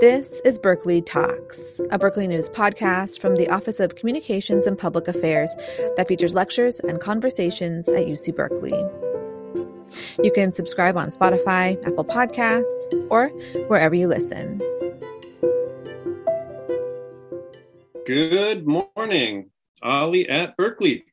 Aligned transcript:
This 0.00 0.40
is 0.44 0.60
Berkeley 0.60 1.02
Talks, 1.02 1.80
a 1.90 1.98
Berkeley 1.98 2.28
News 2.28 2.48
podcast 2.48 3.20
from 3.20 3.34
the 3.34 3.48
Office 3.48 3.80
of 3.80 3.96
Communications 3.96 4.64
and 4.64 4.78
Public 4.78 5.08
Affairs 5.08 5.52
that 5.96 6.06
features 6.06 6.36
lectures 6.36 6.78
and 6.78 7.00
conversations 7.00 7.88
at 7.88 8.06
UC 8.06 8.36
Berkeley. 8.36 8.78
You 10.22 10.30
can 10.30 10.52
subscribe 10.52 10.96
on 10.96 11.08
Spotify, 11.08 11.84
Apple 11.84 12.04
Podcasts, 12.04 13.08
or 13.10 13.30
wherever 13.66 13.96
you 13.96 14.06
listen. 14.06 14.58
Good 18.06 18.68
morning, 18.68 19.50
OLLI 19.82 20.30
at 20.30 20.56
Berkeley, 20.56 21.06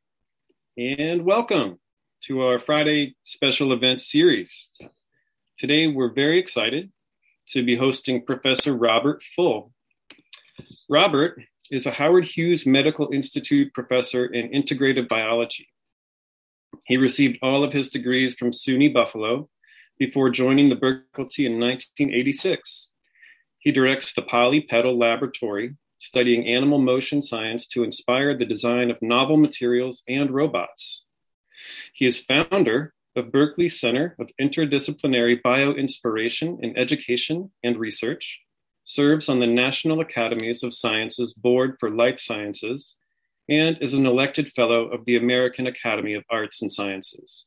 and 0.78 1.26
welcome 1.26 1.80
to 2.26 2.42
our 2.44 2.60
Friday 2.60 3.16
special 3.24 3.74
event 3.74 4.00
series. 4.00 4.70
Today, 5.58 5.88
we're 5.88 6.14
very 6.14 6.38
excited 6.38 6.92
to 7.50 7.64
be 7.64 7.76
hosting 7.76 8.26
Professor 8.26 8.76
Robert 8.76 9.24
Full. 9.36 9.72
Robert 10.90 11.42
is 11.72 11.86
a 11.86 11.92
Howard 11.92 12.26
Hughes 12.26 12.66
Medical 12.66 13.10
Institute 13.12 13.74
professor 13.74 14.26
in 14.26 14.50
integrative 14.50 15.08
biology. 15.08 15.68
He 16.86 16.98
received 16.98 17.40
all 17.42 17.64
of 17.64 17.74
his 17.74 17.90
degrees 17.90 18.36
from 18.36 18.52
SUNY 18.52 18.94
Buffalo 18.94 19.50
before 19.98 20.30
joining 20.30 20.70
the 20.70 20.76
Berkeley 20.76 21.46
in 21.46 21.60
1986. 21.60 22.94
He 23.60 23.72
directs 23.72 24.14
the 24.14 24.22
PolyPEDAL 24.22 24.98
Laboratory, 24.98 25.76
studying 25.98 26.48
animal 26.48 26.80
motion 26.80 27.22
science 27.22 27.66
to 27.68 27.84
inspire 27.84 28.38
the 28.38 28.46
design 28.46 28.92
of 28.92 29.02
novel 29.02 29.38
materials 29.38 30.04
and 30.08 30.30
robots. 30.30 31.06
He 31.94 32.06
is 32.06 32.20
founder 32.20 32.94
of 33.16 33.32
Berkeley 33.32 33.70
Center 33.70 34.16
of 34.20 34.30
Interdisciplinary 34.42 35.42
Bioinspiration 35.42 36.62
in 36.62 36.78
Education 36.78 37.50
and 37.64 37.78
Research, 37.78 38.42
serves 38.84 39.30
on 39.30 39.40
the 39.40 39.48
National 39.48 40.02
Academies 40.02 40.64
of 40.64 40.74
Sciences 40.74 41.34
Board 41.34 41.78
for 41.80 41.90
Life 41.90 42.20
Sciences, 42.20 42.96
and 43.50 43.78
is 43.82 43.94
an 43.94 44.06
elected 44.06 44.50
fellow 44.50 44.88
of 44.90 45.06
the 45.06 45.16
American 45.16 45.68
Academy 45.68 46.14
of 46.14 46.24
Arts 46.30 46.62
and 46.62 46.72
Sciences. 46.72 47.46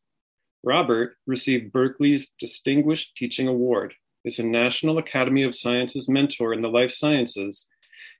Robert 0.64 1.16
received 1.26 1.72
Berkeley's 1.72 2.30
Distinguished 2.38 3.14
Teaching 3.16 3.46
Award, 3.46 3.94
is 4.24 4.38
a 4.38 4.46
National 4.46 4.98
Academy 4.98 5.42
of 5.42 5.54
Sciences 5.54 6.08
mentor 6.08 6.52
in 6.52 6.62
the 6.62 6.68
life 6.68 6.90
sciences, 6.90 7.66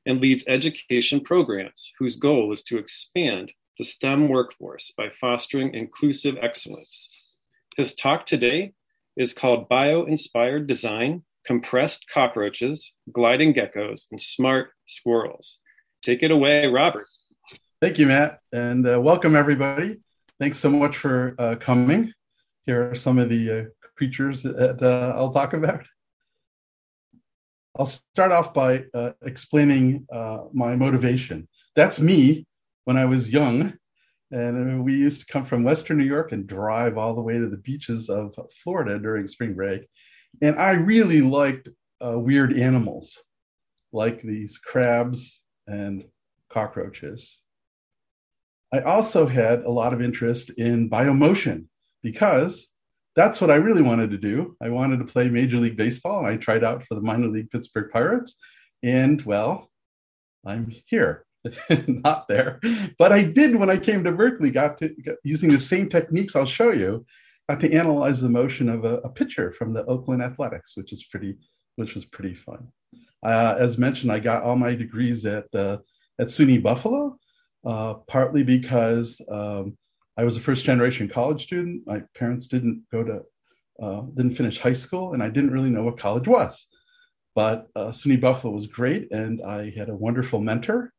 and 0.06 0.20
leads 0.20 0.44
education 0.46 1.20
programs 1.20 1.92
whose 1.98 2.16
goal 2.16 2.52
is 2.52 2.62
to 2.64 2.78
expand 2.78 3.52
the 3.78 3.84
STEM 3.84 4.28
workforce 4.28 4.92
by 4.96 5.08
fostering 5.20 5.72
inclusive 5.74 6.36
excellence 6.42 7.10
his 7.78 7.94
talk 7.94 8.26
today 8.26 8.72
is 9.16 9.32
called 9.32 9.68
Bio 9.68 10.04
Inspired 10.04 10.66
Design 10.66 11.22
Compressed 11.46 12.06
Cockroaches, 12.12 12.92
Gliding 13.12 13.54
Geckos, 13.54 14.08
and 14.10 14.20
Smart 14.20 14.70
Squirrels. 14.84 15.58
Take 16.02 16.24
it 16.24 16.32
away, 16.32 16.66
Robert. 16.66 17.06
Thank 17.80 18.00
you, 18.00 18.08
Matt, 18.08 18.40
and 18.52 18.86
uh, 18.86 19.00
welcome 19.00 19.36
everybody. 19.36 19.98
Thanks 20.40 20.58
so 20.58 20.68
much 20.68 20.96
for 20.96 21.36
uh, 21.38 21.54
coming. 21.60 22.12
Here 22.66 22.90
are 22.90 22.96
some 22.96 23.16
of 23.16 23.28
the 23.28 23.50
uh, 23.52 23.64
creatures 23.96 24.42
that 24.42 24.82
uh, 24.82 25.16
I'll 25.16 25.32
talk 25.32 25.52
about. 25.52 25.86
I'll 27.78 27.86
start 27.86 28.32
off 28.32 28.52
by 28.52 28.86
uh, 28.92 29.12
explaining 29.24 30.04
uh, 30.12 30.46
my 30.52 30.74
motivation. 30.74 31.46
That's 31.76 32.00
me 32.00 32.44
when 32.86 32.96
I 32.96 33.04
was 33.04 33.30
young 33.30 33.74
and 34.30 34.84
we 34.84 34.94
used 34.94 35.20
to 35.20 35.32
come 35.32 35.44
from 35.44 35.64
Western 35.64 35.98
New 35.98 36.04
York 36.04 36.32
and 36.32 36.46
drive 36.46 36.98
all 36.98 37.14
the 37.14 37.22
way 37.22 37.38
to 37.38 37.48
the 37.48 37.56
beaches 37.56 38.08
of 38.08 38.34
Florida 38.62 38.98
during 38.98 39.26
spring 39.26 39.54
break. 39.54 39.86
And 40.42 40.58
I 40.58 40.72
really 40.72 41.20
liked 41.20 41.68
uh, 42.04 42.18
weird 42.18 42.52
animals 42.52 43.18
like 43.92 44.20
these 44.22 44.58
crabs 44.58 45.40
and 45.66 46.04
cockroaches. 46.50 47.40
I 48.72 48.80
also 48.80 49.26
had 49.26 49.60
a 49.60 49.70
lot 49.70 49.94
of 49.94 50.02
interest 50.02 50.50
in 50.50 50.90
biomotion 50.90 51.66
because 52.02 52.68
that's 53.16 53.40
what 53.40 53.50
I 53.50 53.56
really 53.56 53.82
wanted 53.82 54.10
to 54.10 54.18
do. 54.18 54.56
I 54.62 54.68
wanted 54.68 54.98
to 54.98 55.04
play 55.04 55.28
Major 55.28 55.58
League 55.58 55.76
Baseball, 55.76 56.18
and 56.18 56.28
I 56.28 56.36
tried 56.36 56.62
out 56.62 56.84
for 56.84 56.94
the 56.94 57.00
minor 57.00 57.28
league 57.28 57.50
Pittsburgh 57.50 57.90
Pirates. 57.90 58.34
And 58.82 59.20
well, 59.22 59.70
I'm 60.46 60.72
here. 60.86 61.24
not 61.86 62.28
there. 62.28 62.60
But 62.98 63.12
I 63.12 63.24
did 63.24 63.56
when 63.56 63.70
I 63.70 63.76
came 63.76 64.04
to 64.04 64.12
Berkeley, 64.12 64.50
got 64.50 64.78
to 64.78 64.88
got, 65.04 65.16
using 65.24 65.50
the 65.50 65.60
same 65.60 65.88
techniques 65.88 66.36
I'll 66.36 66.46
show 66.46 66.70
you, 66.70 67.06
got 67.48 67.60
to 67.60 67.72
analyze 67.72 68.20
the 68.20 68.28
motion 68.28 68.68
of 68.68 68.84
a, 68.84 68.98
a 68.98 69.08
pitcher 69.08 69.52
from 69.52 69.72
the 69.72 69.84
Oakland 69.86 70.22
Athletics, 70.22 70.76
which 70.76 70.92
is 70.92 71.04
pretty, 71.04 71.36
which 71.76 71.94
was 71.94 72.04
pretty 72.04 72.34
fun. 72.34 72.68
Uh, 73.22 73.56
as 73.58 73.78
mentioned, 73.78 74.12
I 74.12 74.20
got 74.20 74.42
all 74.42 74.56
my 74.56 74.74
degrees 74.74 75.24
at 75.26 75.46
uh, 75.54 75.78
at 76.20 76.28
SUNY 76.28 76.62
Buffalo, 76.62 77.16
uh, 77.64 77.94
partly 78.06 78.42
because 78.42 79.20
um, 79.28 79.76
I 80.16 80.24
was 80.24 80.36
a 80.36 80.40
first 80.40 80.64
generation 80.64 81.08
college 81.08 81.44
student. 81.44 81.82
My 81.86 82.02
parents 82.14 82.48
didn't 82.48 82.82
go 82.90 83.04
to, 83.04 83.22
uh, 83.80 84.02
didn't 84.14 84.34
finish 84.34 84.58
high 84.58 84.72
school, 84.72 85.14
and 85.14 85.22
I 85.22 85.28
didn't 85.28 85.52
really 85.52 85.70
know 85.70 85.84
what 85.84 85.98
college 85.98 86.26
was. 86.26 86.66
But 87.34 87.68
uh, 87.76 87.88
SUNY 87.88 88.20
Buffalo 88.20 88.52
was 88.52 88.66
great, 88.66 89.12
and 89.12 89.40
I 89.42 89.70
had 89.70 89.88
a 89.88 89.94
wonderful 89.94 90.40
mentor 90.40 90.92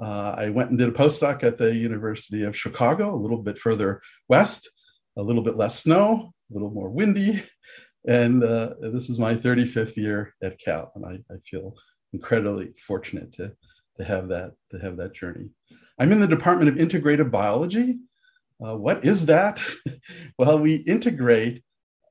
uh, 0.00 0.34
I 0.36 0.48
went 0.50 0.70
and 0.70 0.78
did 0.78 0.88
a 0.88 0.92
postdoc 0.92 1.42
at 1.42 1.58
the 1.58 1.74
University 1.74 2.44
of 2.44 2.56
Chicago, 2.56 3.14
a 3.14 3.18
little 3.20 3.42
bit 3.42 3.58
further 3.58 4.00
west, 4.28 4.70
a 5.16 5.22
little 5.22 5.42
bit 5.42 5.56
less 5.56 5.80
snow, 5.80 6.32
a 6.50 6.54
little 6.54 6.70
more 6.70 6.90
windy. 6.90 7.42
And 8.06 8.42
uh, 8.42 8.74
this 8.80 9.10
is 9.10 9.18
my 9.18 9.34
35th 9.34 9.96
year 9.96 10.32
at 10.42 10.58
Cal, 10.58 10.92
and 10.94 11.04
I, 11.04 11.18
I, 11.30 11.36
feel 11.44 11.74
incredibly 12.14 12.72
fortunate 12.86 13.32
to, 13.34 13.52
to, 13.98 14.04
have 14.04 14.28
that, 14.28 14.52
to 14.70 14.78
have 14.78 14.96
that 14.96 15.12
journey. 15.12 15.50
I'm 15.98 16.12
in 16.12 16.20
the 16.20 16.26
Department 16.26 16.70
of 16.70 16.76
Integrative 16.76 17.30
Biology. 17.30 17.98
Uh, 18.64 18.76
what 18.76 19.04
is 19.04 19.26
that? 19.26 19.60
well, 20.38 20.58
we 20.58 20.76
integrate 20.76 21.62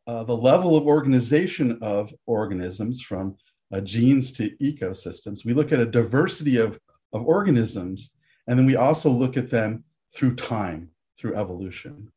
uh, 0.06 0.24
the 0.24 0.38
level 0.38 0.76
of 0.76 0.86
organization 0.86 1.80
of 1.82 2.14
organisms 2.28 3.02
from 3.02 3.38
uh, 3.74 3.80
genes 3.80 4.32
to 4.34 4.52
ecosystems. 4.58 5.46
We 5.46 5.54
look 5.54 5.72
at 5.72 5.80
a 5.80 5.86
diversity 5.86 6.58
of 6.58 6.80
of 7.14 7.26
organisms. 7.26 8.12
And 8.48 8.58
then 8.58 8.66
we 8.66 8.76
also 8.76 9.10
look 9.10 9.38
at 9.38 9.50
them 9.50 9.84
through 10.14 10.36
time, 10.36 10.90
through 11.20 11.36
evolution. 11.36 12.12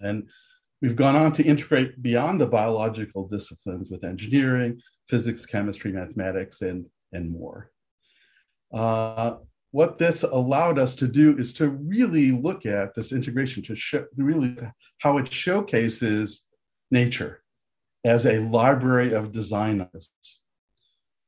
And 0.00 0.28
we've 0.80 0.96
gone 0.96 1.16
on 1.16 1.32
to 1.32 1.42
integrate 1.42 2.02
beyond 2.02 2.40
the 2.40 2.46
biological 2.46 3.28
disciplines 3.28 3.90
with 3.90 4.04
engineering, 4.04 4.80
physics, 5.08 5.46
chemistry, 5.46 5.92
mathematics, 5.92 6.62
and, 6.62 6.86
and 7.12 7.30
more. 7.30 7.70
Uh, 8.72 9.36
what 9.70 9.98
this 9.98 10.22
allowed 10.22 10.78
us 10.78 10.94
to 10.94 11.08
do 11.08 11.36
is 11.36 11.52
to 11.54 11.68
really 11.68 12.30
look 12.30 12.64
at 12.64 12.94
this 12.94 13.12
integration 13.12 13.62
to 13.64 13.74
show 13.74 14.06
really 14.16 14.56
how 14.98 15.18
it 15.18 15.32
showcases 15.32 16.44
nature 16.90 17.42
as 18.04 18.26
a 18.26 18.38
library 18.40 19.12
of 19.12 19.32
designers 19.32 20.12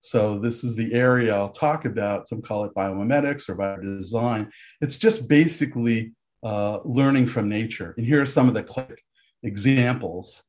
so 0.01 0.39
this 0.39 0.63
is 0.63 0.77
the 0.77 0.93
area 0.95 1.35
I'll 1.35 1.51
talk 1.51 1.85
about. 1.85 2.29
Some 2.29 2.43
call 2.43 2.65
it 2.65 2.75
biomimetics 2.75 3.49
or 3.49 3.57
biodesign. 3.57 4.51
It's 4.81 4.97
just 4.97 5.29
basically 5.29 6.13
uh, 6.43 6.79
learning 6.85 7.27
from 7.27 7.49
nature. 7.49 7.95
And 7.97 8.07
here 8.07 8.23
are 8.23 8.27
some 8.27 8.49
of 8.49 8.55
the 8.55 8.63
click 8.63 9.03
examples, 9.43 10.45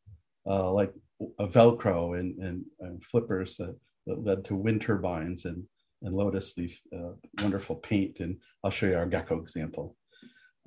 uh, 0.46 0.72
like 0.72 0.94
a 1.40 1.47
Velcro 1.47 2.19
and, 2.19 2.38
and, 2.38 2.66
and 2.80 3.03
flippers 3.03 3.58
that, 3.58 3.75
that, 4.06 4.24
led 4.24 4.46
to 4.46 4.56
wind 4.56 4.81
turbines 4.81 5.46
and, 5.46 5.64
and 6.03 6.16
lotus 6.16 6.56
leaf, 6.58 6.79
uh, 6.96 7.14
wonderful 7.41 7.78
paint. 7.78 8.19
And 8.19 8.38
I'll 8.64 8.72
show 8.72 8.85
you 8.85 8.96
our 8.96 9.08
gecko 9.08 9.40
example. 9.40 9.96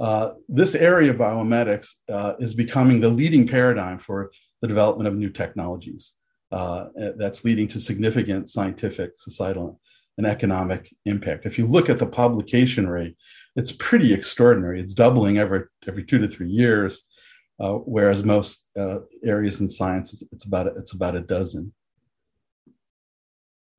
Uh, 0.00 0.32
this 0.48 0.74
area 0.74 1.10
of 1.10 1.18
biomimetics 1.18 1.90
uh, 2.10 2.32
is 2.38 2.54
becoming 2.54 3.00
the 3.00 3.08
leading 3.08 3.46
paradigm 3.46 3.98
for 3.98 4.32
the 4.62 4.68
development 4.68 5.06
of 5.06 5.14
new 5.14 5.30
technologies 5.30 6.14
uh, 6.52 6.86
that's 7.16 7.44
leading 7.44 7.68
to 7.68 7.80
significant 7.80 8.50
scientific, 8.50 9.12
societal, 9.16 9.80
and 10.18 10.26
economic 10.26 10.94
impact. 11.04 11.46
If 11.46 11.58
you 11.58 11.66
look 11.66 11.88
at 11.88 11.98
the 11.98 12.06
publication 12.06 12.88
rate, 12.88 13.16
it's 13.56 13.72
pretty 13.72 14.12
extraordinary. 14.12 14.80
It's 14.80 14.94
doubling 14.94 15.38
every 15.38 15.64
every 15.88 16.04
two 16.04 16.18
to 16.18 16.28
three 16.28 16.50
years, 16.50 17.02
uh, 17.58 17.74
whereas 17.74 18.24
most 18.24 18.64
uh, 18.78 18.98
areas 19.24 19.60
in 19.60 19.68
science 19.68 20.12
it's, 20.12 20.22
it's 20.32 20.44
about 20.44 20.66
it's 20.76 20.92
about 20.92 21.16
a 21.16 21.20
dozen. 21.20 21.72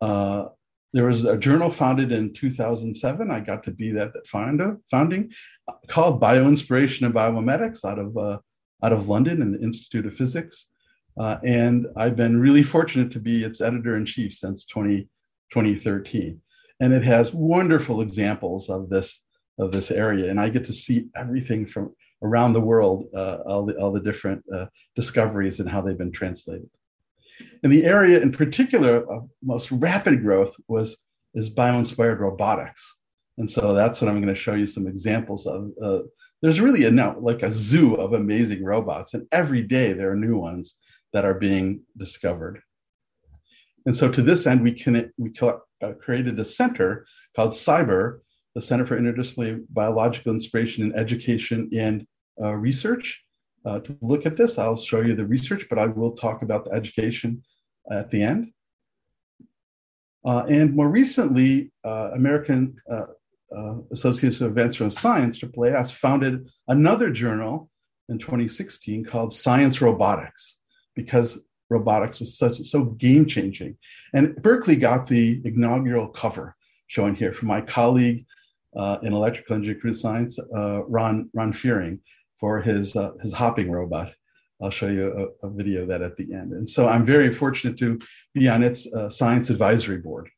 Uh, 0.01 0.45
there 0.93 1.07
was 1.07 1.25
a 1.25 1.37
journal 1.37 1.69
founded 1.69 2.11
in 2.11 2.33
2007. 2.33 3.31
I 3.31 3.39
got 3.39 3.63
to 3.63 3.71
be 3.71 3.91
that 3.91 4.11
founder, 4.27 4.79
founding, 4.89 5.31
called 5.87 6.21
Bioinspiration 6.21 7.05
and 7.05 7.13
Biomimetics 7.13 7.85
out 7.85 7.99
of 7.99 8.17
uh, 8.17 8.39
out 8.83 8.93
of 8.93 9.07
London 9.07 9.41
and 9.41 9.53
the 9.53 9.61
Institute 9.61 10.05
of 10.05 10.15
Physics. 10.15 10.67
Uh, 11.17 11.37
and 11.43 11.87
I've 11.95 12.15
been 12.15 12.39
really 12.39 12.63
fortunate 12.63 13.11
to 13.11 13.19
be 13.19 13.43
its 13.43 13.61
editor 13.61 13.95
in 13.97 14.05
chief 14.05 14.33
since 14.33 14.65
20, 14.65 15.07
2013. 15.51 16.39
And 16.79 16.93
it 16.93 17.03
has 17.03 17.33
wonderful 17.33 18.01
examples 18.01 18.69
of 18.69 18.89
this 18.89 19.21
of 19.59 19.71
this 19.71 19.91
area, 19.91 20.29
and 20.29 20.39
I 20.39 20.49
get 20.49 20.65
to 20.65 20.73
see 20.73 21.07
everything 21.15 21.65
from 21.65 21.93
around 22.23 22.53
the 22.53 22.61
world, 22.61 23.05
uh, 23.15 23.37
all 23.45 23.65
the 23.65 23.75
all 23.77 23.91
the 23.91 23.99
different 23.99 24.43
uh, 24.53 24.65
discoveries 24.95 25.59
and 25.59 25.69
how 25.69 25.81
they've 25.81 25.97
been 25.97 26.11
translated. 26.11 26.69
And 27.63 27.71
the 27.71 27.85
area 27.85 28.21
in 28.21 28.31
particular 28.31 29.09
of 29.11 29.29
most 29.43 29.71
rapid 29.71 30.21
growth 30.21 30.55
was 30.67 30.97
is 31.33 31.49
bio-inspired 31.49 32.19
robotics. 32.19 32.97
And 33.37 33.49
so 33.49 33.73
that's 33.73 34.01
what 34.01 34.09
I'm 34.09 34.21
going 34.21 34.33
to 34.33 34.39
show 34.39 34.55
you 34.55 34.67
some 34.67 34.87
examples 34.87 35.45
of. 35.45 35.69
Uh, 35.81 35.99
there's 36.41 36.59
really 36.59 36.85
a 36.85 36.91
now 36.91 37.15
like 37.19 37.43
a 37.43 37.51
zoo 37.51 37.95
of 37.95 38.13
amazing 38.13 38.63
robots, 38.63 39.13
and 39.13 39.27
every 39.31 39.61
day 39.61 39.93
there 39.93 40.11
are 40.11 40.15
new 40.15 40.37
ones 40.37 40.77
that 41.13 41.25
are 41.25 41.33
being 41.33 41.81
discovered. 41.97 42.61
And 43.85 43.95
so 43.95 44.09
to 44.09 44.21
this 44.21 44.45
end, 44.45 44.61
we 44.61 44.71
can 44.71 45.11
we 45.17 45.33
uh, 45.41 45.93
created 45.99 46.39
a 46.39 46.45
center 46.45 47.05
called 47.35 47.51
CiBER, 47.51 48.19
the 48.55 48.61
Center 48.61 48.85
for 48.85 48.99
Interdisciplinary 48.99 49.63
Biological 49.69 50.33
Inspiration 50.33 50.83
in 50.83 50.95
Education 50.95 51.69
and 51.75 52.05
uh, 52.41 52.55
Research. 52.55 53.23
Uh, 53.65 53.79
to 53.79 53.97
look 54.01 54.25
at 54.25 54.37
this, 54.37 54.57
I'll 54.57 54.75
show 54.75 55.01
you 55.01 55.15
the 55.15 55.25
research, 55.25 55.67
but 55.69 55.79
I 55.79 55.85
will 55.85 56.11
talk 56.11 56.41
about 56.41 56.65
the 56.65 56.71
education 56.71 57.43
at 57.89 58.09
the 58.09 58.23
end. 58.23 58.51
Uh, 60.23 60.45
and 60.47 60.75
more 60.75 60.89
recently, 60.89 61.71
uh, 61.83 62.11
American 62.13 62.75
uh, 62.89 63.05
Association 63.91 64.45
of 64.45 64.57
Advanced 64.57 64.99
Science, 64.99 65.39
AAAS, 65.39 65.91
founded 65.91 66.47
another 66.67 67.09
journal 67.11 67.69
in 68.09 68.17
2016 68.17 69.05
called 69.05 69.33
Science 69.33 69.81
Robotics, 69.81 70.57
because 71.03 71.39
robotics 71.69 72.19
was 72.19 72.37
such 72.37 72.61
so 72.63 72.83
game 72.83 73.25
changing. 73.25 73.77
And 74.13 74.35
Berkeley 74.35 74.75
got 74.75 75.07
the 75.07 75.41
inaugural 75.45 76.07
cover 76.09 76.55
shown 76.87 77.15
here 77.15 77.33
from 77.33 77.47
my 77.47 77.61
colleague 77.61 78.25
uh, 78.75 78.97
in 79.03 79.13
electrical 79.13 79.55
engineering 79.55 79.93
science, 79.93 80.37
uh, 80.55 80.83
Ron 80.85 81.29
Ron 81.33 81.53
Fearing, 81.53 81.99
for 82.39 82.61
his 82.61 82.95
uh, 82.95 83.13
his 83.21 83.33
hopping 83.33 83.71
robot. 83.71 84.13
I'll 84.61 84.69
show 84.69 84.89
you 84.89 85.31
a, 85.41 85.47
a, 85.47 85.49
video 85.49 85.81
of 85.81 85.87
that 85.87 86.03
at 86.03 86.15
the 86.17 86.33
end. 86.33 86.53
And 86.53 86.69
so 86.69 86.87
I'm 86.87 87.03
very 87.03 87.31
fortunate 87.33 87.79
to 87.79 87.99
be 88.35 88.47
on 88.47 88.61
its 88.61 88.85
uh, 88.93 89.09
science 89.09 89.49
advisory 89.49 89.97
board 89.97 90.29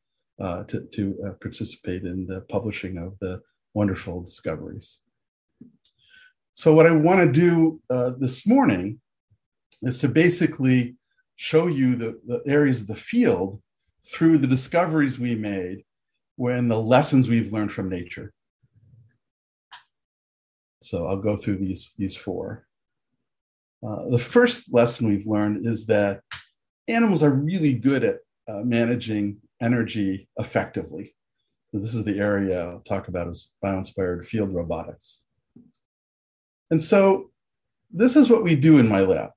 uh, 0.41 0.63
to, 0.63 0.87
to 0.93 1.03
uh, 1.27 1.31
participate 1.41 2.03
in 2.03 2.25
the 2.25 2.39
publishing 2.49 2.97
of 2.97 3.19
the 3.19 3.41
wonderful 3.73 4.23
discoveries. 4.23 4.99
So 6.53 6.73
what 6.73 6.85
I 6.85 6.91
want 6.91 7.19
to 7.19 7.29
do 7.29 7.81
this 8.17 8.47
morning 8.47 9.01
is 9.83 9.99
to 9.99 10.07
basically 10.07 10.95
show 11.35 11.67
you 11.67 11.95
the, 11.95 12.19
the 12.27 12.41
areas 12.47 12.81
of 12.81 12.87
the 12.87 12.95
field 12.95 13.61
through 14.05 14.37
the 14.37 14.47
discoveries 14.47 15.19
we 15.19 15.35
made 15.35 15.83
when 16.35 16.67
the 16.67 16.79
lessons 16.79 17.27
we've 17.27 17.53
learned 17.53 17.71
from 17.71 17.89
nature. 17.89 18.33
So 20.81 21.07
I'll 21.07 21.17
go 21.17 21.37
through 21.37 21.57
these, 21.57 21.93
these 21.97 22.15
four. 22.15 22.67
Uh, 23.85 24.09
the 24.09 24.19
first 24.19 24.73
lesson 24.73 25.07
we've 25.07 25.27
learned 25.27 25.65
is 25.67 25.85
that 25.87 26.21
animals 26.87 27.23
are 27.23 27.31
really 27.31 27.73
good 27.73 28.03
at 28.03 28.17
uh, 28.47 28.61
managing 28.61 29.37
energy 29.61 30.27
effectively. 30.37 31.15
So 31.71 31.79
this 31.79 31.95
is 31.95 32.03
the 32.03 32.19
area 32.19 32.65
I'll 32.65 32.79
talk 32.79 33.07
about 33.07 33.27
as 33.27 33.47
bio-inspired 33.61 34.27
field 34.27 34.53
robotics. 34.53 35.21
And 36.69 36.81
so 36.81 37.31
this 37.91 38.15
is 38.15 38.29
what 38.29 38.43
we 38.43 38.55
do 38.55 38.77
in 38.77 38.87
my 38.87 39.01
lab. 39.01 39.31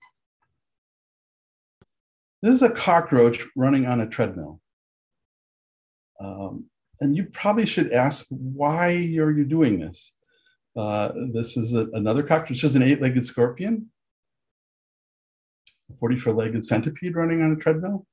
This 2.42 2.54
is 2.54 2.62
a 2.62 2.70
cockroach 2.70 3.42
running 3.56 3.86
on 3.86 4.00
a 4.00 4.06
treadmill. 4.06 4.60
Um, 6.20 6.66
and 7.00 7.16
you 7.16 7.24
probably 7.24 7.66
should 7.66 7.92
ask, 7.92 8.26
why 8.30 8.92
are 9.18 9.30
you 9.30 9.44
doing 9.44 9.80
this? 9.80 10.12
Uh, 10.76 11.12
this 11.32 11.56
is 11.56 11.72
a, 11.74 11.88
another 11.92 12.22
cockroach. 12.22 12.60
This 12.60 12.70
is 12.70 12.76
an 12.76 12.82
eight 12.82 13.00
legged 13.00 13.24
scorpion, 13.24 13.90
a 15.90 15.96
44 15.96 16.34
legged 16.34 16.64
centipede 16.64 17.16
running 17.16 17.42
on 17.42 17.52
a 17.52 17.56
treadmill, 17.56 18.06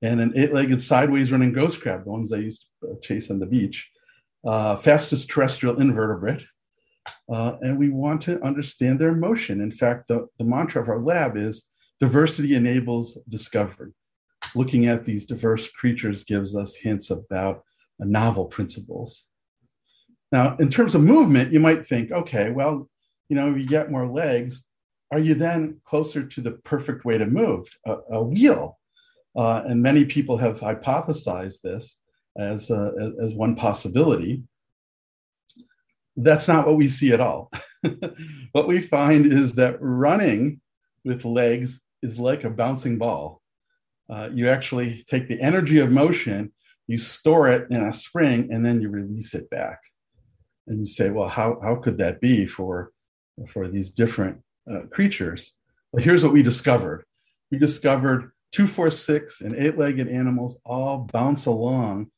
and 0.00 0.20
an 0.20 0.32
eight 0.36 0.52
legged 0.52 0.80
sideways 0.80 1.32
running 1.32 1.52
ghost 1.52 1.80
crab, 1.80 2.04
the 2.04 2.10
ones 2.10 2.32
I 2.32 2.38
used 2.38 2.66
to 2.82 2.90
uh, 2.90 2.94
chase 3.02 3.30
on 3.30 3.40
the 3.40 3.46
beach, 3.46 3.88
uh, 4.46 4.76
fastest 4.76 5.28
terrestrial 5.28 5.80
invertebrate. 5.80 6.44
Uh, 7.28 7.56
and 7.62 7.78
we 7.78 7.88
want 7.88 8.22
to 8.22 8.40
understand 8.44 9.00
their 9.00 9.12
motion. 9.12 9.60
In 9.60 9.72
fact, 9.72 10.06
the, 10.06 10.28
the 10.38 10.44
mantra 10.44 10.80
of 10.80 10.88
our 10.88 11.00
lab 11.00 11.36
is 11.36 11.64
diversity 12.02 12.56
enables 12.56 13.16
discovery 13.28 13.92
looking 14.56 14.86
at 14.86 15.04
these 15.04 15.24
diverse 15.24 15.68
creatures 15.68 16.24
gives 16.24 16.56
us 16.56 16.74
hints 16.74 17.10
about 17.10 17.62
novel 18.00 18.46
principles. 18.46 19.24
Now, 20.32 20.56
in 20.56 20.68
terms 20.68 20.96
of 20.96 21.02
movement, 21.02 21.52
you 21.52 21.60
might 21.60 21.86
think, 21.86 22.10
okay, 22.10 22.50
well, 22.50 22.90
you 23.28 23.36
know, 23.36 23.52
if 23.52 23.56
you 23.56 23.68
get 23.68 23.92
more 23.92 24.08
legs, 24.08 24.64
are 25.12 25.20
you 25.20 25.34
then 25.34 25.80
closer 25.84 26.24
to 26.26 26.40
the 26.40 26.50
perfect 26.64 27.04
way 27.04 27.18
to 27.18 27.26
move, 27.26 27.68
a, 27.86 27.98
a 28.10 28.22
wheel? 28.22 28.80
Uh, 29.36 29.62
and 29.64 29.80
many 29.80 30.04
people 30.04 30.36
have 30.36 30.58
hypothesized 30.58 31.60
this 31.62 31.98
as, 32.36 32.68
uh, 32.68 32.90
as 33.22 33.32
one 33.32 33.54
possibility. 33.54 34.42
That's 36.16 36.48
not 36.48 36.66
what 36.66 36.76
we 36.76 36.88
see 36.88 37.12
at 37.12 37.20
all. 37.20 37.52
what 38.52 38.66
we 38.66 38.80
find 38.80 39.24
is 39.24 39.54
that 39.54 39.76
running 39.80 40.60
with 41.04 41.24
legs 41.24 41.80
is 42.02 42.18
like 42.18 42.44
a 42.44 42.50
bouncing 42.50 42.98
ball 42.98 43.42
uh, 44.12 44.28
you 44.32 44.48
actually 44.48 45.04
take 45.08 45.26
the 45.26 45.40
energy 45.40 45.78
of 45.78 45.90
motion, 45.90 46.52
you 46.86 46.98
store 46.98 47.48
it 47.48 47.70
in 47.70 47.82
a 47.82 47.94
spring, 47.94 48.48
and 48.52 48.64
then 48.64 48.80
you 48.80 48.90
release 48.90 49.34
it 49.34 49.48
back. 49.48 49.78
And 50.66 50.80
you 50.80 50.86
say, 50.86 51.10
well, 51.10 51.28
how, 51.28 51.58
how 51.62 51.76
could 51.76 51.96
that 51.98 52.20
be 52.20 52.46
for, 52.46 52.92
for 53.48 53.68
these 53.68 53.90
different 53.90 54.40
uh, 54.70 54.82
creatures? 54.90 55.54
Well, 55.92 56.04
here's 56.04 56.22
what 56.22 56.32
we 56.32 56.42
discovered. 56.42 57.04
We 57.50 57.58
discovered 57.58 58.32
two, 58.52 58.66
four, 58.66 58.90
six, 58.90 59.40
and 59.40 59.54
eight-legged 59.54 60.08
animals 60.08 60.58
all 60.64 61.08
bounce 61.10 61.46
along 61.46 62.10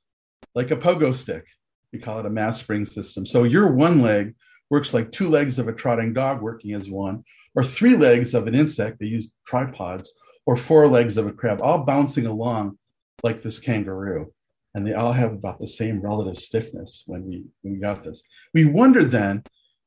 like 0.55 0.73
a 0.73 0.77
pogo 0.77 1.15
stick. 1.15 1.47
We 1.93 2.01
call 2.01 2.19
it 2.19 2.27
a 2.27 2.31
mass 2.31 2.59
spring 2.59 2.87
system. 2.87 3.25
So 3.25 3.45
your 3.45 3.73
one 3.73 4.03
leg 4.03 4.35
works 4.75 4.93
like 4.93 5.13
two 5.13 5.31
legs 5.31 5.61
of 5.61 5.69
a 5.69 5.73
trotting 5.73 6.13
dog 6.13 6.43
working 6.43 6.75
as 6.75 6.91
one, 6.91 7.23
or 7.55 7.63
three 7.63 7.97
legs 7.97 8.35
of 8.35 8.49
an 8.49 8.57
insect. 8.57 8.99
They 8.99 9.07
use 9.07 9.31
tripods, 9.47 10.13
or 10.47 10.57
four 10.57 10.89
legs 10.89 11.17
of 11.17 11.29
a 11.29 11.33
crab, 11.33 11.63
all 11.63 11.85
bouncing 11.85 12.27
along 12.27 12.77
like 13.23 13.41
this 13.41 13.61
kangaroo. 13.61 14.33
And 14.75 14.85
they 14.85 14.95
all 14.95 15.13
have 15.13 15.33
about 15.33 15.61
the 15.61 15.69
same 15.69 16.01
relative 16.01 16.37
stiffness 16.37 17.05
when 17.07 17.25
we, 17.25 17.45
when 17.63 17.75
we 17.75 17.79
got 17.79 18.03
this. 18.03 18.21
We 18.53 18.65
wondered 18.65 19.13
then, 19.13 19.45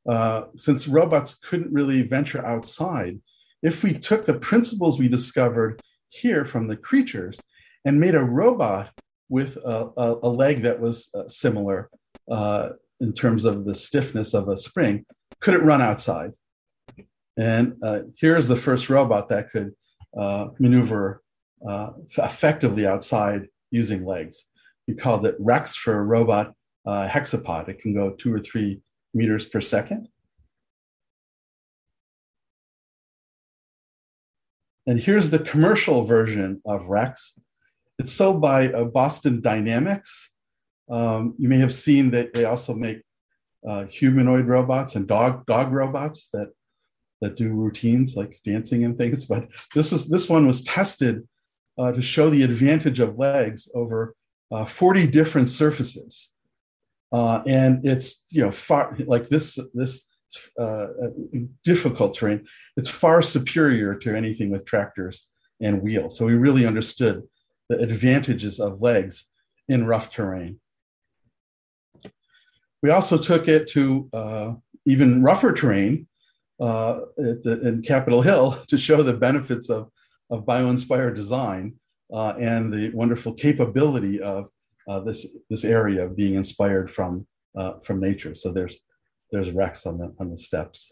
uh, 0.07 0.43
since 0.55 0.87
robots 0.87 1.35
couldn't 1.35 1.73
really 1.73 2.03
venture 2.03 2.45
outside, 2.45 3.19
if 3.61 3.83
we 3.83 3.91
took 3.91 4.25
the 4.25 4.39
principles 4.39 4.97
we 4.97 5.09
discovered 5.09 5.81
here 6.07 6.45
from 6.45 6.69
the 6.69 6.77
creatures 6.77 7.37
and 7.83 7.99
made 7.99 8.15
a 8.15 8.23
robot 8.23 8.91
with 9.27 9.57
a, 9.57 9.89
a, 9.97 10.15
a 10.23 10.29
leg 10.29 10.61
that 10.61 10.79
was 10.79 11.09
uh, 11.13 11.27
similar 11.27 11.89
uh, 12.31 12.69
in 12.99 13.13
terms 13.13 13.45
of 13.45 13.65
the 13.65 13.75
stiffness 13.75 14.33
of 14.33 14.47
a 14.47 14.57
spring, 14.57 15.05
could 15.39 15.53
it 15.53 15.63
run 15.63 15.81
outside? 15.81 16.31
And 17.37 17.75
uh, 17.83 17.99
here's 18.17 18.47
the 18.47 18.55
first 18.55 18.89
robot 18.89 19.29
that 19.29 19.51
could 19.51 19.73
uh, 20.17 20.47
maneuver 20.59 21.21
uh, 21.67 21.89
effectively 22.17 22.87
outside 22.87 23.47
using 23.69 24.05
legs. 24.05 24.45
We 24.87 24.95
called 24.95 25.25
it 25.25 25.39
RHex 25.41 25.75
for 25.75 25.99
a 25.99 26.03
robot 26.03 26.53
uh, 26.85 27.07
hexapod. 27.07 27.69
It 27.69 27.79
can 27.79 27.93
go 27.93 28.11
two 28.11 28.33
or 28.33 28.39
three 28.39 28.81
meters 29.13 29.45
per 29.45 29.61
second. 29.61 30.07
And 34.87 34.99
here's 34.99 35.29
the 35.29 35.39
commercial 35.39 36.05
version 36.05 36.61
of 36.65 36.83
RHex. 36.83 37.33
It's 37.99 38.13
sold 38.13 38.41
by 38.41 38.71
uh, 38.71 38.85
Boston 38.85 39.41
Dynamics. 39.41 40.29
Um, 40.89 41.35
you 41.37 41.49
may 41.49 41.57
have 41.57 41.73
seen 41.73 42.11
that 42.11 42.33
they 42.33 42.45
also 42.45 42.73
make 42.73 43.01
uh, 43.67 43.85
humanoid 43.85 44.45
robots 44.45 44.95
and 44.95 45.07
dog 45.07 45.45
dog 45.45 45.71
robots 45.71 46.29
that 46.33 46.49
that 47.21 47.35
do 47.35 47.49
routines 47.49 48.15
like 48.15 48.39
dancing 48.45 48.83
and 48.85 48.97
things. 48.97 49.25
But 49.25 49.49
this 49.73 49.91
is 49.91 50.07
this 50.07 50.29
one 50.29 50.47
was 50.47 50.61
tested 50.61 51.27
uh, 51.77 51.91
to 51.91 52.01
show 52.01 52.29
the 52.29 52.43
advantage 52.43 52.99
of 52.99 53.17
legs 53.17 53.67
over 53.73 54.15
uh, 54.51 54.65
40 54.65 55.07
different 55.07 55.49
surfaces, 55.49 56.31
uh, 57.11 57.41
and 57.45 57.85
it's 57.85 58.23
you 58.31 58.45
know 58.45 58.51
far 58.51 58.95
like 59.05 59.29
this 59.29 59.59
this 59.73 60.05
uh, 60.59 60.87
difficult 61.63 62.15
terrain. 62.15 62.45
It's 62.75 62.89
far 62.89 63.21
superior 63.21 63.95
to 63.95 64.15
anything 64.15 64.49
with 64.49 64.65
tractors 64.65 65.25
and 65.61 65.81
wheels. 65.81 66.17
So 66.17 66.25
we 66.25 66.33
really 66.33 66.65
understood 66.65 67.23
the 67.69 67.79
advantages 67.79 68.59
of 68.59 68.81
legs 68.81 69.25
in 69.67 69.85
rough 69.85 70.11
terrain. 70.11 70.59
We 72.83 72.91
also 72.91 73.17
took 73.17 73.47
it 73.47 73.67
to 73.69 74.09
uh, 74.13 74.53
even 74.85 75.23
rougher 75.23 75.51
terrain 75.51 76.07
uh, 76.59 77.01
the, 77.17 77.59
in 77.63 77.81
Capitol 77.81 78.21
Hill 78.21 78.63
to 78.67 78.77
show 78.77 79.03
the 79.03 79.13
benefits 79.13 79.69
of, 79.69 79.89
of 80.29 80.45
bio-inspired 80.45 81.15
design 81.15 81.75
uh, 82.13 82.33
and 82.39 82.73
the 82.73 82.89
wonderful 82.91 83.33
capability 83.33 84.21
of 84.21 84.47
uh, 84.87 84.99
this, 85.01 85.25
this 85.49 85.65
area 85.65 86.07
being 86.07 86.35
inspired 86.35 86.89
from, 86.89 87.27
uh, 87.57 87.73
from 87.83 87.99
nature. 87.99 88.33
So 88.33 88.51
there's, 88.51 88.79
there's 89.31 89.49
RHex 89.49 89.85
on 89.85 89.97
the, 89.97 90.15
on 90.19 90.29
the 90.31 90.37
steps. 90.37 90.91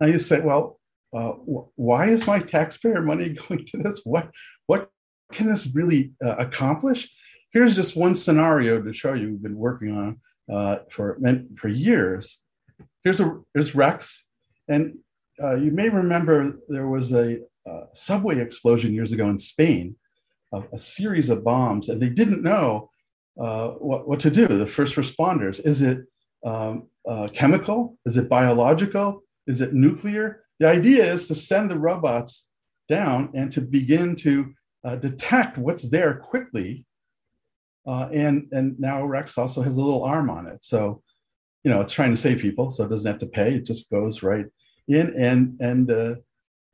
Now 0.00 0.06
you 0.06 0.18
say, 0.18 0.40
well, 0.40 0.78
uh, 1.12 1.30
why 1.76 2.06
is 2.06 2.26
my 2.26 2.38
taxpayer 2.38 3.00
money 3.00 3.30
going 3.48 3.64
to 3.66 3.78
this? 3.78 4.02
What 4.04 4.30
what 4.66 4.90
can 5.32 5.46
this 5.46 5.68
really 5.74 6.12
accomplish? 6.20 7.08
Here's 7.52 7.74
just 7.74 7.96
one 7.96 8.14
scenario 8.14 8.82
to 8.82 8.92
show 8.92 9.14
you. 9.14 9.30
We've 9.30 9.42
been 9.42 9.56
working 9.56 9.96
on 9.96 10.20
uh, 10.50 10.78
for 10.90 11.18
for 11.56 11.68
years. 11.68 12.40
Here's 13.02 13.20
a 13.20 13.40
here's 13.54 13.72
RHex, 13.72 14.16
and 14.68 14.98
uh, 15.42 15.56
you 15.56 15.70
may 15.70 15.88
remember 15.88 16.58
there 16.68 16.88
was 16.88 17.12
a 17.12 17.40
uh, 17.68 17.86
subway 17.92 18.38
explosion 18.40 18.94
years 18.94 19.12
ago 19.12 19.28
in 19.28 19.38
Spain, 19.38 19.96
a, 20.52 20.78
series 20.78 21.28
of 21.30 21.42
bombs, 21.42 21.88
and 21.88 22.00
they 22.00 22.08
didn't 22.08 22.42
know 22.42 22.90
uh, 23.40 23.70
what, 23.70 24.08
what 24.08 24.20
to 24.20 24.30
do. 24.30 24.46
The 24.46 24.66
first 24.66 24.94
responders 24.94 25.60
is 25.64 25.82
it 25.82 26.04
um, 26.44 26.88
uh, 27.06 27.28
chemical? 27.32 27.98
Is 28.06 28.16
it 28.16 28.28
biological? 28.28 29.22
Is 29.46 29.60
it 29.60 29.74
nuclear? 29.74 30.44
The 30.60 30.68
idea 30.68 31.12
is 31.12 31.26
to 31.28 31.34
send 31.34 31.70
the 31.70 31.78
robots 31.78 32.46
down 32.88 33.30
and 33.34 33.50
to 33.52 33.60
begin 33.60 34.16
to 34.16 34.54
detect 35.00 35.58
what's 35.58 35.88
there 35.88 36.14
quickly. 36.14 36.84
Uh, 37.86 38.08
and 38.12 38.48
and 38.52 38.78
now 38.80 39.02
RHex 39.02 39.38
also 39.38 39.62
has 39.62 39.76
a 39.76 39.80
little 39.80 40.04
arm 40.04 40.28
on 40.30 40.46
it, 40.46 40.64
so 40.64 41.02
you 41.62 41.70
know 41.70 41.80
it's 41.80 41.92
trying 41.92 42.10
to 42.10 42.20
save 42.20 42.40
people, 42.40 42.70
so 42.70 42.84
it 42.84 42.90
doesn't 42.90 43.10
have 43.10 43.20
to 43.20 43.26
pay. 43.26 43.54
It 43.54 43.64
just 43.64 43.90
goes 43.90 44.22
right 44.22 44.46
in 44.88 45.14
and 45.16 45.56
and 45.60 45.90
uh, 45.90 46.14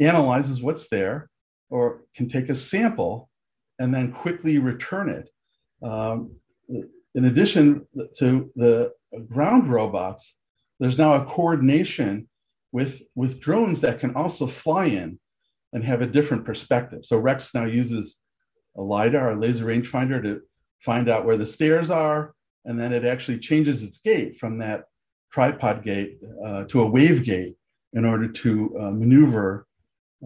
analyzes 0.00 0.62
what's 0.62 0.88
there, 0.88 1.28
or 1.70 2.02
can 2.14 2.28
take 2.28 2.48
a 2.48 2.54
sample 2.54 3.28
and 3.78 3.92
then 3.92 4.12
quickly 4.12 4.58
return 4.58 5.08
it. 5.08 5.28
Um, 5.86 6.36
in 7.14 7.24
addition 7.24 7.86
to 8.18 8.50
the 8.56 8.92
ground 9.28 9.72
robots, 9.72 10.34
there's 10.80 10.98
now 10.98 11.14
a 11.14 11.24
coordination 11.24 12.28
with, 12.72 13.02
with 13.14 13.40
drones 13.40 13.80
that 13.82 14.00
can 14.00 14.14
also 14.14 14.46
fly 14.46 14.86
in 14.86 15.18
and 15.72 15.84
have 15.84 16.00
a 16.00 16.06
different 16.06 16.44
perspective. 16.44 17.04
So 17.04 17.20
RHex 17.20 17.54
now 17.54 17.64
uses 17.64 18.18
a 18.76 18.82
LiDAR, 18.82 19.32
a 19.32 19.38
laser 19.38 19.66
rangefinder, 19.66 20.22
to 20.22 20.40
find 20.82 21.08
out 21.08 21.24
where 21.24 21.36
the 21.36 21.46
stairs 21.46 21.90
are, 21.90 22.34
and 22.64 22.78
then 22.78 22.92
it 22.92 23.04
actually 23.04 23.38
changes 23.38 23.82
its 23.82 23.98
gait 23.98 24.36
from 24.36 24.58
that 24.58 24.84
tripod 25.32 25.82
gait 25.82 26.18
uh, 26.44 26.64
to 26.64 26.82
a 26.82 26.86
wave 26.86 27.24
gait 27.24 27.56
in 27.94 28.04
order 28.04 28.28
to 28.28 28.76
uh, 28.78 28.90
maneuver 28.90 29.66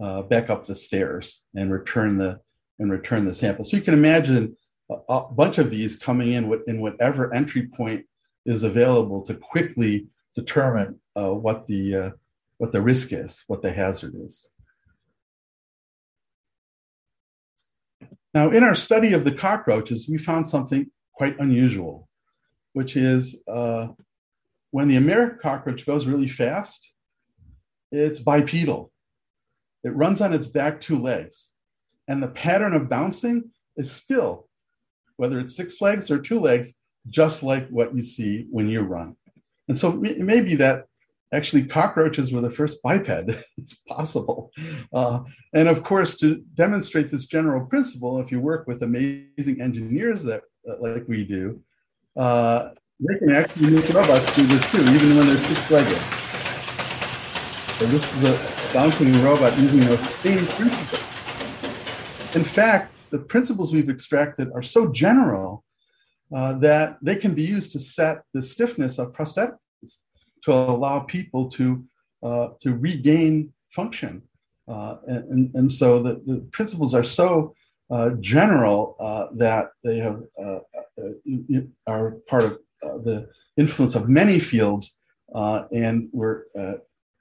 uh, 0.01 0.21
back 0.23 0.49
up 0.49 0.65
the 0.65 0.75
stairs 0.75 1.41
and 1.55 1.71
return 1.71 2.17
the 2.17 2.39
and 2.79 2.91
return 2.91 3.25
the 3.25 3.33
sample. 3.33 3.65
So 3.65 3.75
you 3.75 3.83
can 3.83 3.95
imagine 3.95 4.55
a, 4.91 4.95
a 5.09 5.33
bunch 5.33 5.57
of 5.57 5.71
these 5.71 5.95
coming 5.95 6.31
in 6.33 6.61
in 6.67 6.81
whatever 6.81 7.33
entry 7.33 7.67
point 7.67 8.05
is 8.45 8.63
available 8.63 9.21
to 9.23 9.33
quickly 9.33 10.07
determine 10.35 10.99
uh, 11.15 11.33
what 11.33 11.65
the 11.67 11.95
uh, 11.95 12.09
what 12.57 12.71
the 12.71 12.81
risk 12.81 13.13
is, 13.13 13.43
what 13.47 13.61
the 13.61 13.71
hazard 13.71 14.13
is. 14.15 14.47
Now, 18.37 18.51
in 18.51 18.63
our 18.63 18.75
study 18.75 19.13
of 19.13 19.23
the 19.23 19.31
cockroaches, 19.31 20.07
we 20.07 20.19
found 20.19 20.47
something 20.47 20.91
quite 21.15 21.39
unusual, 21.39 22.07
which 22.73 22.95
is 22.95 23.35
uh, 23.47 23.87
when 24.69 24.87
the 24.87 24.97
American 24.97 25.39
cockroach 25.41 25.87
goes 25.87 26.05
really 26.05 26.27
fast, 26.27 26.93
it's 27.91 28.19
bipedal. 28.19 28.91
It 29.83 29.95
runs 29.95 30.21
on 30.21 30.33
its 30.33 30.45
back 30.45 30.79
two 30.79 30.99
legs. 30.99 31.49
And 32.07 32.21
the 32.21 32.27
pattern 32.27 32.73
of 32.75 32.87
bouncing 32.87 33.49
is 33.75 33.91
still, 33.91 34.47
whether 35.15 35.39
it's 35.39 35.55
six 35.55 35.81
legs 35.81 36.11
or 36.11 36.19
two 36.19 36.39
legs, 36.39 36.73
just 37.07 37.41
like 37.41 37.67
what 37.69 37.95
you 37.95 38.03
see 38.03 38.45
when 38.51 38.69
you 38.69 38.81
run. 38.81 39.15
And 39.67 39.75
so 39.75 39.99
it 40.05 40.19
may 40.19 40.41
be 40.41 40.53
that 40.57 40.85
actually 41.33 41.63
cockroaches 41.65 42.31
were 42.31 42.41
the 42.41 42.49
first 42.49 42.81
biped. 42.81 43.09
it's 43.57 43.73
possible. 43.87 44.51
Uh, 44.93 45.19
and 45.53 45.67
of 45.67 45.83
course, 45.83 46.15
to 46.17 46.43
demonstrate 46.53 47.11
this 47.11 47.25
general 47.25 47.65
principle, 47.65 48.19
if 48.19 48.31
you 48.31 48.39
work 48.39 48.67
with 48.67 48.83
amazing 48.83 49.61
engineers 49.61 50.23
that, 50.23 50.41
that 50.63 50.81
like 50.81 51.07
we 51.07 51.25
do, 51.25 51.61
uh, 52.15 52.69
they 52.99 53.17
can 53.19 53.31
actually 53.31 53.71
make 53.71 53.89
robots 53.89 54.35
do 54.35 54.45
this 54.47 54.71
too, 54.71 54.81
even 54.81 55.17
when 55.17 55.27
they're 55.27 55.43
six-legged. 55.43 56.01
So 57.77 57.85
this 57.85 58.13
is 58.15 58.23
a 58.23 58.73
bouncing 58.73 59.21
robot 59.21 59.57
using 59.59 59.81
the 59.81 59.97
same 59.97 60.45
principle. 60.47 60.99
In 62.33 62.43
fact, 62.43 62.91
the 63.11 63.19
principles 63.19 63.71
we've 63.71 63.89
extracted 63.89 64.49
are 64.53 64.63
so 64.63 64.91
general 64.91 65.63
uh, 66.35 66.53
that 66.53 66.97
they 67.01 67.15
can 67.15 67.33
be 67.35 67.43
used 67.43 67.71
to 67.73 67.79
set 67.79 68.23
the 68.33 68.41
stiffness 68.41 68.97
of 68.97 69.13
prosthetics 69.13 69.57
to 70.47 70.53
allow 70.53 70.99
people 71.01 71.49
to 71.49 71.83
uh, 72.23 72.47
to 72.61 72.69
regain 72.73 73.53
function. 73.69 74.21
Uh, 74.67 74.95
and, 75.07 75.53
and 75.55 75.71
so 75.71 76.01
the, 76.01 76.13
the 76.25 76.39
principles 76.51 76.93
are 76.93 77.03
so 77.03 77.53
uh, 77.89 78.09
general 78.19 78.95
uh, 78.99 79.27
that 79.33 79.65
they 79.83 79.97
have 79.97 80.21
uh, 80.43 80.59
are 81.85 82.11
part 82.27 82.43
of 82.83 83.03
the 83.03 83.29
influence 83.57 83.93
of 83.95 84.09
many 84.09 84.39
fields, 84.39 84.97
and 85.71 86.09
we're 86.11 86.43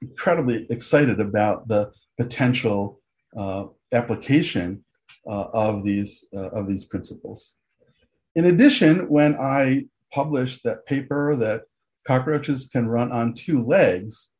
incredibly 0.00 0.66
excited 0.71 1.18
about 1.21 1.66
the 1.68 1.90
potential 2.16 3.00
application 3.92 4.85
of 5.26 5.85
these 5.85 6.25
of 6.33 6.66
these 6.68 6.85
principles. 6.85 7.54
In 8.35 8.45
addition, 8.47 9.09
when 9.09 9.35
I 9.37 9.87
published 10.12 10.62
that 10.64 10.87
paper 10.87 11.35
that 11.37 11.62
cockroaches 12.07 12.69
can 12.71 12.89
run 12.89 13.13
on 13.13 13.35
two 13.35 13.65
legs, 13.65 14.31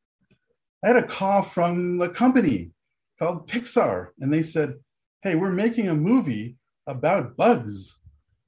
I 0.85 0.89
had 0.89 0.97
a 0.97 1.07
call 1.07 1.43
from 1.43 2.01
a 2.01 2.09
company 2.09 2.71
called 3.19 3.49
Pixar, 3.49 4.09
and 4.21 4.33
they 4.33 4.43
said, 4.43 4.75
Hey, 5.23 5.35
we're 5.35 5.53
making 5.53 5.89
a 5.89 5.95
movie 5.95 6.57
about 6.87 7.37
bugs, 7.37 7.97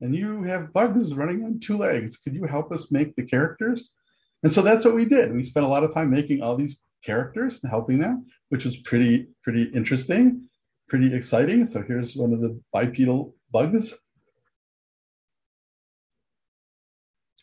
and 0.00 0.14
you 0.14 0.42
have 0.44 0.72
bugs 0.72 1.14
running 1.14 1.44
on 1.44 1.58
two 1.58 1.76
legs. 1.76 2.16
Could 2.16 2.34
you 2.34 2.44
help 2.44 2.70
us 2.70 2.90
make 2.90 3.16
the 3.16 3.24
characters? 3.24 3.90
And 4.42 4.52
so 4.52 4.62
that's 4.62 4.84
what 4.84 4.94
we 4.94 5.04
did. 5.04 5.34
We 5.34 5.42
spent 5.42 5.66
a 5.66 5.68
lot 5.68 5.82
of 5.82 5.92
time 5.92 6.10
making 6.10 6.42
all 6.42 6.54
these 6.54 6.80
characters 7.04 7.58
and 7.62 7.70
helping 7.70 7.98
them, 7.98 8.26
which 8.50 8.64
was 8.64 8.76
pretty, 8.76 9.26
pretty 9.42 9.64
interesting, 9.74 10.48
pretty 10.88 11.12
exciting. 11.14 11.64
So 11.64 11.82
here's 11.82 12.14
one 12.14 12.32
of 12.32 12.40
the 12.40 12.60
bipedal 12.72 13.34
bugs. 13.50 13.94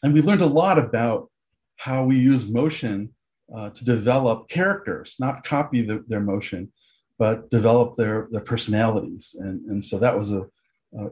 And 0.03 0.13
we 0.13 0.22
learned 0.22 0.41
a 0.41 0.48
lot 0.48 0.77
about 0.79 1.29
how 1.77 2.03
we 2.03 2.17
use 2.17 2.46
motion 2.48 3.10
uh, 3.55 3.70
to 3.70 3.86
develop 3.86 4.50
characters, 4.50 5.15
not 5.20 5.44
copy 5.44 5.82
the, 5.82 6.03
their 6.08 6.20
motion, 6.22 6.72
but 7.17 7.50
develop 7.50 7.96
their, 7.96 8.27
their 8.32 8.41
personalities. 8.41 9.36
And, 9.39 9.62
and 9.70 9.84
so 9.84 9.98
that 10.00 10.17
was 10.17 10.32
a, 10.32 10.46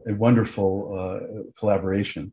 a 0.08 0.14
wonderful 0.14 0.98
uh, 0.98 1.50
collaboration. 1.58 2.32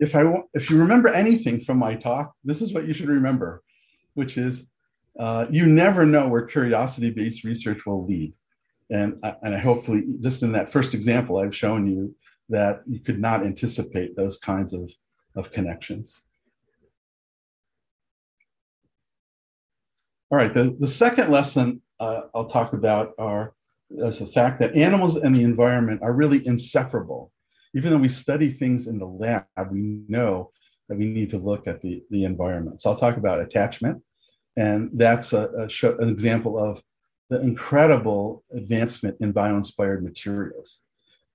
If, 0.00 0.14
I, 0.14 0.22
if 0.54 0.70
you 0.70 0.78
remember 0.78 1.08
anything 1.08 1.60
from 1.60 1.78
my 1.78 1.94
talk, 1.94 2.34
this 2.44 2.62
is 2.62 2.72
what 2.72 2.86
you 2.86 2.94
should 2.94 3.08
remember, 3.08 3.62
which 4.14 4.38
is 4.38 4.66
uh, 5.18 5.46
you 5.50 5.66
never 5.66 6.06
know 6.06 6.28
where 6.28 6.42
curiosity 6.42 7.10
based 7.10 7.44
research 7.44 7.84
will 7.86 8.04
lead. 8.06 8.32
And, 8.90 9.22
and 9.42 9.54
I 9.54 9.58
hopefully, 9.58 10.04
just 10.20 10.42
in 10.42 10.52
that 10.52 10.70
first 10.70 10.94
example, 10.94 11.38
I've 11.38 11.54
shown 11.54 11.86
you 11.86 12.14
that 12.48 12.82
you 12.86 13.00
could 13.00 13.20
not 13.20 13.44
anticipate 13.44 14.16
those 14.16 14.38
kinds 14.38 14.72
of, 14.72 14.90
of 15.34 15.50
connections. 15.52 16.22
All 20.30 20.36
right, 20.36 20.52
the, 20.52 20.76
the 20.78 20.86
second 20.86 21.30
lesson 21.30 21.80
uh, 22.00 22.22
I'll 22.34 22.44
talk 22.44 22.74
about 22.74 23.12
are 23.18 23.54
is 23.90 24.18
the 24.18 24.26
fact 24.26 24.60
that 24.60 24.76
animals 24.76 25.16
and 25.16 25.34
the 25.34 25.42
environment 25.42 26.02
are 26.02 26.12
really 26.12 26.46
inseparable. 26.46 27.32
Even 27.74 27.92
though 27.92 27.98
we 27.98 28.10
study 28.10 28.50
things 28.50 28.86
in 28.86 28.98
the 28.98 29.06
lab, 29.06 29.44
we 29.70 30.02
know 30.06 30.50
that 30.88 30.98
we 30.98 31.06
need 31.06 31.30
to 31.30 31.38
look 31.38 31.66
at 31.66 31.80
the, 31.80 32.02
the 32.10 32.24
environment. 32.24 32.82
So 32.82 32.90
I'll 32.90 32.96
talk 32.96 33.16
about 33.16 33.40
attachment, 33.40 34.02
and 34.56 34.90
that's 34.92 35.32
a, 35.32 35.48
a 35.58 35.68
show, 35.68 35.96
an 35.96 36.10
example 36.10 36.58
of 36.58 36.82
the 37.30 37.40
incredible 37.40 38.42
advancement 38.52 39.16
in 39.20 39.32
bio-inspired 39.32 40.04
materials. 40.04 40.80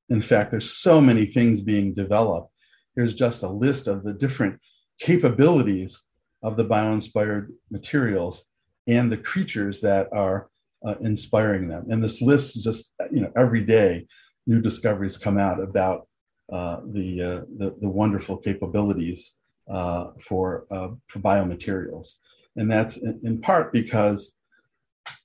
In 0.10 0.22
fact, 0.22 0.52
there's 0.52 0.72
so 0.72 1.02
many 1.02 1.26
things 1.26 1.62
being 1.62 1.96
developed. 1.96 2.52
Here's 2.96 3.16
just 3.16 3.42
a 3.42 3.50
list 3.50 3.88
of 3.88 4.04
the 4.04 4.14
different 4.14 4.60
capabilities 5.00 6.02
of 6.44 6.58
the 6.58 6.64
bio-inspired 6.64 7.52
materials 7.72 8.44
and 8.88 9.12
the 9.12 9.18
creatures 9.18 9.82
that 9.82 10.10
are 10.12 10.50
uh, 10.86 10.96
inspiring 11.02 11.68
them. 11.68 11.86
And 11.90 12.04
this 12.04 12.22
list 12.22 12.58
is 12.58 12.64
just, 12.64 12.94
you 13.12 13.22
know, 13.22 13.32
every 13.38 13.62
day 13.62 14.06
new 14.46 14.62
discoveries 14.62 15.18
come 15.18 15.38
out 15.38 15.62
about 15.62 16.08
uh, 16.52 16.82
the, 16.92 17.22
uh, 17.22 17.46
the, 17.58 17.76
the, 17.80 17.90
wonderful 17.90 18.38
capabilities 18.38 19.34
uh, 19.72 20.08
for, 20.20 20.66
uh, 20.70 20.90
for 21.08 21.20
biomaterials. 21.20 22.16
And 22.58 22.70
that's 22.70 22.98
in, 22.98 23.20
in, 23.24 23.42
part 23.42 23.72
because 23.72 24.36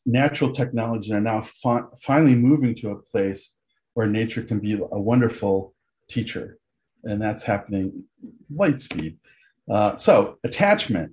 natural 0.07 0.53
technologies 0.53 1.11
are 1.11 1.21
now 1.21 1.43
fi- 1.43 1.83
finally 2.01 2.37
moving 2.37 2.75
to 2.77 2.91
a 2.91 3.03
place 3.03 3.53
where 3.95 4.07
nature 4.07 4.43
can 4.43 4.61
be 4.61 4.75
a 4.75 5.01
wonderful 5.01 5.75
teacher. 6.09 6.59
And 7.03 7.21
that's 7.21 7.43
happening 7.43 8.05
light 8.49 8.81
speed. 8.81 9.19
Uh, 9.69 9.97
so 9.97 10.39
attachment, 10.45 11.13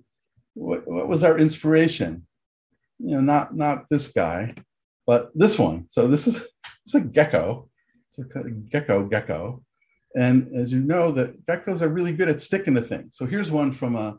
what, 0.54 0.88
what 0.88 1.08
was 1.08 1.24
our 1.24 1.38
inspiration? 1.38 2.28
You 3.00 3.16
know, 3.16 3.22
not 3.22 3.56
not 3.56 3.86
this 3.90 4.08
guy, 4.08 4.56
but 5.06 5.32
this 5.36 5.58
one. 5.60 5.86
So 5.90 6.08
this 6.08 6.28
is 6.28 6.42
it's 6.86 6.96
a 6.96 7.02
gecko. 7.02 7.70
It's 8.08 8.20
a 8.20 8.50
gecko 8.50 9.06
gecko. 9.06 9.64
And 10.16 10.56
as 10.56 10.72
you 10.72 10.80
know, 10.80 11.12
that 11.12 11.46
geckos 11.46 11.82
are 11.82 11.90
really 11.90 12.14
good 12.14 12.30
at 12.30 12.40
sticking 12.40 12.76
to 12.76 12.82
things. 12.82 13.18
So 13.18 13.26
here's 13.26 13.52
one 13.52 13.74
from 13.74 13.98
a, 13.98 14.18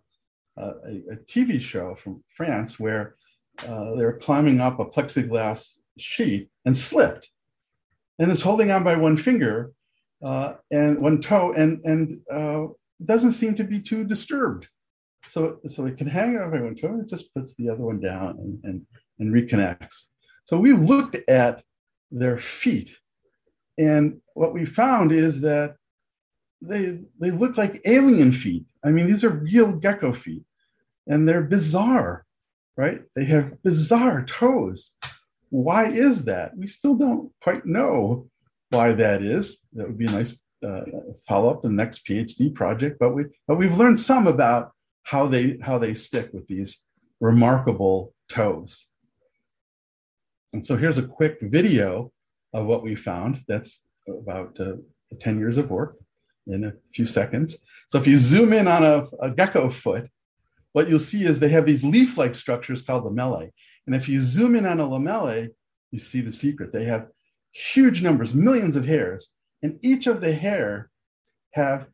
a, 0.58 0.68
a 0.68 1.16
TV 1.26 1.58
show 1.60 1.94
from 1.94 2.22
France 2.28 2.78
where 2.78 3.16
uh, 3.66 3.94
they 3.94 4.04
were 4.04 4.18
climbing 4.20 4.60
up 4.60 4.78
a 4.78 4.84
plexiglass 4.84 5.76
sheet 5.96 6.50
and 6.66 6.76
slipped, 6.76 7.30
and 8.18 8.30
is 8.30 8.42
holding 8.42 8.70
on 8.70 8.84
by 8.84 8.96
one 8.96 9.16
finger 9.16 9.72
uh, 10.22 10.54
and 10.70 11.00
one 11.00 11.22
toe, 11.22 11.52
and 11.54 11.82
and 11.84 12.20
uh, 12.30 12.66
doesn't 13.02 13.32
seem 13.32 13.54
to 13.54 13.64
be 13.64 13.80
too 13.80 14.04
disturbed. 14.04 14.68
So 15.28 15.58
so 15.66 15.86
it 15.86 15.96
can 15.98 16.06
hang 16.06 16.36
on 16.38 16.50
by 16.50 16.60
one 16.60 16.76
toe, 16.76 17.00
it 17.00 17.08
just 17.08 17.32
puts 17.34 17.54
the 17.54 17.68
other 17.68 17.82
one 17.82 18.00
down 18.00 18.38
and, 18.38 18.60
and, 18.64 18.86
and 19.18 19.34
reconnects. 19.34 20.06
So 20.44 20.58
we 20.58 20.72
looked 20.72 21.16
at 21.28 21.62
their 22.10 22.38
feet, 22.38 22.96
and 23.78 24.20
what 24.34 24.54
we 24.54 24.64
found 24.64 25.12
is 25.12 25.40
that 25.40 25.76
they 26.62 27.00
they 27.20 27.30
look 27.30 27.56
like 27.58 27.82
alien 27.84 28.32
feet. 28.32 28.64
I 28.84 28.90
mean, 28.90 29.06
these 29.06 29.24
are 29.24 29.30
real 29.30 29.72
gecko 29.72 30.12
feet, 30.12 30.44
and 31.06 31.28
they're 31.28 31.42
bizarre, 31.42 32.24
right? 32.76 33.02
They 33.14 33.24
have 33.24 33.62
bizarre 33.62 34.24
toes. 34.24 34.92
Why 35.50 35.86
is 35.86 36.24
that? 36.24 36.56
We 36.56 36.66
still 36.66 36.94
don't 36.94 37.32
quite 37.42 37.66
know 37.66 38.28
why 38.70 38.92
that 38.92 39.22
is. 39.22 39.58
That 39.72 39.88
would 39.88 39.98
be 39.98 40.06
a 40.06 40.10
nice 40.10 40.36
uh, 40.64 40.82
follow 41.26 41.50
up 41.50 41.62
the 41.62 41.70
next 41.70 42.06
PhD 42.06 42.54
project. 42.54 42.98
But 42.98 43.14
we 43.14 43.24
but 43.48 43.56
we've 43.56 43.76
learned 43.76 44.00
some 44.00 44.26
about 44.26 44.72
how 45.06 45.28
they 45.28 45.56
how 45.62 45.78
they 45.78 45.94
stick 45.94 46.30
with 46.32 46.46
these 46.48 46.82
remarkable 47.20 48.12
toes. 48.28 48.86
And 50.52 50.66
so 50.66 50.76
here's 50.76 50.98
a 50.98 51.06
quick 51.06 51.38
video 51.40 52.12
of 52.52 52.66
what 52.66 52.82
we 52.82 52.94
found. 52.96 53.42
That's 53.46 53.82
about 54.08 54.58
uh, 54.58 54.74
10 55.20 55.38
years 55.38 55.58
of 55.58 55.70
work 55.70 55.96
in 56.48 56.64
a 56.64 56.72
few 56.92 57.06
seconds. 57.06 57.56
So 57.88 57.98
if 57.98 58.06
you 58.06 58.18
zoom 58.18 58.52
in 58.52 58.66
on 58.66 58.82
a, 58.82 59.04
a 59.20 59.30
gecko 59.30 59.70
foot, 59.70 60.08
what 60.72 60.88
you'll 60.88 60.98
see 60.98 61.24
is 61.24 61.38
they 61.38 61.50
have 61.50 61.66
these 61.66 61.84
leaf-like 61.84 62.34
structures 62.34 62.82
called 62.82 63.04
lamellae. 63.04 63.50
And 63.86 63.94
if 63.94 64.08
you 64.08 64.22
zoom 64.22 64.56
in 64.56 64.66
on 64.66 64.80
a 64.80 64.84
lamellae, 64.84 65.50
you 65.90 65.98
see 65.98 66.20
the 66.20 66.32
secret. 66.32 66.72
They 66.72 66.84
have 66.84 67.08
huge 67.52 68.02
numbers, 68.02 68.34
millions 68.34 68.76
of 68.76 68.84
hairs, 68.84 69.28
and 69.62 69.78
each 69.82 70.06
of 70.06 70.20
the 70.20 70.32
hair 70.32 70.90
have 71.52 71.86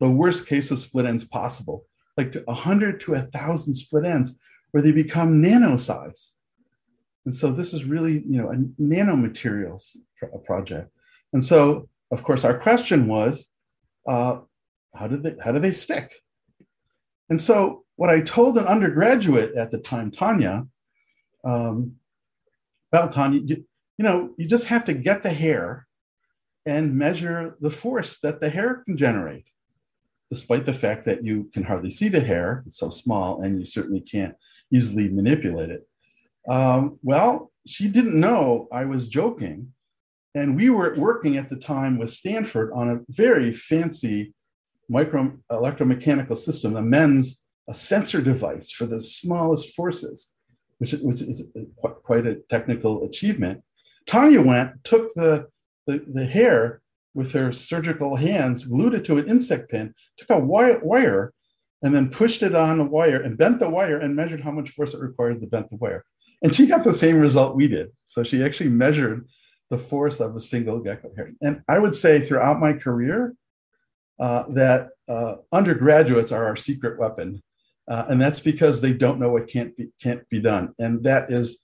the 0.00 0.10
worst 0.10 0.46
case 0.46 0.70
of 0.70 0.78
split 0.78 1.06
ends 1.06 1.24
possible, 1.24 1.86
like 2.20 2.32
to 2.32 2.40
100 2.40 3.00
to 3.02 3.12
1,000 3.12 3.74
split 3.74 4.04
ends, 4.04 4.34
where 4.70 4.82
they 4.82 4.92
become 4.92 5.40
nano 5.40 5.76
size. 5.76 6.34
And 7.24 7.34
so 7.34 7.52
this 7.52 7.72
is 7.72 7.84
really, 7.84 8.22
you 8.26 8.40
know, 8.40 8.50
a 8.50 8.56
nanomaterials 8.80 9.96
project. 10.44 10.90
And 11.32 11.44
so, 11.44 11.88
of 12.10 12.22
course, 12.22 12.44
our 12.44 12.58
question 12.58 13.06
was, 13.06 13.46
uh, 14.06 14.40
how 14.94 15.06
did 15.06 15.22
they 15.22 15.36
how 15.44 15.52
do 15.52 15.60
they 15.60 15.72
stick? 15.72 16.14
And 17.28 17.40
so 17.40 17.84
what 17.96 18.10
I 18.10 18.20
told 18.20 18.58
an 18.58 18.66
undergraduate 18.66 19.54
at 19.54 19.70
the 19.70 19.78
time, 19.78 20.10
Tanya, 20.10 20.66
um, 21.44 21.96
well, 22.92 23.08
Tanya, 23.08 23.40
you, 23.44 23.64
you 23.98 24.04
know, 24.04 24.30
you 24.36 24.46
just 24.48 24.66
have 24.66 24.84
to 24.86 24.94
get 24.94 25.22
the 25.22 25.32
hair 25.32 25.86
and 26.66 26.96
measure 26.96 27.56
the 27.60 27.70
force 27.70 28.18
that 28.20 28.40
the 28.40 28.50
hair 28.50 28.82
can 28.84 28.96
generate, 28.96 29.46
despite 30.30 30.64
the 30.64 30.72
fact 30.72 31.04
that 31.04 31.24
you 31.24 31.50
can 31.52 31.62
hardly 31.62 31.90
see 31.90 32.08
the 32.08 32.20
hair, 32.20 32.62
it's 32.66 32.78
so 32.78 32.90
small, 32.90 33.42
and 33.42 33.58
you 33.58 33.66
certainly 33.66 34.00
can't 34.00 34.34
easily 34.72 35.08
manipulate 35.08 35.70
it. 35.70 35.86
Um, 36.48 36.98
well, 37.02 37.50
she 37.66 37.88
didn't 37.88 38.18
know 38.18 38.68
I 38.72 38.84
was 38.84 39.08
joking 39.08 39.72
and 40.34 40.56
we 40.56 40.70
were 40.70 40.94
working 40.96 41.36
at 41.36 41.50
the 41.50 41.56
time 41.56 41.98
with 41.98 42.10
Stanford 42.10 42.70
on 42.72 42.88
a 42.88 43.00
very 43.08 43.52
fancy 43.52 44.32
micro 44.88 45.36
electromechanical 45.50 46.36
system, 46.36 46.76
a 46.76 46.82
MEMS, 46.82 47.40
a 47.68 47.74
sensor 47.74 48.20
device 48.20 48.70
for 48.70 48.86
the 48.86 49.00
smallest 49.00 49.74
forces, 49.74 50.28
which, 50.78 50.92
which 50.92 51.20
is 51.20 51.44
quite 52.04 52.26
a 52.26 52.36
technical 52.48 53.04
achievement. 53.04 53.62
Tanya 54.06 54.40
went, 54.40 54.82
took 54.84 55.12
the, 55.14 55.46
the, 55.86 56.04
the 56.12 56.24
hair 56.24 56.79
with 57.14 57.32
her 57.32 57.52
surgical 57.52 58.16
hands, 58.16 58.64
glued 58.64 58.94
it 58.94 59.04
to 59.06 59.18
an 59.18 59.28
insect 59.28 59.70
pin, 59.70 59.94
took 60.18 60.30
a 60.30 60.38
wire, 60.38 61.32
and 61.82 61.94
then 61.94 62.10
pushed 62.10 62.42
it 62.42 62.54
on 62.54 62.80
a 62.80 62.84
wire 62.84 63.22
and 63.22 63.38
bent 63.38 63.58
the 63.58 63.68
wire 63.68 63.98
and 63.98 64.14
measured 64.14 64.42
how 64.42 64.50
much 64.50 64.70
force 64.70 64.94
it 64.94 65.00
required 65.00 65.40
to 65.40 65.46
bend 65.46 65.66
the 65.70 65.76
wire. 65.76 66.04
And 66.42 66.54
she 66.54 66.66
got 66.66 66.84
the 66.84 66.94
same 66.94 67.18
result 67.18 67.56
we 67.56 67.68
did. 67.68 67.88
So 68.04 68.22
she 68.22 68.42
actually 68.42 68.70
measured 68.70 69.26
the 69.70 69.78
force 69.78 70.20
of 70.20 70.34
a 70.36 70.40
single 70.40 70.80
gecko 70.80 71.10
hair. 71.16 71.32
And 71.40 71.62
I 71.68 71.78
would 71.78 71.94
say 71.94 72.20
throughout 72.20 72.60
my 72.60 72.72
career 72.72 73.34
uh, 74.18 74.44
that 74.50 74.88
uh, 75.08 75.36
undergraduates 75.52 76.32
are 76.32 76.44
our 76.44 76.56
secret 76.56 76.98
weapon. 76.98 77.42
Uh, 77.88 78.04
and 78.08 78.20
that's 78.20 78.40
because 78.40 78.80
they 78.80 78.92
don't 78.92 79.18
know 79.18 79.30
what 79.30 79.48
can't 79.48 79.76
be, 79.76 79.88
can't 80.00 80.28
be 80.28 80.40
done. 80.40 80.74
And 80.78 81.02
that 81.04 81.30
is 81.30 81.58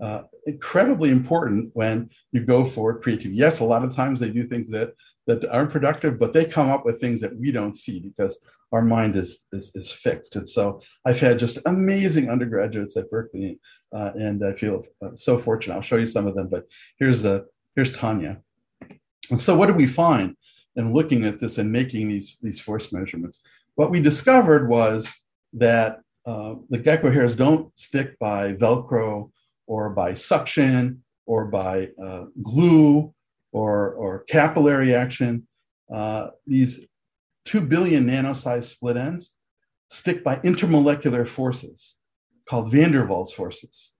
uh, 0.00 0.22
incredibly 0.46 1.10
important 1.10 1.70
when 1.74 2.10
you 2.32 2.40
go 2.40 2.64
for 2.64 2.98
creativity. 2.98 3.36
Yes, 3.36 3.60
a 3.60 3.64
lot 3.64 3.84
of 3.84 3.94
times 3.94 4.18
they 4.18 4.30
do 4.30 4.46
things 4.46 4.68
that, 4.70 4.94
that 5.26 5.44
aren't 5.50 5.70
productive, 5.70 6.18
but 6.18 6.32
they 6.32 6.44
come 6.44 6.70
up 6.70 6.84
with 6.84 7.00
things 7.00 7.20
that 7.20 7.36
we 7.36 7.52
don't 7.52 7.76
see 7.76 8.00
because 8.00 8.38
our 8.72 8.82
mind 8.82 9.16
is, 9.16 9.40
is, 9.52 9.70
is 9.74 9.92
fixed. 9.92 10.36
And 10.36 10.48
so 10.48 10.80
I've 11.04 11.20
had 11.20 11.38
just 11.38 11.58
amazing 11.66 12.30
undergraduates 12.30 12.96
at 12.96 13.10
Berkeley 13.10 13.58
uh, 13.92 14.12
and 14.14 14.44
I 14.44 14.52
feel 14.52 14.84
uh, 15.02 15.10
so 15.16 15.38
fortunate. 15.38 15.74
I'll 15.74 15.80
show 15.80 15.96
you 15.96 16.06
some 16.06 16.26
of 16.26 16.34
them, 16.34 16.48
but 16.48 16.66
here's 16.98 17.24
a 17.24 17.44
here's 17.74 17.92
Tanya. 17.92 18.40
And 19.30 19.40
so, 19.40 19.56
what 19.56 19.66
did 19.66 19.76
we 19.76 19.86
find 19.86 20.36
in 20.76 20.92
looking 20.92 21.24
at 21.24 21.38
this 21.38 21.58
and 21.58 21.70
making 21.70 22.08
these 22.08 22.36
these 22.40 22.60
force 22.60 22.92
measurements? 22.92 23.40
What 23.74 23.90
we 23.90 24.00
discovered 24.00 24.68
was 24.68 25.08
that 25.54 26.00
uh, 26.26 26.54
the 26.68 26.78
gecko 26.78 27.10
hairs 27.10 27.34
don't 27.34 27.76
stick 27.78 28.18
by 28.18 28.52
Velcro 28.52 29.30
or 29.70 29.90
by 29.90 30.12
suction 30.14 31.02
or 31.26 31.44
by 31.44 31.74
uh, 32.04 32.24
glue 32.42 33.14
or 33.52 33.94
or 33.94 34.24
capillary 34.24 34.92
action. 34.94 35.46
Uh, 35.98 36.30
these 36.46 36.80
two 37.44 37.60
billion 37.60 38.04
nanosized 38.06 38.64
split 38.74 38.96
ends 38.96 39.32
stick 39.88 40.24
by 40.24 40.36
intermolecular 40.50 41.26
forces 41.26 41.96
called 42.48 42.70
van 42.70 42.90
der 42.90 43.06
Waals 43.06 43.32
forces. 43.32 43.92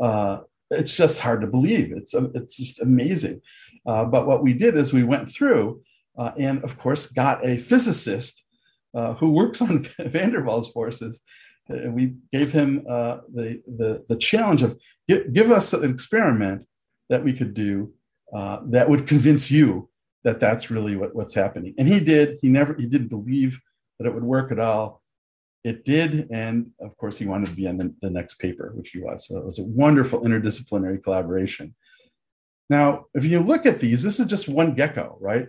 Uh, 0.00 0.38
it's 0.70 0.96
just 0.96 1.20
hard 1.20 1.40
to 1.42 1.46
believe. 1.46 1.92
It's, 1.92 2.14
um, 2.14 2.32
it's 2.34 2.56
just 2.56 2.80
amazing. 2.80 3.40
Uh, 3.86 4.04
but 4.04 4.26
what 4.26 4.42
we 4.42 4.52
did 4.52 4.76
is 4.76 4.92
we 4.92 5.04
went 5.04 5.28
through 5.28 5.82
uh, 6.18 6.32
and, 6.38 6.62
of 6.64 6.78
course, 6.78 7.06
got 7.06 7.44
a 7.44 7.58
physicist 7.58 8.42
uh, 8.94 9.14
who 9.14 9.30
works 9.30 9.60
on 9.62 9.86
van 10.06 10.32
der 10.32 10.42
Waals 10.42 10.72
forces. 10.72 11.20
Uh, 11.70 11.90
we 11.90 12.14
gave 12.32 12.52
him 12.52 12.84
uh, 12.88 13.18
the, 13.32 13.62
the, 13.66 14.04
the 14.08 14.16
challenge 14.16 14.62
of 14.62 14.78
give, 15.08 15.32
give, 15.32 15.50
us 15.50 15.72
an 15.72 15.90
experiment 15.90 16.66
that 17.08 17.24
we 17.24 17.32
could 17.32 17.54
do 17.54 17.92
uh, 18.32 18.58
that 18.66 18.88
would 18.88 19.06
convince 19.06 19.50
you 19.50 19.88
that 20.24 20.40
that's 20.40 20.70
really 20.70 20.96
what, 20.96 21.14
what's 21.14 21.34
happening. 21.34 21.74
And 21.78 21.88
he 21.88 22.00
did. 22.00 22.38
He 22.42 22.48
never, 22.48 22.74
he 22.74 22.86
didn't 22.86 23.08
believe 23.08 23.58
that 23.98 24.06
it 24.06 24.14
would 24.14 24.24
work 24.24 24.52
at 24.52 24.58
all 24.58 25.02
it 25.64 25.84
did. 25.84 26.28
And 26.30 26.70
of 26.80 26.96
course, 26.98 27.16
he 27.16 27.26
wanted 27.26 27.48
to 27.48 27.56
be 27.56 27.66
on 27.66 27.78
the, 27.78 27.92
the 28.02 28.10
next 28.10 28.34
paper, 28.34 28.72
which 28.74 28.90
he 28.90 29.00
was. 29.00 29.26
So 29.26 29.38
it 29.38 29.44
was 29.44 29.58
a 29.58 29.64
wonderful 29.64 30.20
interdisciplinary 30.20 31.02
collaboration. 31.02 31.74
Now, 32.70 33.06
if 33.14 33.24
you 33.24 33.40
look 33.40 33.66
at 33.66 33.80
these, 33.80 34.02
this 34.02 34.20
is 34.20 34.26
just 34.26 34.48
one 34.48 34.74
gecko, 34.74 35.16
right? 35.20 35.48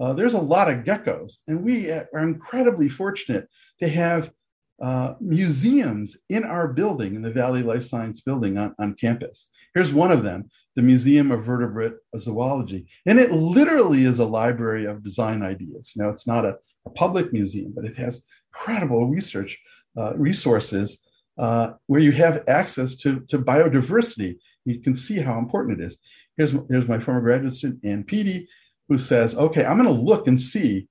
Uh, 0.00 0.12
there's 0.12 0.34
a 0.34 0.40
lot 0.40 0.68
of 0.68 0.84
geckos, 0.84 1.38
and 1.46 1.62
we 1.62 1.90
are 1.90 2.08
incredibly 2.14 2.88
fortunate 2.88 3.48
to 3.80 3.88
have 3.88 4.32
uh, 4.80 5.14
museums 5.20 6.16
in 6.28 6.44
our 6.44 6.68
building, 6.68 7.14
in 7.14 7.22
the 7.22 7.30
Valley 7.30 7.62
Life 7.62 7.84
Science 7.84 8.20
building 8.20 8.58
on, 8.58 8.74
on 8.78 8.94
campus. 8.94 9.48
Here's 9.74 9.92
one 9.92 10.10
of 10.10 10.22
them, 10.22 10.50
the 10.76 10.82
Museum 10.82 11.30
of 11.30 11.44
Vertebrate 11.44 11.94
Zoology. 12.18 12.86
And 13.06 13.18
it 13.18 13.32
literally 13.32 14.04
is 14.04 14.18
a 14.18 14.24
library 14.24 14.86
of 14.86 15.04
design 15.04 15.42
ideas. 15.42 15.92
You 15.94 16.02
know, 16.02 16.10
it's 16.10 16.26
not 16.26 16.44
a, 16.44 16.58
a 16.86 16.90
public 16.90 17.32
museum, 17.32 17.72
but 17.74 17.84
it 17.84 17.96
has 17.96 18.22
incredible 18.52 19.06
research 19.06 19.58
uh, 19.96 20.14
resources 20.16 20.98
uh, 21.38 21.72
where 21.86 22.00
you 22.00 22.12
have 22.12 22.44
access 22.48 22.94
to, 22.96 23.20
to 23.28 23.38
biodiversity. 23.38 24.38
You 24.64 24.80
can 24.80 24.96
see 24.96 25.18
how 25.18 25.38
important 25.38 25.80
it 25.80 25.86
is. 25.86 25.98
Here's, 26.36 26.54
here's 26.68 26.88
my 26.88 26.98
former 26.98 27.20
graduate 27.20 27.54
student, 27.54 27.84
Anne 27.84 28.04
Peattie, 28.04 28.48
who 28.88 28.98
says, 28.98 29.34
okay, 29.34 29.64
I'm 29.64 29.80
going 29.80 29.94
to 29.94 30.02
look 30.02 30.26
and 30.26 30.40
see 30.40 30.88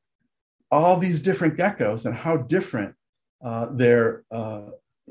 all 0.72 0.98
these 0.98 1.22
different 1.22 1.58
geckos 1.58 2.06
and 2.06 2.15
how 2.15 2.38
different 2.38 2.96
uh, 3.43 3.67
their, 3.71 4.23
uh, 4.32 4.69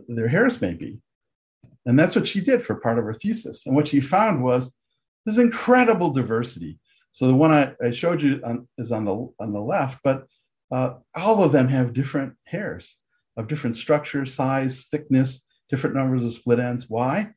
their 0.08 0.28
hairs 0.28 0.60
may 0.60 0.74
be. 0.74 0.98
And 1.86 1.98
that's 1.98 2.14
what 2.14 2.28
she 2.28 2.40
did 2.40 2.62
for 2.62 2.76
part 2.76 2.98
of 2.98 3.04
her 3.04 3.14
thesis. 3.14 3.66
And 3.66 3.74
what 3.74 3.88
she 3.88 4.00
found 4.00 4.42
was 4.42 4.72
there's 5.24 5.38
incredible 5.38 6.10
diversity. 6.10 6.78
So 7.12 7.26
the 7.26 7.34
one 7.34 7.50
I, 7.50 7.72
I 7.82 7.90
showed 7.90 8.22
you 8.22 8.40
on, 8.44 8.68
is 8.78 8.92
on 8.92 9.04
the, 9.04 9.32
on 9.40 9.52
the 9.52 9.60
left, 9.60 9.98
but 10.04 10.26
uh, 10.70 10.94
all 11.14 11.42
of 11.42 11.52
them 11.52 11.68
have 11.68 11.92
different 11.92 12.34
hairs 12.46 12.96
of 13.36 13.48
different 13.48 13.76
structure, 13.76 14.24
size, 14.24 14.86
thickness, 14.90 15.40
different 15.68 15.96
numbers 15.96 16.24
of 16.24 16.32
split 16.32 16.60
ends. 16.60 16.88
Why? 16.88 17.32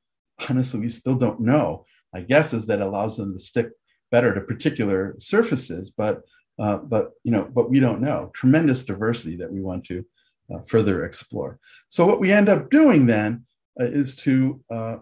honestly, 0.50 0.80
we 0.80 0.90
still 0.90 1.16
don't 1.16 1.40
know. 1.40 1.86
My 2.14 2.22
guess 2.22 2.54
is 2.54 2.68
that 2.68 2.82
allows 2.82 3.18
them 3.18 3.34
to 3.34 3.40
stick 3.40 3.70
better 4.12 4.34
to 4.34 4.42
particular 4.42 5.16
surfaces, 5.20 5.92
but 5.96 6.22
uh, 6.60 6.78
but 6.78 7.12
you 7.24 7.32
know, 7.32 7.50
but 7.52 7.70
we 7.70 7.80
don't 7.80 8.02
know. 8.02 8.30
Tremendous 8.36 8.84
diversity 8.84 9.38
that 9.38 9.52
we 9.52 9.62
want 9.62 9.86
to 9.86 10.06
uh, 10.54 10.60
further 10.68 11.06
explore. 11.06 11.60
So 11.90 12.06
what 12.06 12.20
we 12.20 12.32
end 12.32 12.50
up 12.50 12.70
doing 12.70 13.06
then 13.06 13.46
uh, 13.80 13.86
is 13.86 14.16
to 14.18 14.62
uh, 14.70 14.98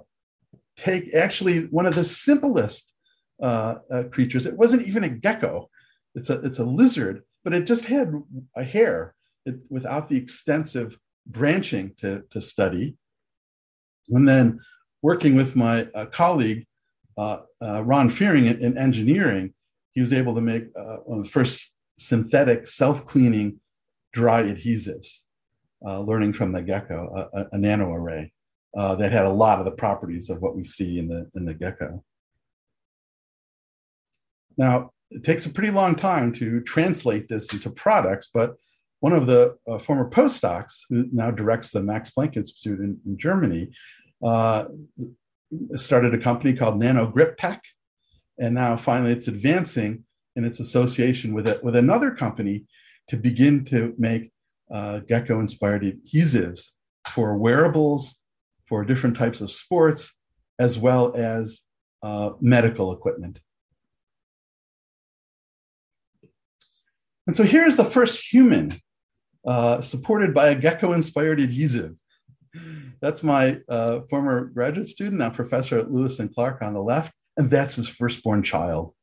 take 0.78 1.14
actually 1.14 1.66
one 1.66 1.86
of 1.86 1.96
the 1.96 2.04
simplest 2.04 2.94
uh, 3.42 3.76
uh, 3.92 4.04
creatures. 4.04 4.46
It 4.46 4.58
wasn't 4.58 4.88
even 4.88 5.04
a 5.04 5.10
gecko. 5.10 5.70
It's 6.16 6.30
a 6.30 6.40
it's 6.42 6.60
a 6.60 6.66
lizard, 6.66 7.24
but 7.44 7.54
it 7.54 7.66
just 7.66 7.86
had 7.86 8.14
a 8.56 8.64
hair 8.64 9.16
it, 9.46 9.56
without 9.70 10.10
the 10.10 10.18
extensive 10.18 10.98
branching 11.26 11.94
to, 12.00 12.24
to 12.32 12.42
study. 12.42 12.96
And 14.10 14.28
then 14.28 14.60
working 15.02 15.36
with 15.36 15.56
my 15.56 15.88
uh, 15.96 16.06
colleague, 16.06 16.66
Ron 17.18 18.10
Fearing 18.10 18.48
in, 18.48 18.60
in, 18.64 18.78
engineering, 18.78 19.54
he 19.92 20.02
was 20.02 20.12
able 20.12 20.36
to 20.36 20.42
make 20.42 20.66
one 21.06 21.20
of 21.20 21.24
the 21.24 21.30
first 21.30 21.72
synthetic 21.98 22.68
self-cleaning 22.68 23.60
dry 24.14 24.44
adhesives, 24.44 25.22
uh, 25.86 26.00
learning 26.02 26.34
from 26.34 26.52
the 26.52 26.62
gecko, 26.62 27.30
a, 27.34 27.46
a 27.52 27.58
nano 27.58 27.94
array 27.94 28.32
uh, 28.78 28.96
that 28.96 29.12
had 29.12 29.26
a 29.26 29.32
lot 29.32 29.60
of 29.60 29.66
the 29.66 29.72
properties 29.72 30.30
of 30.30 30.42
what 30.42 30.56
we 30.56 30.64
see 30.64 31.00
in 31.00 31.08
the, 31.08 31.30
in 31.36 31.46
the 31.46 31.54
gecko. 31.54 32.04
Now, 34.58 34.92
it 35.10 35.24
takes 35.24 35.46
a 35.46 35.50
pretty 35.50 35.72
long 35.72 35.96
time 35.96 36.34
to 36.34 36.62
translate 36.62 37.28
this 37.28 37.52
into 37.52 37.70
products, 37.70 38.30
but 38.34 38.56
one 39.00 39.14
of 39.14 39.26
the 39.26 39.58
uh, 39.70 39.78
former 39.80 40.10
postdocs, 40.10 40.82
who 40.90 41.06
now 41.12 41.32
directs 41.32 41.72
the 41.72 41.82
Max 41.82 42.12
Planck 42.12 42.38
Institute 42.38 42.80
in, 42.80 43.00
in 43.06 43.18
Germany, 43.18 43.72
uh, 44.24 44.66
started 45.76 46.14
a 46.14 46.20
company 46.20 46.54
called 46.54 46.80
nanoGriptech, 46.80 47.60
and 48.40 48.56
now 48.56 48.78
finally 48.78 49.12
it's 49.12 49.28
advancing 49.28 50.06
in 50.36 50.46
its 50.46 50.60
association 50.60 51.34
with 51.34 51.48
it 51.48 51.64
with 51.64 51.76
another 51.76 52.12
company 52.12 52.66
to 53.08 53.18
begin 53.18 53.66
to 53.66 53.94
make 53.98 54.32
uh, 54.74 55.00
gecko-inspired 55.00 55.84
adhesives 55.84 56.72
for 57.10 57.38
wearables, 57.38 58.18
for 58.68 58.86
different 58.86 59.18
types 59.18 59.42
of 59.42 59.52
sports, 59.52 60.16
as 60.60 60.78
well 60.78 61.14
as 61.16 61.62
uh, 62.04 62.32
medical 62.40 62.94
equipment. 62.94 63.40
And 67.28 67.36
so 67.36 67.44
here's 67.44 67.76
the 67.76 67.86
first 67.86 68.34
human 68.34 68.80
uh, 69.46 69.82
supported 69.82 70.34
by 70.34 70.50
a 70.50 70.56
gecko 70.56 70.94
inspired 70.94 71.40
adhesive. 71.40 71.96
That's 73.02 73.24
my 73.24 73.60
uh, 73.68 74.02
former 74.10 74.46
graduate 74.46 74.88
student, 74.88 75.20
now 75.20 75.30
professor 75.30 75.80
at 75.80 75.92
Lewis 75.92 76.20
and 76.20 76.34
Clark 76.34 76.62
on 76.62 76.74
the 76.74 76.82
left, 76.82 77.12
and 77.38 77.50
that's 77.50 77.76
his 77.76 77.88
firstborn 77.88 78.44
child. 78.44 78.94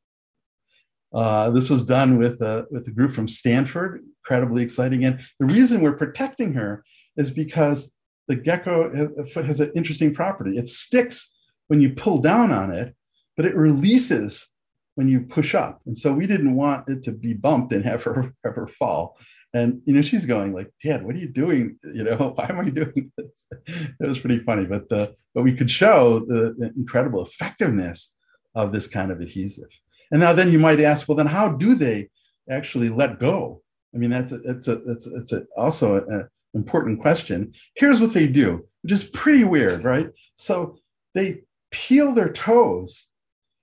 Uh, 1.12 1.50
this 1.50 1.70
was 1.70 1.84
done 1.84 2.18
with 2.18 2.40
a, 2.42 2.66
with 2.70 2.86
a 2.86 2.90
group 2.90 3.12
from 3.12 3.28
Stanford, 3.28 4.04
incredibly 4.20 4.62
exciting. 4.62 5.04
And 5.04 5.20
the 5.38 5.46
reason 5.46 5.80
we're 5.80 5.96
protecting 5.96 6.52
her 6.54 6.84
is 7.16 7.30
because 7.30 7.90
the 8.28 8.36
gecko 8.36 9.24
foot 9.32 9.46
has 9.46 9.60
an 9.60 9.72
interesting 9.74 10.14
property. 10.14 10.58
It 10.58 10.68
sticks 10.68 11.30
when 11.68 11.80
you 11.80 11.94
pull 11.94 12.18
down 12.18 12.52
on 12.52 12.70
it, 12.70 12.94
but 13.36 13.46
it 13.46 13.56
releases 13.56 14.48
when 14.96 15.08
you 15.08 15.20
push 15.20 15.54
up. 15.54 15.80
And 15.86 15.96
so 15.96 16.12
we 16.12 16.26
didn't 16.26 16.56
want 16.56 16.88
it 16.88 17.04
to 17.04 17.12
be 17.12 17.32
bumped 17.32 17.72
and 17.72 17.84
have 17.84 18.02
her 18.02 18.34
her 18.44 18.66
fall. 18.66 19.16
And 19.54 19.80
you 19.86 19.94
know, 19.94 20.02
she's 20.02 20.26
going 20.26 20.52
like, 20.52 20.70
"Dad, 20.84 21.04
what 21.04 21.14
are 21.14 21.18
you 21.18 21.28
doing? 21.28 21.78
You 21.84 22.04
know, 22.04 22.16
why 22.34 22.46
am 22.48 22.60
I 22.60 22.68
doing 22.68 23.12
this?" 23.16 23.46
it 24.00 24.06
was 24.06 24.18
pretty 24.18 24.40
funny, 24.40 24.66
but 24.66 24.92
uh, 24.92 25.08
but 25.34 25.42
we 25.42 25.54
could 25.54 25.70
show 25.70 26.20
the 26.20 26.72
incredible 26.76 27.22
effectiveness 27.22 28.12
of 28.54 28.72
this 28.72 28.86
kind 28.86 29.10
of 29.10 29.20
adhesive. 29.20 29.70
And 30.10 30.20
now, 30.20 30.32
then 30.32 30.52
you 30.52 30.58
might 30.58 30.80
ask, 30.80 31.06
well, 31.06 31.16
then 31.16 31.26
how 31.26 31.48
do 31.48 31.74
they 31.74 32.08
actually 32.50 32.88
let 32.88 33.18
go? 33.18 33.62
I 33.94 33.98
mean, 33.98 34.10
that's 34.10 34.32
a, 34.32 34.40
it's 34.44 34.68
a 34.68 34.82
it's 34.86 35.06
it's 35.06 35.32
a, 35.32 35.44
also 35.56 36.04
an 36.06 36.28
important 36.54 37.00
question. 37.00 37.52
Here's 37.74 38.00
what 38.00 38.12
they 38.12 38.26
do, 38.26 38.66
which 38.82 38.92
is 38.92 39.04
pretty 39.04 39.44
weird, 39.44 39.84
right? 39.84 40.08
So 40.36 40.78
they 41.14 41.42
peel 41.70 42.12
their 42.12 42.32
toes 42.32 43.08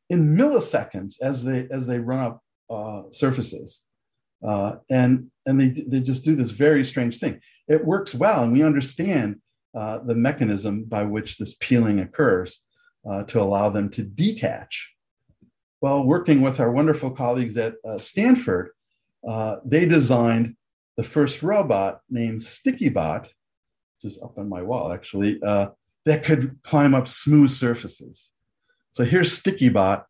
in 0.09 0.35
milliseconds 0.35 1.15
as 1.21 1.43
they 1.43 1.67
as 1.71 1.87
they 1.87 1.99
run 1.99 2.19
up 2.19 2.43
uh, 2.69 3.03
surfaces. 3.11 3.83
Uh, 4.43 4.75
and 4.89 5.31
and 5.45 5.59
they, 5.59 5.69
they 5.87 5.99
just 5.99 6.25
do 6.25 6.35
this 6.35 6.51
very 6.51 6.83
strange 6.83 7.19
thing. 7.19 7.39
It 7.67 7.85
works 7.85 8.13
well, 8.13 8.43
and 8.43 8.53
we 8.53 8.63
understand 8.63 9.41
uh, 9.75 9.99
the 9.99 10.15
mechanism 10.15 10.83
by 10.83 11.03
which 11.03 11.37
this 11.37 11.55
peeling 11.59 11.99
occurs 11.99 12.61
uh, 13.09 13.23
to 13.23 13.41
allow 13.41 13.69
them 13.69 13.89
to 13.91 14.03
detach. 14.03 14.94
Well, 15.85 16.03
working 16.03 16.41
with 16.41 16.59
our 16.59 16.71
wonderful 16.71 17.11
colleagues 17.11 17.55
at 17.57 17.75
uh, 17.87 17.99
Stanford, 17.99 18.71
uh, 19.23 19.57
they 19.63 19.85
designed 19.85 20.55
the 20.97 21.03
first 21.03 21.43
robot 21.43 21.99
named 22.09 22.39
StickyBot, 22.39 23.25
which 23.25 24.11
is 24.11 24.19
up 24.19 24.35
on 24.39 24.49
my 24.49 24.63
wall 24.63 24.91
actually, 24.91 25.39
uh, 25.43 25.67
that 26.05 26.23
could 26.23 26.57
climb 26.63 26.95
up 26.95 27.07
smooth 27.07 27.51
surfaces. 27.51 28.31
So 28.93 29.03
here's 29.03 29.39
StickyBot 29.39 30.05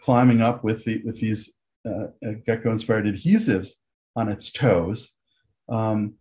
climbing 0.00 0.42
up 0.42 0.64
with 0.64 0.84
the 0.84 1.00
with 1.04 1.20
these 1.20 1.52
uh, 1.88 2.06
gecko 2.44 2.72
inspired 2.72 3.04
adhesives 3.04 3.74
on 4.16 4.28
its 4.28 4.50
toes. 4.50 5.12
Um, 5.68 6.14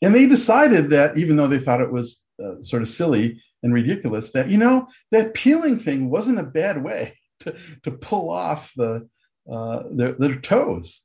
and 0.00 0.14
they 0.14 0.28
decided 0.28 0.90
that 0.90 1.18
even 1.18 1.34
though 1.34 1.48
they 1.48 1.58
thought 1.58 1.80
it 1.80 1.90
was 1.90 2.22
uh, 2.40 2.62
sort 2.62 2.82
of 2.82 2.88
silly 2.88 3.42
and 3.64 3.74
ridiculous, 3.74 4.30
that, 4.30 4.48
you 4.48 4.58
know, 4.58 4.86
that 5.10 5.34
peeling 5.34 5.76
thing 5.76 6.08
wasn't 6.08 6.38
a 6.38 6.44
bad 6.44 6.84
way 6.84 7.16
to, 7.40 7.54
to 7.84 7.90
pull 7.90 8.30
off 8.30 8.72
the, 8.76 9.08
uh, 9.50 9.82
their, 9.90 10.12
their 10.12 10.36
toes. 10.36 11.02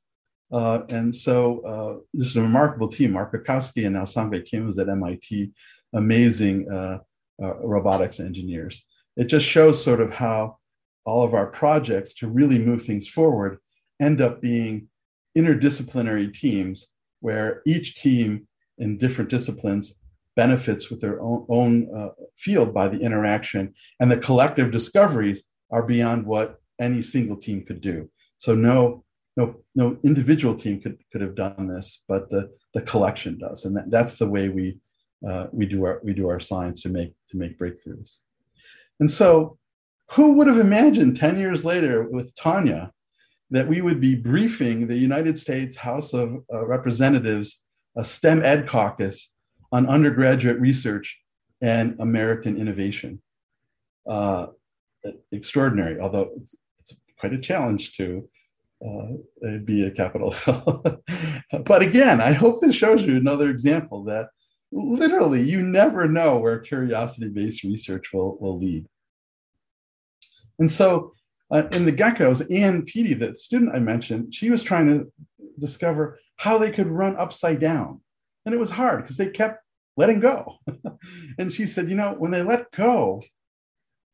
Uh, 0.52 0.84
and 0.90 1.14
so 1.14 1.62
uh, 1.62 2.04
this 2.14 2.28
is 2.28 2.36
a 2.36 2.42
remarkable 2.42 2.88
team. 2.88 3.14
Mark 3.14 3.34
Cutkosky 3.34 3.86
and 3.86 3.96
now 3.96 4.04
Sangbae 4.04 4.46
Kim 4.46 4.68
was 4.68 4.78
at 4.78 4.90
MIT, 4.90 5.52
amazing 5.94 6.70
uh, 6.72 7.00
uh, 7.42 7.56
robotics 7.58 8.20
engineers. 8.20 8.84
It 9.18 9.26
just 9.26 9.46
shows 9.46 9.84
sort 9.84 10.02
of 10.02 10.14
how 10.14 10.58
all 11.06 11.24
of 11.24 11.34
our 11.34 11.48
projects 11.48 12.14
to 12.16 12.28
really 12.28 12.60
move 12.60 12.84
things 12.84 13.08
forward 13.08 13.58
end 14.00 14.22
up 14.22 14.42
being 14.42 14.88
interdisciplinary 15.38 16.34
teams 16.34 16.88
where 17.22 17.62
each 17.66 17.96
team 17.96 18.48
in 18.78 18.98
different 18.98 19.30
disciplines 19.30 19.94
benefits 20.36 20.90
with 20.90 21.00
their 21.00 21.22
own, 21.22 21.46
own 21.50 21.90
uh, 21.96 22.10
field 22.38 22.74
by 22.74 22.88
the 22.88 23.00
interaction 23.00 23.74
and 24.00 24.12
the 24.12 24.18
collective 24.18 24.70
discoveries 24.72 25.44
are 25.72 25.84
beyond 25.84 26.26
what 26.26 26.60
any 26.80 27.02
single 27.02 27.38
team 27.38 27.64
could 27.66 27.82
do. 27.82 28.10
So 28.38 28.54
no 28.54 29.04
no 29.38 29.56
no 29.76 29.98
individual 30.04 30.56
team 30.56 30.82
could, 30.82 30.98
could 31.12 31.22
have 31.22 31.36
done 31.36 31.68
this 31.68 32.04
but 32.08 32.30
the 32.30 32.52
the 32.74 32.82
collection 32.82 33.38
does. 33.38 33.66
And 33.66 33.76
that, 33.76 33.90
that's 33.90 34.16
the 34.16 34.28
way 34.28 34.50
we 34.50 34.78
uh, 35.28 35.48
we 35.52 35.66
do 35.66 35.86
our 35.86 36.02
we 36.04 36.14
do 36.14 36.30
our 36.30 36.40
science 36.40 36.82
to 36.84 36.90
make 36.90 37.14
to 37.30 37.38
make 37.38 37.58
breakthroughs. 37.58 38.20
And 39.00 39.10
so 39.10 39.58
who 40.12 40.34
would 40.34 40.48
have 40.48 40.60
imagined 40.60 41.18
10 41.18 41.40
years 41.40 41.66
later 41.66 42.04
with 42.04 42.36
tanya 42.36 42.92
that 43.52 43.68
we 43.68 43.82
would 43.82 44.00
be 44.00 44.16
briefing 44.16 44.88
the 44.88 44.98
United 44.98 45.38
States 45.38 45.76
House 45.76 46.14
of 46.14 46.44
uh, 46.54 46.66
Representatives, 46.66 47.62
a 47.96 48.04
STEM 48.04 48.42
Ed 48.44 48.68
caucus, 48.68 49.32
on 49.72 49.88
undergraduate 49.88 50.60
research 50.60 51.20
and 51.62 52.00
American 52.00 52.58
innovation. 52.58 53.22
Uh, 54.08 54.48
extraordinary, 55.32 56.00
although 56.00 56.32
it's, 56.38 56.56
it's, 56.80 56.94
quite 57.18 57.34
a 57.34 57.40
challenge 57.40 57.94
to 57.94 58.28
uh, 58.86 59.58
be 59.64 59.86
a 59.86 59.92
Capitol 59.92 60.32
Hill. 60.32 60.84
but 61.66 61.82
again, 61.82 62.20
I 62.20 62.34
hope 62.34 62.62
this 62.62 62.76
shows 62.76 63.04
you 63.04 63.16
another 63.16 63.50
example 63.50 64.04
that 64.06 64.28
literally 64.72 65.42
you 65.42 65.62
never 65.62 66.08
know 66.08 66.38
where 66.38 66.60
curiosity 66.60 67.30
based 67.30 67.64
research 67.64 68.12
will, 68.14 68.38
will 68.40 68.60
lead. 68.60 68.86
And 70.60 70.70
so 70.70 71.14
uh, 71.52 71.68
in 71.72 71.86
the 71.86 71.94
geckos, 71.94 72.46
Anne 72.54 72.84
Peattie, 72.84 73.14
the 73.14 73.36
student 73.36 73.76
I 73.76 73.80
mentioned, 73.80 74.34
she 74.34 74.50
was 74.50 74.64
trying 74.64 74.88
to 74.88 75.12
discover 75.60 76.20
how 76.38 76.58
they 76.58 76.72
could 76.72 76.88
run 76.88 77.16
upside 77.16 77.60
down. 77.60 78.02
And 78.46 78.54
it 78.54 78.60
was 78.60 78.72
hard 78.72 79.04
because 79.04 79.18
they 79.18 79.30
kept 79.30 79.64
letting 79.98 80.20
go. 80.20 80.58
and 81.40 81.52
she 81.52 81.66
said, 81.66 81.90
you 81.90 81.96
know, 81.96 82.14
when 82.18 82.32
they 82.32 82.42
let 82.42 82.72
go, 82.72 83.24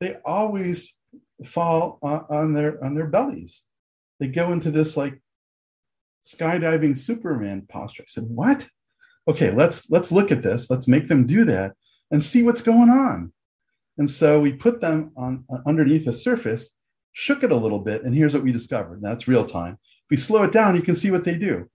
they 0.01 0.17
always 0.25 0.93
fall 1.45 1.99
on, 2.01 2.25
on 2.29 2.53
their 2.53 2.83
on 2.83 2.93
their 2.93 3.07
bellies. 3.07 3.63
They 4.19 4.27
go 4.27 4.51
into 4.51 4.69
this 4.69 4.97
like 4.97 5.21
skydiving 6.25 6.97
Superman 6.97 7.65
posture. 7.69 8.03
I 8.03 8.09
said, 8.09 8.25
what? 8.27 8.67
Okay, 9.29 9.51
let's 9.51 9.89
let's 9.89 10.11
look 10.11 10.33
at 10.33 10.41
this. 10.41 10.69
Let's 10.69 10.89
make 10.89 11.07
them 11.07 11.25
do 11.25 11.45
that 11.45 11.71
and 12.11 12.21
see 12.21 12.43
what's 12.43 12.61
going 12.61 12.89
on. 12.89 13.31
And 13.97 14.09
so 14.09 14.41
we 14.41 14.51
put 14.51 14.81
them 14.81 15.11
on 15.15 15.45
uh, 15.49 15.59
underneath 15.65 16.07
a 16.07 16.13
surface 16.13 16.69
shook 17.13 17.43
it 17.43 17.51
a 17.51 17.55
little 17.55 17.79
bit, 17.79 18.03
and 18.03 18.15
here's 18.15 18.33
what 18.33 18.43
we 18.43 18.51
discovered. 18.51 19.01
That's 19.01 19.27
real 19.27 19.45
time. 19.45 19.73
If 19.83 20.09
we 20.09 20.17
slow 20.17 20.43
it 20.43 20.51
down, 20.51 20.75
you 20.75 20.81
can 20.81 20.95
see 20.95 21.11
what 21.11 21.23
they 21.23 21.37
do. 21.37 21.69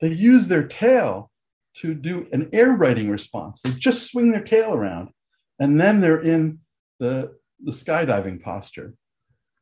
They 0.00 0.12
use 0.12 0.48
their 0.48 0.66
tail 0.66 1.30
to 1.76 1.94
do 1.94 2.26
an 2.32 2.48
air 2.52 2.72
righting 2.72 3.10
response. 3.10 3.60
They 3.62 3.70
just 3.72 4.10
swing 4.10 4.30
their 4.30 4.42
tail 4.42 4.74
around, 4.74 5.10
and 5.60 5.78
then 5.78 6.00
they're 6.00 6.20
in 6.20 6.58
the, 6.98 7.36
the 7.62 7.70
skydiving 7.70 8.42
posture. 8.42 8.94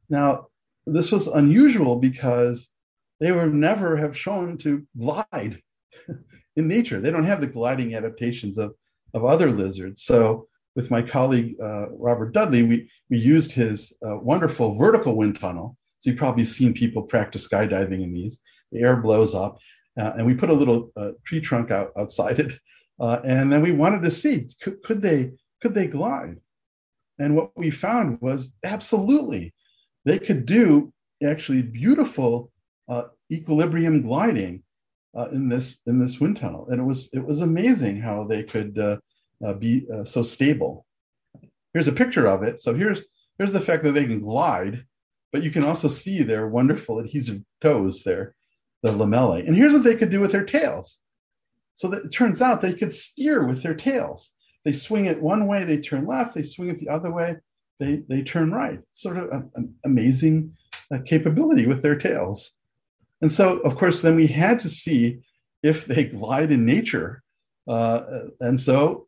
Now, 0.09 0.47
this 0.87 1.13
was 1.13 1.27
unusual 1.27 1.97
because 1.97 2.69
they 3.21 3.33
would 3.33 3.53
never 3.53 3.97
have 3.97 4.17
shown 4.17 4.57
to 4.59 4.87
glide 4.97 5.61
in 6.57 6.69
nature. 6.69 7.01
They 7.01 7.11
don't 7.11 7.25
have 7.25 7.41
the 7.41 7.47
gliding 7.49 7.95
adaptations 7.95 8.57
of, 8.57 8.75
of 9.13 9.25
other 9.25 9.51
lizards. 9.51 10.03
So, 10.03 10.47
with 10.77 10.93
my 10.93 11.03
colleague 11.03 11.57
uh, 11.61 11.91
Robert 11.91 12.33
Dudley, 12.33 12.63
we, 12.63 12.89
we 13.11 13.19
used 13.19 13.51
his 13.51 13.93
uh, 14.07 14.17
wonderful 14.17 14.75
vertical 14.75 15.17
wind 15.17 15.41
tunnel. 15.41 15.77
So, 15.99 16.11
you've 16.11 16.19
probably 16.19 16.45
seen 16.45 16.73
people 16.73 17.03
practice 17.03 17.47
skydiving 17.47 18.03
in 18.03 18.13
these. 18.13 18.39
The 18.71 18.83
air 18.83 18.97
blows 18.97 19.35
up, 19.35 19.59
uh, 19.99 20.13
and 20.17 20.25
we 20.25 20.35
put 20.35 20.51
a 20.51 20.55
little 20.55 20.93
uh, 20.97 21.11
tree 21.25 21.41
trunk 21.41 21.73
out 21.73 21.91
outside 21.99 22.39
it. 22.39 22.53
Uh, 23.01 23.21
and 23.25 23.53
then 23.53 23.63
we 23.63 23.73
wanted 23.73 24.03
to 24.03 24.11
see 24.11 24.49
could, 24.61 24.83
could 24.83 25.03
they 25.03 25.33
could 25.61 25.75
they 25.75 25.87
glide? 25.87 26.37
And 27.19 27.35
what 27.35 27.51
we 27.57 27.71
found 27.71 28.21
was 28.21 28.51
absolutely 28.65 29.55
they 30.05 30.19
could 30.19 30.47
do 30.47 30.93
actually 31.23 31.63
beautiful 31.63 32.51
uh, 32.89 33.05
equilibrium 33.31 34.03
gliding 34.03 34.63
uh, 35.17 35.29
in 35.31 35.49
this 35.49 35.79
in 35.87 35.99
this 35.99 36.21
wind 36.21 36.39
tunnel, 36.39 36.67
and 36.71 36.81
it 36.81 36.85
was 36.85 37.09
it 37.13 37.25
was 37.25 37.41
amazing 37.41 38.01
how 38.01 38.25
they 38.25 38.43
could 38.43 38.79
uh, 38.79 38.97
uh 39.45 39.55
be 39.55 39.87
uh, 39.93 40.05
so 40.05 40.23
stable. 40.23 40.87
Here's 41.73 41.89
a 41.89 41.93
picture 41.93 42.27
of 42.27 42.43
it. 42.43 42.61
So 42.61 42.75
here's 42.75 43.05
here's 43.37 43.53
the 43.53 43.61
fact 43.61 43.83
that 43.83 43.93
they 43.93 44.07
can 44.07 44.21
glide, 44.21 44.85
but 45.33 45.43
you 45.43 45.51
can 45.51 45.65
also 45.65 45.89
see 45.89 46.23
their 46.23 46.49
wonderful 46.49 46.99
adhesive 47.01 47.43
toes 47.61 48.03
there, 48.05 48.35
the 48.83 48.93
lamellae. 48.93 49.47
And 49.47 49.57
here's 49.57 49.73
what 49.73 49.85
they 49.85 49.97
could 49.97 50.11
do 50.11 50.21
with 50.21 50.33
their 50.33 50.45
tails. 50.45 51.01
So 51.75 51.89
that 51.89 52.07
it 52.07 52.13
turns 52.13 52.43
out 52.43 52.61
they 52.61 52.73
could 52.73 52.93
steer 52.93 53.47
with 53.47 53.63
their 53.63 53.75
tails. 53.75 54.31
They 54.69 54.75
swing 54.75 55.07
it 55.07 55.23
one 55.23 55.47
way, 55.47 55.65
they 55.65 55.79
turn 55.79 56.05
left. 56.05 56.35
They 56.35 56.43
swing 56.43 56.69
it 56.69 56.79
the 56.79 56.91
other 56.91 57.11
way, 57.11 57.37
they 57.81 58.03
they 58.07 58.21
turn 58.21 58.53
right. 58.53 58.81
Sort 58.93 59.17
of 59.17 59.51
an 59.55 59.75
amazing 59.83 60.53
uh, 60.93 60.99
capability 61.07 61.67
with 61.67 61.81
their 61.81 61.97
tails. 61.97 62.51
And 63.23 63.33
so, 63.33 63.61
of 63.61 63.79
course, 63.79 64.03
then 64.03 64.15
we 64.15 64.27
had 64.27 64.59
to 64.59 64.69
see 64.69 65.21
if 65.63 65.87
they 65.87 66.05
glide 66.19 66.51
in 66.53 66.67
nature. 66.67 67.23
Uh, 67.67 68.25
and 68.41 68.61
so, 68.61 69.07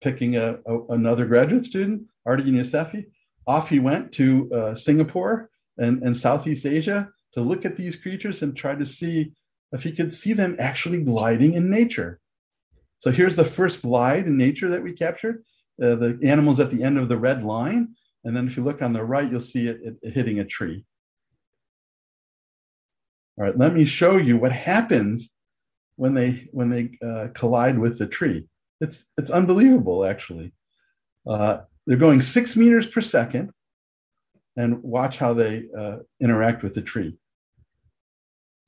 picking 0.00 0.36
a, 0.36 0.60
a, 0.64 0.84
another 0.88 1.26
graduate 1.26 1.66
student, 1.66 2.04
Artie 2.24 2.44
Jusufi, 2.44 3.04
off 3.46 3.68
he 3.68 3.80
went 3.80 4.12
to 4.12 4.50
uh, 4.50 4.74
Singapore 4.74 5.50
and, 5.76 6.02
and 6.02 6.16
Southeast 6.16 6.64
Asia 6.64 7.10
to 7.34 7.42
look 7.42 7.66
at 7.66 7.76
these 7.76 7.96
creatures 7.96 8.40
and 8.40 8.56
try 8.56 8.74
to 8.74 8.86
see 8.86 9.32
if 9.72 9.82
he 9.82 9.92
could 9.92 10.14
see 10.14 10.32
them 10.32 10.56
actually 10.58 11.02
gliding 11.02 11.52
in 11.52 11.70
nature. 11.70 12.18
So 13.02 13.10
here's 13.10 13.34
the 13.34 13.44
first 13.44 13.82
glide 13.82 14.26
in 14.26 14.38
nature 14.38 14.70
that 14.70 14.80
we 14.80 14.92
captured. 14.92 15.42
Uh, 15.82 15.96
the 15.96 16.20
animals 16.22 16.60
at 16.60 16.70
the 16.70 16.84
end 16.84 16.98
of 16.98 17.08
the 17.08 17.16
red 17.16 17.42
line. 17.42 17.96
And 18.22 18.36
then 18.36 18.46
if 18.46 18.56
you 18.56 18.62
look 18.62 18.80
on 18.80 18.92
the 18.92 19.02
right, 19.02 19.28
you'll 19.28 19.40
see 19.40 19.66
it, 19.66 19.80
it, 19.82 19.96
it 20.02 20.12
hitting 20.12 20.38
a 20.38 20.44
tree. 20.44 20.84
All 23.36 23.44
right, 23.44 23.58
let 23.58 23.74
me 23.74 23.84
show 23.84 24.18
you 24.18 24.36
what 24.36 24.52
happens 24.52 25.30
when 25.96 26.14
they 26.14 26.48
when 26.52 26.70
they 26.70 26.96
uh, 27.04 27.28
collide 27.34 27.76
with 27.76 27.98
the 27.98 28.06
tree. 28.06 28.46
It's 28.80 29.04
it's 29.18 29.30
unbelievable, 29.30 30.04
actually. 30.04 30.52
Uh, 31.26 31.62
they're 31.88 31.96
going 31.96 32.22
six 32.22 32.54
meters 32.54 32.86
per 32.86 33.00
second, 33.00 33.50
and 34.56 34.80
watch 34.80 35.18
how 35.18 35.34
they 35.34 35.64
uh, 35.76 35.96
interact 36.20 36.62
with 36.62 36.74
the 36.74 36.82
tree. 36.82 37.18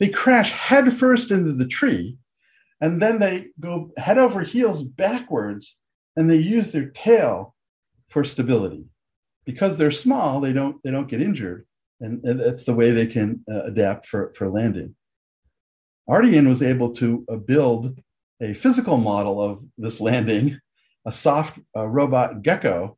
They 0.01 0.09
crash 0.09 0.51
headfirst 0.51 1.31
into 1.31 1.53
the 1.53 1.68
tree, 1.68 2.18
and 2.80 3.00
then 3.00 3.18
they 3.18 3.48
go 3.60 3.90
head 3.96 4.18
over 4.18 4.42
heels 4.42 4.82
backwards, 4.82 5.78
and 6.16 6.30
they 6.30 6.37
use 6.37 6.70
their 6.70 6.90
tail 6.90 7.54
for 8.08 8.24
stability. 8.24 8.84
Because 9.44 9.76
they're 9.76 9.90
small, 9.90 10.40
they 10.40 10.52
don't 10.52 10.82
they 10.82 10.90
don't 10.90 11.08
get 11.08 11.20
injured, 11.20 11.66
and, 12.00 12.24
and 12.24 12.40
that's 12.40 12.64
the 12.64 12.74
way 12.74 12.90
they 12.90 13.06
can 13.06 13.44
uh, 13.50 13.62
adapt 13.64 14.06
for, 14.06 14.32
for 14.37 14.48
landing. 14.48 14.94
Ardian 16.08 16.48
was 16.48 16.62
able 16.62 16.92
to 16.92 17.24
uh, 17.30 17.37
build 17.37 17.98
a 18.40 18.54
physical 18.54 18.96
model 18.96 19.42
of 19.42 19.64
this 19.78 20.00
landing, 20.00 20.58
a 21.06 21.12
soft 21.12 21.58
uh, 21.76 21.87
robot 21.87 22.42
gecko, 22.42 22.96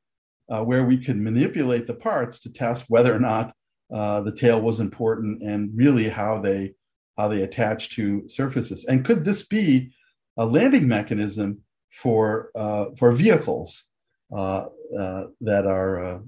uh, 0.48 0.62
where 0.62 0.84
we 0.84 0.98
could 0.98 1.16
manipulate 1.16 1.86
the 1.86 1.94
parts 1.94 2.40
to 2.40 2.52
test 2.52 2.86
whether 2.88 3.14
or 3.14 3.20
not 3.20 3.54
uh, 3.92 4.20
the 4.22 4.32
tail 4.32 4.60
was 4.60 4.80
important 4.80 5.42
and 5.42 5.70
really 5.74 6.08
how 6.08 6.40
they 6.40 6.74
how 7.16 7.28
they 7.28 7.42
attach 7.42 7.90
to 7.96 8.26
surfaces. 8.28 8.84
And 8.84 9.04
could 9.04 9.24
this 9.24 9.46
be 9.46 9.92
a 10.36 10.44
landing 10.44 10.86
mechanism 10.86 11.62
for 11.90 12.50
uh, 12.54 12.86
for 12.98 13.12
vehicles 13.12 13.84
that 14.30 15.64
are, 15.66 16.20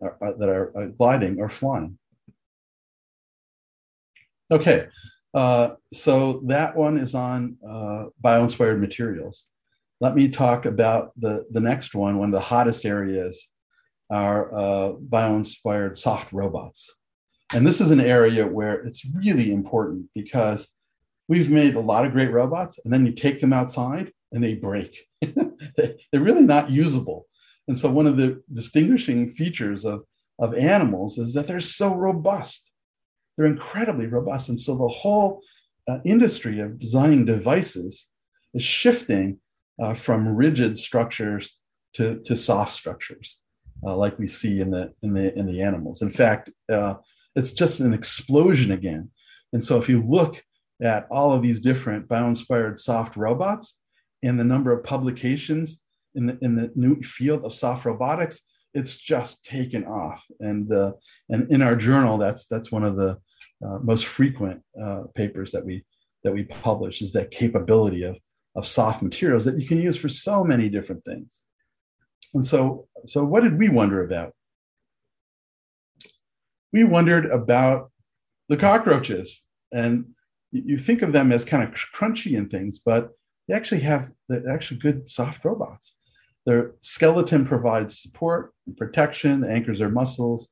are 0.00 0.34
that 0.38 0.48
are 0.48 0.92
gliding 0.98 1.40
or 1.40 1.48
flying? 1.48 1.98
Okay, 4.50 4.88
uh, 5.34 5.76
so 5.92 6.42
that 6.46 6.76
one 6.76 6.98
is 6.98 7.14
on 7.14 7.56
uh, 7.66 8.06
bio-inspired 8.20 8.80
materials. 8.80 9.46
Let 10.00 10.14
me 10.14 10.28
talk 10.28 10.66
about 10.66 11.12
the, 11.16 11.46
the 11.50 11.60
next 11.60 11.94
one. 11.94 12.18
One 12.18 12.28
of 12.28 12.34
the 12.34 12.40
hottest 12.40 12.84
areas 12.84 13.48
are 14.10 14.54
uh, 14.54 14.92
bio-inspired 14.98 15.98
soft 15.98 16.32
robots. 16.32 16.92
And 17.54 17.66
this 17.66 17.80
is 17.80 17.90
an 17.90 18.00
area 18.00 18.46
where 18.46 18.80
it's 18.80 19.04
really 19.04 19.52
important 19.52 20.06
because 20.14 20.68
we've 21.28 21.50
made 21.50 21.74
a 21.74 21.80
lot 21.80 22.06
of 22.06 22.12
great 22.12 22.32
robots, 22.32 22.78
and 22.84 22.92
then 22.92 23.04
you 23.04 23.12
take 23.12 23.40
them 23.40 23.52
outside 23.52 24.12
and 24.32 24.42
they 24.42 24.54
break. 24.54 25.06
They're 25.20 25.96
really 26.12 26.42
not 26.42 26.70
usable. 26.70 27.26
And 27.68 27.78
so, 27.78 27.90
one 27.90 28.06
of 28.06 28.16
the 28.16 28.42
distinguishing 28.52 29.32
features 29.32 29.84
of, 29.84 30.04
of 30.38 30.54
animals 30.54 31.18
is 31.18 31.34
that 31.34 31.46
they're 31.46 31.60
so 31.60 31.94
robust. 31.94 32.72
They're 33.36 33.46
incredibly 33.46 34.06
robust. 34.06 34.48
And 34.48 34.58
so 34.58 34.76
the 34.76 34.88
whole 34.88 35.40
uh, 35.88 35.98
industry 36.04 36.58
of 36.60 36.78
designing 36.78 37.24
devices 37.24 38.06
is 38.54 38.62
shifting 38.62 39.38
uh, 39.80 39.94
from 39.94 40.28
rigid 40.28 40.78
structures 40.78 41.56
to, 41.94 42.20
to 42.24 42.36
soft 42.36 42.72
structures, 42.72 43.40
uh, 43.84 43.96
like 43.96 44.18
we 44.18 44.26
see 44.26 44.60
in 44.60 44.70
the, 44.70 44.92
in 45.02 45.14
the, 45.14 45.38
in 45.38 45.46
the 45.46 45.62
animals. 45.62 46.02
In 46.02 46.10
fact, 46.10 46.50
uh, 46.70 46.94
it's 47.34 47.52
just 47.52 47.80
an 47.80 47.92
explosion 47.92 48.72
again. 48.72 49.10
And 49.52 49.62
so 49.62 49.76
if 49.78 49.88
you 49.88 50.02
look 50.02 50.42
at 50.82 51.06
all 51.10 51.32
of 51.32 51.42
these 51.42 51.60
different 51.60 52.08
bio-inspired 52.08 52.80
soft 52.80 53.16
robots 53.16 53.76
and 54.22 54.38
the 54.38 54.44
number 54.44 54.72
of 54.72 54.84
publications 54.84 55.80
in 56.14 56.26
the, 56.26 56.38
in 56.42 56.56
the 56.56 56.70
new 56.74 57.00
field 57.02 57.44
of 57.44 57.54
soft 57.54 57.84
robotics, 57.84 58.40
it's 58.74 58.96
just 58.96 59.44
taken 59.44 59.84
off. 59.84 60.24
And 60.40 60.72
uh, 60.72 60.92
and 61.28 61.50
in 61.50 61.62
our 61.62 61.76
journal, 61.76 62.18
that's 62.18 62.46
that's 62.46 62.72
one 62.72 62.84
of 62.84 62.96
the 62.96 63.18
uh, 63.64 63.78
most 63.82 64.06
frequent 64.06 64.62
uh, 64.82 65.04
papers 65.14 65.52
that 65.52 65.64
we 65.64 65.84
that 66.24 66.32
we 66.32 66.44
publish 66.44 67.02
is 67.02 67.12
that 67.12 67.30
capability 67.30 68.04
of 68.04 68.16
of 68.54 68.66
soft 68.66 69.02
materials 69.02 69.44
that 69.44 69.58
you 69.58 69.66
can 69.66 69.80
use 69.80 69.96
for 69.96 70.08
so 70.08 70.44
many 70.44 70.68
different 70.68 71.04
things. 71.04 71.42
And 72.34 72.44
so 72.44 72.88
so 73.06 73.24
what 73.24 73.42
did 73.42 73.58
we 73.58 73.68
wonder 73.68 74.04
about? 74.04 74.34
We 76.72 76.84
wondered 76.84 77.26
about 77.26 77.90
the 78.48 78.56
cockroaches, 78.56 79.42
and 79.72 80.06
you 80.52 80.78
think 80.78 81.02
of 81.02 81.12
them 81.12 81.32
as 81.32 81.44
kind 81.44 81.62
of 81.62 81.74
crunchy 81.94 82.36
and 82.36 82.50
things, 82.50 82.78
but 82.78 83.10
they 83.48 83.54
actually 83.54 83.80
have 83.80 84.10
they're 84.28 84.48
actually 84.48 84.78
good 84.78 85.08
soft 85.08 85.44
robots. 85.44 85.94
Their 86.46 86.72
skeleton 86.80 87.44
provides 87.44 88.00
support 88.00 88.52
and 88.66 88.76
protection, 88.76 89.44
anchors 89.44 89.78
their 89.78 89.88
muscles. 89.88 90.48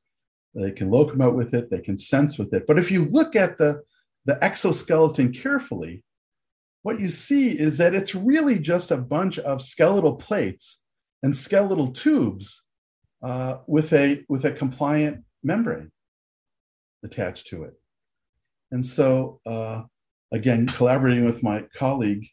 They 0.53 0.71
can 0.71 0.89
locomote 0.89 1.35
with 1.35 1.53
it, 1.53 1.69
they 1.69 1.79
can 1.79 1.97
sense 1.97 2.37
with 2.37 2.53
it. 2.53 2.65
But 2.67 2.77
if 2.77 2.91
you 2.91 3.05
look 3.05 3.35
at 3.35 3.57
the, 3.57 3.81
the 4.25 4.41
exoskeleton 4.43 5.31
carefully, 5.31 6.03
what 6.83 6.99
you 6.99 7.09
see 7.09 7.57
is 7.57 7.77
that 7.77 7.93
it's 7.93 8.15
really 8.15 8.59
just 8.59 8.91
a 8.91 8.97
bunch 8.97 9.39
of 9.39 9.61
skeletal 9.61 10.15
plates 10.15 10.79
and 11.23 11.35
skeletal 11.35 11.87
tubes 11.87 12.63
uh, 13.21 13.57
with, 13.67 13.93
a, 13.93 14.25
with 14.27 14.45
a 14.45 14.51
compliant 14.51 15.23
membrane 15.43 15.91
attached 17.03 17.47
to 17.47 17.63
it. 17.63 17.73
And 18.71 18.85
so, 18.85 19.39
uh, 19.45 19.83
again, 20.31 20.67
collaborating 20.67 21.25
with 21.25 21.43
my 21.43 21.63
colleague, 21.75 22.27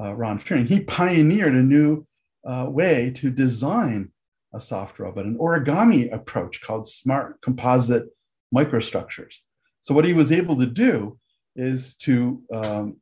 uh, 0.00 0.12
Ron 0.14 0.38
Fearing, 0.38 0.66
he 0.66 0.80
pioneered 0.80 1.54
a 1.54 1.62
new 1.62 2.06
uh, 2.44 2.66
way 2.68 3.10
to 3.16 3.30
design 3.30 4.12
a 4.52 4.60
soft 4.60 4.98
robot, 4.98 5.24
an 5.24 5.38
origami 5.38 6.12
approach 6.12 6.60
called 6.60 6.88
smart 6.88 7.40
composite 7.40 8.06
microstructures. 8.54 9.36
So, 9.80 9.94
what 9.94 10.04
he 10.04 10.12
was 10.12 10.32
able 10.32 10.56
to 10.56 10.66
do 10.66 11.18
is 11.56 11.94
to 11.96 12.42
um, 12.52 12.96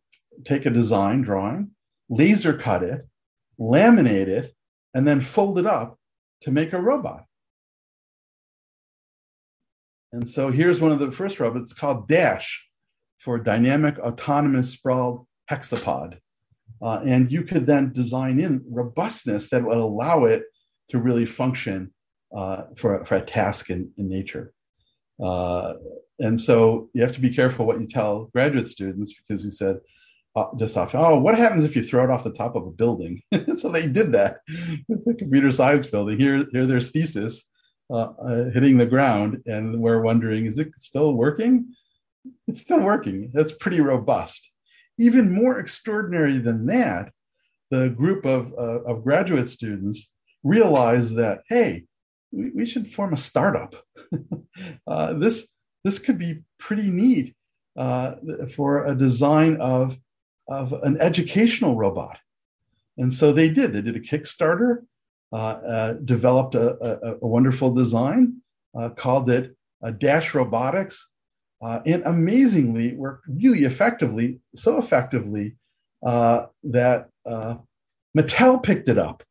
take 0.44 0.66
a 0.66 0.70
design 0.70 1.22
drawing, 1.22 1.70
laser 2.08 2.54
cut 2.54 2.82
it, 2.82 3.06
laminate 3.58 4.28
it, 4.28 4.54
and 4.94 5.06
then 5.06 5.20
fold 5.20 5.58
it 5.58 5.66
up 5.66 5.98
to 6.42 6.50
make 6.50 6.72
a 6.72 6.80
robot. 6.80 7.24
And 10.12 10.28
so 10.28 10.50
here's 10.50 10.80
one 10.80 10.92
of 10.92 10.98
the 10.98 11.12
first 11.12 11.38
robots 11.38 11.72
called 11.72 12.08
Dash 12.08 12.64
for 13.18 13.38
Dynamic 13.38 13.98
Autonomous 13.98 14.70
Sprawled 14.70 15.26
Hexapod. 15.50 16.18
Uh, 16.80 17.00
and 17.04 17.30
you 17.30 17.42
could 17.42 17.66
then 17.66 17.92
design 17.92 18.38
in 18.38 18.64
robustness 18.70 19.50
that 19.50 19.64
would 19.64 19.76
allow 19.76 20.24
it 20.24 20.44
to 20.90 20.98
really 20.98 21.26
function 21.26 21.92
uh, 22.34 22.64
for, 22.76 23.04
for 23.04 23.16
a 23.16 23.24
task 23.24 23.70
in, 23.70 23.90
in 23.96 24.08
nature. 24.08 24.52
Uh, 25.22 25.74
and 26.20 26.40
so 26.40 26.88
you 26.94 27.02
have 27.02 27.14
to 27.14 27.20
be 27.20 27.34
careful 27.34 27.66
what 27.66 27.80
you 27.80 27.86
tell 27.86 28.26
graduate 28.26 28.68
students 28.68 29.12
because 29.14 29.44
you 29.44 29.50
said 29.50 29.78
uh, 30.36 30.44
just 30.56 30.76
off, 30.76 30.94
oh, 30.94 31.18
what 31.18 31.36
happens 31.36 31.64
if 31.64 31.74
you 31.74 31.82
throw 31.82 32.04
it 32.04 32.10
off 32.10 32.22
the 32.22 32.32
top 32.32 32.54
of 32.54 32.66
a 32.66 32.70
building? 32.70 33.20
so 33.56 33.70
they 33.70 33.86
did 33.86 34.12
that 34.12 34.38
with 34.88 35.04
the 35.04 35.14
computer 35.14 35.50
science 35.50 35.86
building. 35.86 36.18
Here, 36.18 36.44
here 36.52 36.66
there's 36.66 36.90
thesis 36.90 37.47
uh, 37.90 38.12
uh, 38.22 38.50
hitting 38.50 38.76
the 38.76 38.86
ground, 38.86 39.42
and 39.46 39.80
we're 39.80 40.02
wondering, 40.02 40.46
is 40.46 40.58
it 40.58 40.68
still 40.76 41.14
working? 41.14 41.74
It's 42.46 42.60
still 42.60 42.80
working. 42.80 43.30
That's 43.32 43.52
pretty 43.52 43.80
robust. 43.80 44.50
Even 44.98 45.32
more 45.32 45.58
extraordinary 45.58 46.38
than 46.38 46.66
that, 46.66 47.12
the 47.70 47.88
group 47.90 48.24
of, 48.24 48.52
uh, 48.52 48.82
of 48.82 49.04
graduate 49.04 49.48
students 49.48 50.12
realized 50.42 51.16
that, 51.16 51.40
hey, 51.48 51.84
we, 52.30 52.50
we 52.50 52.66
should 52.66 52.86
form 52.86 53.12
a 53.12 53.18
startup. 53.18 53.74
uh, 54.86 55.14
this, 55.14 55.48
this 55.84 55.98
could 55.98 56.18
be 56.18 56.42
pretty 56.58 56.90
neat 56.90 57.34
uh, 57.76 58.16
for 58.54 58.84
a 58.84 58.94
design 58.94 59.56
of, 59.60 59.96
of 60.48 60.72
an 60.72 61.00
educational 61.00 61.76
robot. 61.76 62.18
And 62.96 63.12
so 63.12 63.32
they 63.32 63.48
did. 63.48 63.72
They 63.72 63.82
did 63.82 63.96
a 63.96 64.00
Kickstarter, 64.00 64.84
Uh, 65.30 65.36
uh, 65.36 65.92
developed 66.06 66.54
a, 66.54 66.82
a, 66.82 67.16
a, 67.20 67.26
wonderful 67.26 67.70
design, 67.74 68.40
uh, 68.74 68.88
called 68.88 69.28
it 69.28 69.54
uh, 69.82 69.90
Dash 69.90 70.32
Robotics, 70.32 71.06
and 71.60 72.02
amazingly 72.06 72.94
worked 72.94 73.26
really 73.28 73.64
effectively, 73.64 74.40
so 74.54 74.78
effectively 74.78 75.56
that 76.02 77.10
Mattel 78.16 78.62
picked 78.62 78.88
it 78.88 78.96
up 78.96 79.22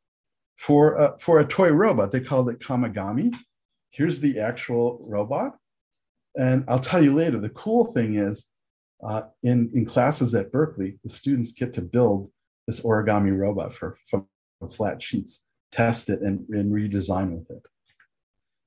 for 0.56 0.96
a, 0.98 1.18
for 1.18 1.40
a 1.40 1.48
toy 1.48 1.70
robot. 1.70 2.12
They 2.12 2.22
called 2.22 2.50
it 2.50 2.60
Kamigami. 2.60 3.36
Here's 3.90 4.20
the 4.20 4.40
actual 4.40 5.04
robot. 5.10 5.58
And 6.38 6.64
I'll 6.68 6.78
tell 6.78 7.04
you 7.04 7.16
later, 7.16 7.40
the 7.40 7.50
cool 7.50 7.86
thing 7.86 8.18
is 8.18 8.46
uh, 9.04 9.24
in, 9.42 9.72
in 9.74 9.86
classes 9.86 10.36
at 10.36 10.52
Berkeley, 10.52 11.00
the 11.04 11.10
students 11.10 11.52
get 11.54 11.74
to 11.74 11.82
build 11.82 12.30
this 12.68 12.82
origami 12.82 13.36
robot 13.36 13.74
for, 13.74 13.98
from 14.08 14.28
flat 14.70 15.02
sheets, 15.02 15.44
test 15.72 16.10
it, 16.10 16.22
and, 16.22 16.48
and 16.50 16.72
redesign 16.72 17.32
with 17.38 17.50
it. 17.50 17.64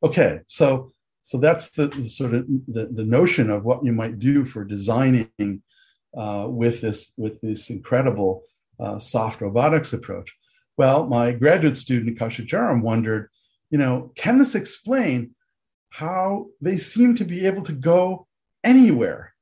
Okay, 0.02 0.40
so 0.46 0.92
so 1.22 1.38
that's 1.38 1.70
the, 1.70 1.88
the 1.88 2.08
sort 2.08 2.34
of 2.34 2.46
the, 2.66 2.86
the 2.92 3.04
notion 3.04 3.50
of 3.50 3.64
what 3.64 3.84
you 3.84 3.92
might 3.92 4.18
do 4.18 4.44
for 4.44 4.64
designing 4.64 5.62
uh, 6.16 6.46
with 6.48 6.80
this 6.80 7.12
with 7.16 7.40
this 7.40 7.70
incredible 7.70 8.44
uh, 8.80 8.98
soft 8.98 9.40
robotics 9.40 9.92
approach. 9.92 10.34
Well, 10.76 11.06
my 11.06 11.32
graduate 11.32 11.76
student, 11.76 12.18
Kaushik 12.18 12.48
Jayaram, 12.48 12.82
wondered, 12.82 13.28
you 13.70 13.78
know, 13.78 14.12
can 14.16 14.38
this 14.38 14.54
explain 14.54 15.34
how 15.90 16.46
they 16.60 16.78
seem 16.78 17.14
to 17.16 17.24
be 17.24 17.46
able 17.46 17.62
to 17.64 17.72
go 17.72 18.26
anywhere? 18.64 19.34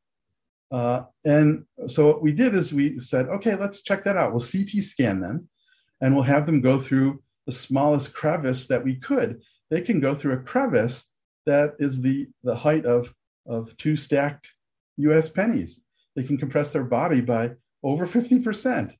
Uh, 0.70 1.02
and 1.24 1.64
so 1.86 2.06
what 2.06 2.22
we 2.22 2.32
did 2.32 2.54
is 2.54 2.72
we 2.72 2.98
said, 2.98 3.28
okay, 3.28 3.54
let's 3.54 3.82
check 3.82 4.04
that 4.04 4.16
out. 4.16 4.32
We'll 4.32 4.40
CT 4.40 4.82
scan 4.82 5.20
them 5.20 5.48
and 6.00 6.14
we'll 6.14 6.24
have 6.24 6.46
them 6.46 6.60
go 6.60 6.78
through 6.80 7.22
the 7.48 7.52
smallest 7.52 8.12
crevice 8.12 8.66
that 8.66 8.84
we 8.84 8.94
could. 8.94 9.40
They 9.70 9.80
can 9.80 10.00
go 10.00 10.14
through 10.14 10.34
a 10.34 10.42
crevice 10.42 11.06
that 11.46 11.72
is 11.78 12.02
the, 12.02 12.26
the 12.44 12.54
height 12.54 12.84
of, 12.84 13.14
of 13.46 13.74
two 13.78 13.96
stacked 13.96 14.52
US 14.98 15.30
pennies. 15.30 15.80
They 16.14 16.24
can 16.24 16.36
compress 16.36 16.72
their 16.72 16.84
body 16.84 17.22
by 17.22 17.52
over 17.82 18.06
50% 18.06 18.94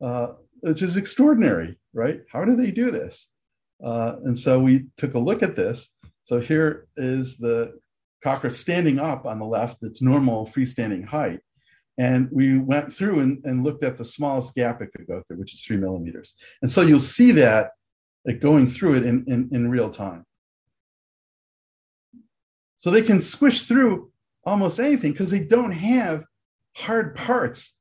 uh, 0.00 0.28
which 0.60 0.82
is 0.82 0.96
extraordinary, 0.96 1.78
right? 1.92 2.22
How 2.32 2.44
do 2.44 2.56
they 2.56 2.72
do 2.72 2.90
this? 2.90 3.28
Uh, 3.82 4.16
and 4.24 4.36
so 4.36 4.58
we 4.58 4.86
took 4.96 5.14
a 5.14 5.18
look 5.18 5.44
at 5.44 5.54
this. 5.54 5.88
So 6.24 6.40
here 6.40 6.88
is 6.96 7.36
the 7.38 7.78
cockroach 8.24 8.54
standing 8.54 8.98
up 8.98 9.26
on 9.26 9.38
the 9.38 9.44
left, 9.44 9.84
its 9.84 10.02
normal 10.02 10.46
freestanding 10.46 11.06
height. 11.06 11.38
And 11.98 12.28
we 12.30 12.58
went 12.58 12.92
through 12.92 13.20
and, 13.20 13.44
and 13.44 13.64
looked 13.64 13.82
at 13.82 13.96
the 13.96 14.04
smallest 14.04 14.54
gap 14.54 14.82
it 14.82 14.90
could 14.94 15.06
go 15.06 15.22
through, 15.26 15.38
which 15.38 15.54
is 15.54 15.64
three 15.64 15.78
millimeters. 15.78 16.34
And 16.60 16.70
so 16.70 16.82
you'll 16.82 17.00
see 17.00 17.32
that 17.32 17.70
like 18.26 18.40
going 18.40 18.68
through 18.68 18.96
it 18.96 19.06
in, 19.06 19.24
in, 19.26 19.48
in 19.52 19.70
real 19.70 19.88
time. 19.88 20.24
So 22.78 22.90
they 22.90 23.02
can 23.02 23.22
squish 23.22 23.62
through 23.62 24.10
almost 24.44 24.78
anything 24.78 25.12
because 25.12 25.30
they 25.30 25.44
don't 25.44 25.72
have 25.72 26.24
hard 26.76 27.14
parts 27.14 27.74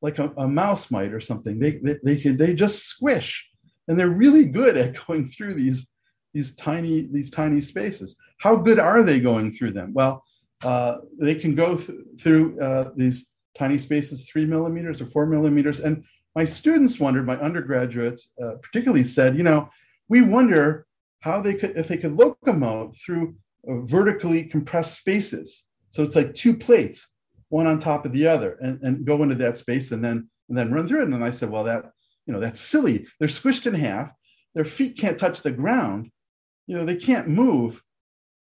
like 0.00 0.18
a, 0.18 0.32
a 0.36 0.48
mouse 0.48 0.90
might 0.90 1.12
or 1.12 1.20
something. 1.20 1.58
They, 1.58 1.78
they, 1.78 1.98
they, 2.02 2.16
they 2.16 2.54
just 2.54 2.86
squish 2.86 3.48
and 3.86 3.98
they're 3.98 4.08
really 4.08 4.46
good 4.46 4.76
at 4.76 5.06
going 5.06 5.26
through 5.26 5.54
these, 5.54 5.86
these 6.34 6.54
tiny, 6.56 7.08
these 7.12 7.30
tiny 7.30 7.60
spaces. 7.60 8.16
How 8.38 8.56
good 8.56 8.78
are 8.78 9.02
they 9.02 9.20
going 9.20 9.52
through 9.52 9.72
them? 9.72 9.92
Well, 9.92 10.24
uh, 10.64 10.98
they 11.18 11.34
can 11.34 11.54
go 11.54 11.76
th- 11.76 11.98
through 12.18 12.60
uh, 12.60 12.90
these 12.96 13.26
tiny 13.56 13.78
spaces, 13.78 14.28
three 14.28 14.46
millimeters 14.46 15.00
or 15.00 15.06
four 15.06 15.26
millimeters. 15.26 15.80
And 15.80 16.04
my 16.34 16.44
students 16.44 16.98
wondered, 16.98 17.26
my 17.26 17.36
undergraduates 17.36 18.28
uh, 18.42 18.54
particularly 18.62 19.04
said, 19.04 19.36
you 19.36 19.42
know, 19.42 19.68
we 20.08 20.22
wonder 20.22 20.86
how 21.20 21.40
they 21.40 21.54
could, 21.54 21.76
if 21.76 21.88
they 21.88 21.96
could 21.96 22.16
locomote 22.16 22.96
through 23.04 23.34
uh, 23.68 23.80
vertically 23.82 24.44
compressed 24.44 24.96
spaces. 24.96 25.64
So 25.90 26.02
it's 26.02 26.16
like 26.16 26.34
two 26.34 26.56
plates 26.56 27.08
one 27.52 27.66
on 27.66 27.78
top 27.78 28.06
of 28.06 28.12
the 28.12 28.26
other 28.26 28.56
and, 28.62 28.80
and 28.80 29.04
go 29.04 29.22
into 29.22 29.34
that 29.34 29.58
space 29.58 29.92
and 29.92 30.02
then 30.02 30.26
and 30.48 30.56
then 30.56 30.72
run 30.72 30.86
through 30.86 31.02
it. 31.02 31.08
And 31.08 31.22
I 31.22 31.30
said, 31.30 31.50
well, 31.50 31.64
that 31.64 31.84
you 32.26 32.32
know 32.32 32.40
that's 32.40 32.60
silly. 32.60 33.06
They're 33.18 33.28
squished 33.28 33.66
in 33.66 33.74
half. 33.74 34.10
Their 34.54 34.64
feet 34.64 34.96
can't 34.96 35.18
touch 35.18 35.42
the 35.42 35.50
ground. 35.50 36.10
You 36.66 36.78
know 36.78 36.86
they 36.86 36.96
can't 36.96 37.28
move. 37.28 37.82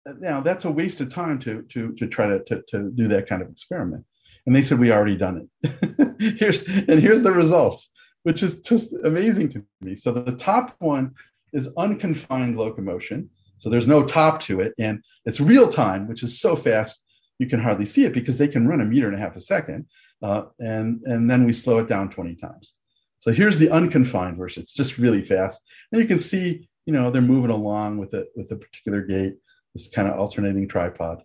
Now 0.05 0.41
that's 0.41 0.65
a 0.65 0.71
waste 0.71 1.01
of 1.01 1.15
time 1.15 1.39
to 1.41 1.63
to 1.63 1.93
to 1.93 2.09
try 2.09 2.27
to 2.27 2.43
to, 2.45 2.63
to 2.71 2.91
do 2.91 3.07
that 3.09 3.29
kind 3.29 3.41
of 3.41 3.51
experiment. 3.51 4.05
And 4.49 4.57
they 4.57 4.63
said 4.63 4.79
we 4.79 4.91
already 4.91 5.15
done 5.15 5.47
it. 5.63 6.17
here's 6.39 6.67
and 6.67 7.03
here's 7.03 7.21
the 7.21 7.33
results, 7.33 7.91
which 8.23 8.43
is 8.43 8.61
just 8.61 8.91
amazing 9.05 9.51
to 9.51 9.63
me. 9.83 9.95
So 9.95 10.11
the 10.11 10.33
top 10.33 10.75
one 10.79 11.15
is 11.53 11.69
unconfined 11.77 12.57
locomotion. 12.57 13.29
So 13.59 13.69
there's 13.69 13.87
no 13.87 14.05
top 14.05 14.41
to 14.45 14.63
it, 14.63 14.73
and 14.79 15.05
it's 15.27 15.39
real 15.39 15.69
time, 15.69 16.09
which 16.09 16.23
is 16.23 16.41
so 16.41 16.57
fast 16.57 16.99
you 17.39 17.47
can 17.47 17.61
hardly 17.61 17.85
see 17.85 18.07
it 18.07 18.15
because 18.15 18.39
they 18.39 18.49
can 18.49 18.67
run 18.67 18.81
a 18.81 18.87
meter 18.87 19.07
and 19.07 19.17
a 19.17 19.21
half 19.21 19.37
a 19.37 19.41
second. 19.41 19.85
Uh, 20.23 20.45
and, 20.59 21.03
and 21.05 21.31
then 21.31 21.45
we 21.45 21.53
slow 21.53 21.77
it 21.77 21.87
down 21.87 22.09
20 22.09 22.37
times. 22.37 22.73
So 23.19 23.33
here's 23.33 23.59
the 23.59 23.69
unconfined 23.71 24.39
version. 24.39 24.63
It's 24.63 24.73
just 24.73 24.97
really 24.97 25.21
fast. 25.21 25.61
And 25.93 26.01
you 26.01 26.09
can 26.09 26.19
see, 26.19 26.71
you 26.87 26.95
know, 26.95 27.11
they're 27.11 27.21
moving 27.21 27.51
along 27.51 27.99
with 27.99 28.15
it 28.15 28.29
with 28.35 28.51
a 28.51 28.57
particular 28.57 29.03
gait, 29.03 29.37
this 29.75 29.89
kind 29.89 30.09
of 30.09 30.19
alternating 30.19 30.67
tripod. 30.69 31.23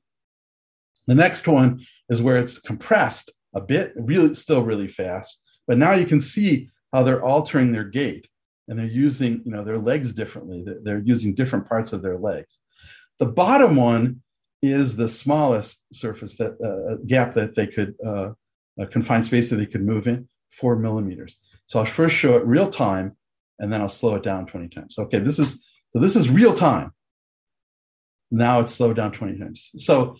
The 1.07 1.15
next 1.15 1.47
one 1.47 1.85
is 2.09 2.21
where 2.21 2.37
it's 2.37 2.59
compressed 2.59 3.31
a 3.53 3.61
bit, 3.61 3.93
really 3.95 4.33
still 4.35 4.63
really 4.63 4.87
fast. 4.87 5.37
But 5.67 5.77
now 5.77 5.93
you 5.93 6.05
can 6.05 6.21
see 6.21 6.69
how 6.91 7.03
they're 7.03 7.23
altering 7.23 7.71
their 7.71 7.83
gait 7.83 8.27
and 8.67 8.77
they're 8.77 8.85
using, 8.85 9.41
you 9.45 9.51
know, 9.51 9.63
their 9.63 9.79
legs 9.79 10.13
differently. 10.13 10.63
They're, 10.83 11.01
using 11.03 11.35
different 11.35 11.67
parts 11.67 11.91
of 11.91 12.01
their 12.01 12.17
legs. 12.17 12.59
The 13.19 13.25
bottom 13.25 13.75
one 13.75 14.21
is 14.61 14.95
the 14.95 15.09
smallest 15.09 15.81
surface 15.91 16.35
that 16.37 16.53
uh, 16.61 17.03
gap 17.05 17.33
that 17.33 17.55
they 17.55 17.67
could 17.67 17.95
uh, 18.05 18.31
confined 18.89 19.25
space 19.25 19.49
that 19.49 19.57
they 19.57 19.65
could 19.65 19.83
move 19.83 20.07
in 20.07 20.27
four 20.49 20.75
millimeters 20.75 21.37
so 21.65 21.79
i'll 21.79 21.85
first 21.85 22.15
show 22.15 22.35
it 22.35 22.45
real 22.45 22.69
time 22.69 23.15
and 23.59 23.71
then 23.71 23.81
i'll 23.81 23.89
slow 23.89 24.15
it 24.15 24.23
down 24.23 24.45
20 24.45 24.69
times 24.69 24.97
okay 24.97 25.19
this 25.19 25.39
is 25.39 25.59
so 25.89 25.99
this 25.99 26.15
is 26.15 26.29
real 26.29 26.53
time 26.53 26.91
now 28.31 28.59
it's 28.59 28.73
slowed 28.73 28.95
down 28.95 29.11
20 29.11 29.37
times 29.37 29.71
so 29.77 30.15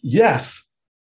yes 0.00 0.64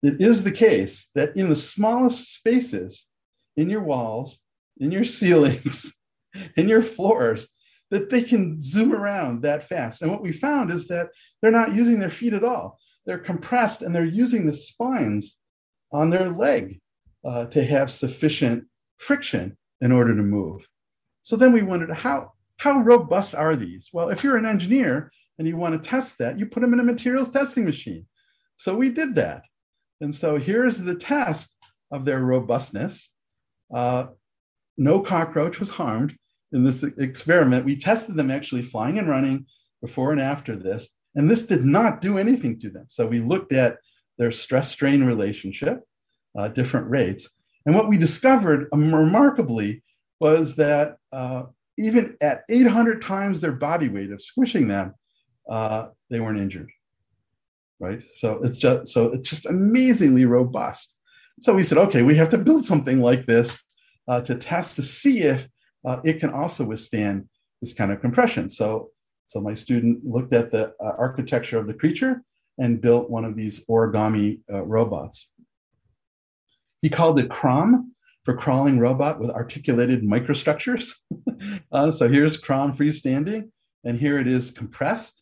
it 0.03 0.21
is 0.21 0.43
the 0.43 0.51
case 0.51 1.09
that 1.15 1.35
in 1.35 1.49
the 1.49 1.55
smallest 1.55 2.35
spaces 2.35 3.07
in 3.55 3.69
your 3.69 3.83
walls 3.83 4.39
in 4.77 4.91
your 4.91 5.05
ceilings 5.19 5.93
in 6.55 6.67
your 6.67 6.81
floors 6.81 7.47
that 7.89 8.09
they 8.09 8.21
can 8.21 8.59
zoom 8.59 8.93
around 8.93 9.41
that 9.41 9.63
fast. 9.63 10.01
And 10.01 10.11
what 10.11 10.21
we 10.21 10.31
found 10.31 10.71
is 10.71 10.87
that 10.87 11.09
they're 11.41 11.51
not 11.51 11.75
using 11.75 11.99
their 11.99 12.09
feet 12.09 12.33
at 12.33 12.43
all. 12.43 12.79
They're 13.05 13.17
compressed 13.17 13.81
and 13.81 13.95
they're 13.95 14.03
using 14.05 14.45
the 14.45 14.53
spines 14.53 15.35
on 15.91 16.09
their 16.09 16.29
leg 16.29 16.81
uh, 17.23 17.45
to 17.47 17.63
have 17.63 17.89
sufficient 17.91 18.65
friction 18.97 19.57
in 19.79 19.91
order 19.91 20.15
to 20.15 20.21
move. 20.21 20.67
So 21.23 21.35
then 21.35 21.53
we 21.53 21.61
wondered 21.61 21.91
how, 21.91 22.33
how 22.57 22.79
robust 22.79 23.35
are 23.35 23.55
these? 23.55 23.89
Well, 23.93 24.09
if 24.09 24.23
you're 24.23 24.37
an 24.37 24.45
engineer 24.45 25.11
and 25.37 25.47
you 25.47 25.55
want 25.55 25.81
to 25.81 25.89
test 25.89 26.17
that, 26.17 26.37
you 26.37 26.45
put 26.45 26.61
them 26.61 26.73
in 26.73 26.79
a 26.79 26.83
materials 26.83 27.29
testing 27.29 27.63
machine. 27.63 28.05
So 28.57 28.75
we 28.75 28.89
did 28.89 29.15
that. 29.15 29.43
And 30.01 30.13
so 30.13 30.37
here's 30.37 30.79
the 30.79 30.95
test 30.95 31.55
of 31.91 32.05
their 32.05 32.19
robustness. 32.19 33.09
Uh, 33.73 34.07
no 34.77 34.99
cockroach 34.99 35.59
was 35.59 35.69
harmed 35.69 36.15
in 36.51 36.63
this 36.63 36.83
experiment, 36.83 37.65
we 37.65 37.75
tested 37.75 38.15
them 38.15 38.31
actually 38.31 38.61
flying 38.61 38.97
and 38.99 39.09
running 39.09 39.45
before 39.81 40.11
and 40.11 40.21
after 40.21 40.55
this, 40.55 40.89
and 41.15 41.29
this 41.29 41.43
did 41.43 41.65
not 41.65 42.01
do 42.01 42.17
anything 42.17 42.59
to 42.59 42.69
them. 42.69 42.85
So 42.89 43.05
we 43.05 43.19
looked 43.19 43.53
at 43.53 43.77
their 44.17 44.31
stress 44.31 44.71
strain 44.71 45.03
relationship, 45.03 45.81
uh, 46.37 46.47
different 46.47 46.89
rates. 46.89 47.29
And 47.65 47.75
what 47.75 47.89
we 47.89 47.97
discovered 47.97 48.67
um, 48.71 48.93
remarkably 48.93 49.83
was 50.19 50.55
that 50.55 50.95
uh, 51.11 51.43
even 51.77 52.15
at 52.21 52.43
800 52.49 53.01
times 53.01 53.41
their 53.41 53.51
body 53.51 53.89
weight 53.89 54.11
of 54.11 54.21
squishing 54.21 54.67
them, 54.67 54.95
uh, 55.49 55.87
they 56.09 56.19
weren't 56.19 56.39
injured. 56.39 56.71
Right. 57.79 58.01
So 58.11 58.39
it's 58.43 58.57
just 58.57 58.87
so 58.87 59.13
it's 59.13 59.29
just 59.29 59.45
amazingly 59.45 60.25
robust. 60.25 60.95
So 61.39 61.53
we 61.53 61.63
said, 61.63 61.77
okay, 61.77 62.01
we 62.01 62.15
have 62.15 62.29
to 62.29 62.37
build 62.37 62.65
something 62.65 62.99
like 62.99 63.27
this 63.27 63.57
uh, 64.07 64.21
to 64.21 64.35
test 64.35 64.75
to 64.77 64.81
see 64.81 65.21
if 65.21 65.47
uh, 65.85 65.99
it 66.03 66.19
can 66.19 66.31
also 66.31 66.63
withstand 66.63 67.29
this 67.61 67.73
kind 67.73 67.91
of 67.91 68.01
compression. 68.01 68.49
So, 68.49 68.89
so 69.27 69.39
my 69.39 69.53
student 69.53 70.03
looked 70.03 70.33
at 70.33 70.51
the 70.51 70.73
uh, 70.79 70.93
architecture 70.97 71.59
of 71.59 71.67
the 71.67 71.73
creature 71.73 72.23
and 72.57 72.81
built 72.81 73.09
one 73.09 73.25
of 73.25 73.35
these 73.35 73.63
origami 73.67 74.39
uh, 74.51 74.63
robots. 74.63 75.29
He 76.81 76.89
called 76.89 77.19
it 77.19 77.29
CRAM 77.29 77.93
for 78.23 78.35
crawling 78.35 78.79
robot 78.79 79.19
with 79.19 79.29
articulated 79.29 80.03
microstructures. 80.03 80.93
Uh, 81.71 81.91
so 81.91 82.09
here's 82.09 82.35
CRAM 82.35 82.73
freestanding, 82.75 83.51
and 83.83 83.99
here 83.99 84.17
it 84.17 84.25
is 84.25 84.49
compressed. 84.49 85.21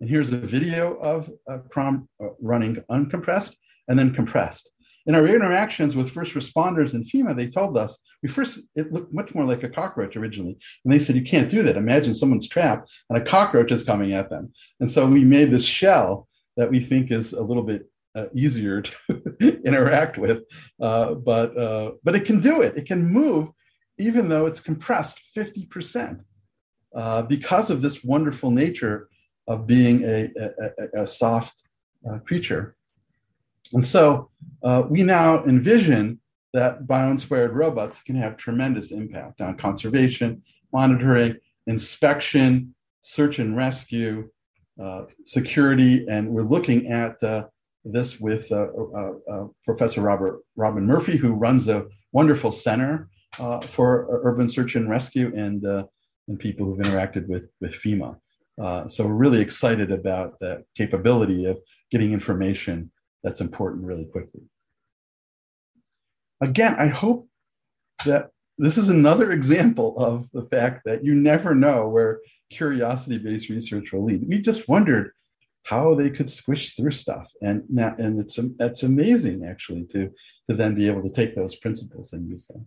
And 0.00 0.10
here's 0.10 0.32
a 0.32 0.38
video 0.38 0.94
of 0.94 1.30
uh, 1.48 1.58
CRAM 1.70 2.08
running 2.40 2.76
uncompressed 2.90 3.54
and 3.88 3.98
then 3.98 4.14
compressed. 4.14 4.70
In 5.06 5.14
our 5.14 5.26
interactions 5.26 5.94
with 5.94 6.10
first 6.10 6.32
responders 6.32 6.94
in 6.94 7.04
FEMA, 7.04 7.36
they 7.36 7.46
told 7.46 7.76
us 7.76 7.98
we 8.22 8.28
first 8.28 8.60
it 8.74 8.90
looked 8.90 9.12
much 9.12 9.34
more 9.34 9.44
like 9.44 9.62
a 9.62 9.68
cockroach 9.68 10.16
originally, 10.16 10.56
and 10.84 10.92
they 10.92 10.98
said 10.98 11.14
you 11.14 11.22
can't 11.22 11.50
do 11.50 11.62
that. 11.62 11.76
Imagine 11.76 12.14
someone's 12.14 12.48
trapped 12.48 12.90
and 13.10 13.18
a 13.18 13.24
cockroach 13.24 13.70
is 13.70 13.84
coming 13.84 14.14
at 14.14 14.30
them, 14.30 14.50
and 14.80 14.90
so 14.90 15.06
we 15.06 15.22
made 15.22 15.50
this 15.50 15.64
shell 15.64 16.26
that 16.56 16.70
we 16.70 16.80
think 16.80 17.10
is 17.10 17.34
a 17.34 17.42
little 17.42 17.62
bit 17.62 17.86
uh, 18.14 18.26
easier 18.34 18.80
to 18.80 19.60
interact 19.64 20.16
with, 20.16 20.42
uh, 20.80 21.14
but 21.14 21.56
uh, 21.58 21.90
but 22.02 22.16
it 22.16 22.24
can 22.24 22.40
do 22.40 22.62
it. 22.62 22.74
It 22.78 22.86
can 22.86 23.04
move, 23.04 23.50
even 23.98 24.30
though 24.30 24.46
it's 24.46 24.60
compressed 24.60 25.18
fifty 25.18 25.66
percent, 25.66 26.20
uh, 26.94 27.22
because 27.22 27.68
of 27.68 27.82
this 27.82 28.02
wonderful 28.02 28.50
nature 28.50 29.10
of 29.46 29.66
being 29.66 30.04
a, 30.04 30.30
a, 30.96 31.02
a 31.02 31.06
soft 31.06 31.62
uh, 32.08 32.18
creature. 32.18 32.76
And 33.72 33.84
so 33.84 34.30
uh, 34.62 34.84
we 34.88 35.02
now 35.02 35.44
envision 35.44 36.20
that 36.52 36.86
bioinspired 36.86 37.52
robots 37.52 38.00
can 38.02 38.14
have 38.16 38.36
tremendous 38.36 38.92
impact 38.92 39.40
on 39.40 39.56
conservation, 39.56 40.42
monitoring, 40.72 41.36
inspection, 41.66 42.74
search 43.02 43.38
and 43.38 43.56
rescue, 43.56 44.28
uh, 44.82 45.02
security, 45.24 46.06
and 46.08 46.28
we're 46.28 46.42
looking 46.42 46.88
at 46.88 47.22
uh, 47.22 47.44
this 47.84 48.18
with 48.18 48.50
uh, 48.50 48.66
uh, 49.30 49.44
Professor 49.64 50.00
Robert 50.00 50.40
Robin 50.56 50.86
Murphy, 50.86 51.16
who 51.16 51.32
runs 51.32 51.68
a 51.68 51.84
wonderful 52.12 52.50
center 52.50 53.08
for 53.68 54.20
urban 54.22 54.48
search 54.48 54.74
and 54.74 54.88
rescue 54.88 55.32
and 55.36 55.64
and 56.26 56.38
people 56.38 56.64
who've 56.64 56.78
interacted 56.78 57.26
with 57.28 57.50
with 57.60 57.72
FEMA. 57.74 58.16
Uh, 58.62 58.86
so 58.86 59.04
we're 59.04 59.14
really 59.14 59.40
excited 59.40 59.90
about 59.90 60.38
that 60.40 60.64
capability 60.76 61.44
of 61.44 61.58
getting 61.90 62.12
information 62.12 62.90
that's 63.22 63.40
important 63.40 63.84
really 63.84 64.04
quickly. 64.04 64.42
Again, 66.40 66.76
I 66.78 66.86
hope 66.86 67.28
that 68.04 68.30
this 68.58 68.78
is 68.78 68.88
another 68.88 69.32
example 69.38 69.98
of 69.98 70.28
the 70.32 70.42
fact 70.42 70.82
that 70.84 71.04
you 71.04 71.14
never 71.14 71.54
know 71.54 71.88
where 71.88 72.20
curiosity 72.50 73.18
based 73.18 73.48
research 73.48 73.92
will 73.92 74.04
lead. 74.04 74.28
We 74.28 74.38
just 74.40 74.68
wondered 74.68 75.12
how 75.64 75.94
they 75.94 76.10
could 76.10 76.28
squish 76.28 76.76
through 76.76 76.92
stuff. 76.92 77.30
And 77.40 77.64
now, 77.68 77.94
and 77.98 78.20
it's, 78.20 78.38
it's 78.60 78.82
amazing 78.82 79.46
actually 79.48 79.84
to, 79.86 80.10
to 80.48 80.56
then 80.56 80.74
be 80.74 80.86
able 80.86 81.02
to 81.02 81.10
take 81.10 81.34
those 81.34 81.56
principles 81.56 82.12
and 82.12 82.28
use 82.28 82.46
them. 82.46 82.66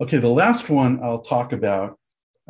Okay, 0.00 0.18
the 0.18 0.28
last 0.28 0.68
one 0.70 1.00
I'll 1.02 1.22
talk 1.22 1.52
about 1.52 1.98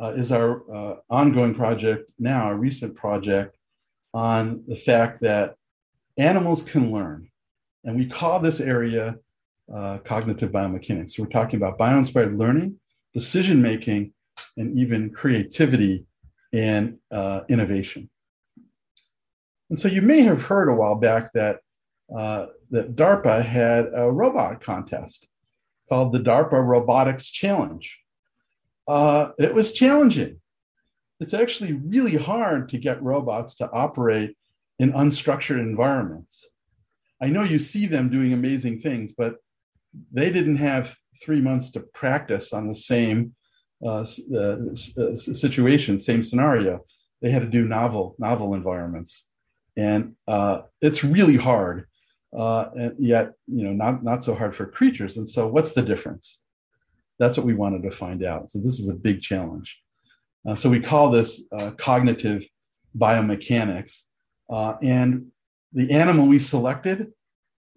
uh, 0.01 0.13
is 0.15 0.31
our 0.31 0.63
uh, 0.73 0.95
ongoing 1.09 1.55
project 1.55 2.11
now, 2.19 2.49
a 2.49 2.55
recent 2.55 2.95
project 2.95 3.57
on 4.13 4.63
the 4.67 4.75
fact 4.75 5.21
that 5.21 5.55
animals 6.17 6.63
can 6.63 6.91
learn. 6.91 7.29
And 7.83 7.95
we 7.95 8.05
call 8.05 8.39
this 8.39 8.59
area 8.59 9.15
uh, 9.73 9.97
cognitive 9.99 10.51
biomechanics. 10.51 11.11
So 11.11 11.23
we're 11.23 11.29
talking 11.29 11.57
about 11.57 11.77
bio-inspired 11.77 12.37
learning, 12.37 12.79
decision 13.13 13.61
making, 13.61 14.13
and 14.55 14.77
even 14.77 15.09
creativity 15.09 16.05
and 16.53 16.97
uh, 17.11 17.41
innovation. 17.49 18.09
And 19.69 19.79
so 19.79 19.87
you 19.87 20.01
may 20.01 20.21
have 20.21 20.43
heard 20.43 20.69
a 20.69 20.73
while 20.73 20.95
back 20.95 21.33
that 21.33 21.59
uh, 22.15 22.47
that 22.71 22.95
DARPA 22.95 23.43
had 23.43 23.87
a 23.93 24.09
robot 24.09 24.61
contest 24.61 25.27
called 25.89 26.13
the 26.13 26.19
DARPA 26.19 26.65
Robotics 26.65 27.29
Challenge. 27.29 27.99
Uh, 28.87 29.31
it 29.37 29.53
was 29.53 29.71
challenging 29.71 30.39
it's 31.19 31.33
actually 31.33 31.73
really 31.73 32.15
hard 32.15 32.69
to 32.69 32.77
get 32.77 33.01
robots 33.01 33.55
to 33.55 33.69
operate 33.71 34.37
in 34.79 34.93
unstructured 34.93 35.59
environments. 35.59 36.47
I 37.21 37.29
know 37.29 37.43
you 37.43 37.57
see 37.57 37.87
them 37.87 38.09
doing 38.09 38.33
amazing 38.33 38.81
things, 38.81 39.11
but 39.17 39.35
they 40.11 40.31
didn't 40.31 40.57
have 40.57 40.95
three 41.23 41.41
months 41.41 41.71
to 41.71 41.79
practice 41.79 42.53
on 42.53 42.67
the 42.67 42.75
same 42.75 43.33
uh, 43.83 44.05
uh, 44.35 44.73
situation, 45.15 45.97
same 45.97 46.23
scenario. 46.23 46.85
They 47.21 47.31
had 47.31 47.41
to 47.41 47.47
do 47.47 47.65
novel, 47.65 48.15
novel 48.19 48.53
environments, 48.53 49.25
and 49.75 50.15
uh, 50.27 50.61
it's 50.81 51.03
really 51.03 51.37
hard. 51.37 51.87
Uh, 52.37 52.69
and 52.75 52.95
yet, 52.99 53.33
you 53.47 53.63
know, 53.63 53.73
not 53.73 54.03
not 54.03 54.23
so 54.23 54.35
hard 54.35 54.53
for 54.53 54.67
creatures. 54.67 55.17
And 55.17 55.27
so, 55.27 55.47
what's 55.47 55.71
the 55.71 55.81
difference? 55.81 56.39
That's 57.19 57.37
what 57.37 57.45
we 57.45 57.53
wanted 57.53 57.83
to 57.83 57.91
find 57.91 58.23
out. 58.23 58.49
So 58.49 58.59
this 58.59 58.79
is 58.79 58.89
a 58.89 58.93
big 58.93 59.21
challenge. 59.21 59.79
Uh, 60.47 60.55
so 60.55 60.69
we 60.69 60.79
call 60.79 61.09
this 61.09 61.41
uh, 61.57 61.71
cognitive 61.71 62.45
biomechanics. 62.97 64.01
Uh, 64.49 64.75
and 64.81 65.27
the 65.73 65.91
animal 65.91 66.27
we 66.27 66.39
selected 66.39 67.11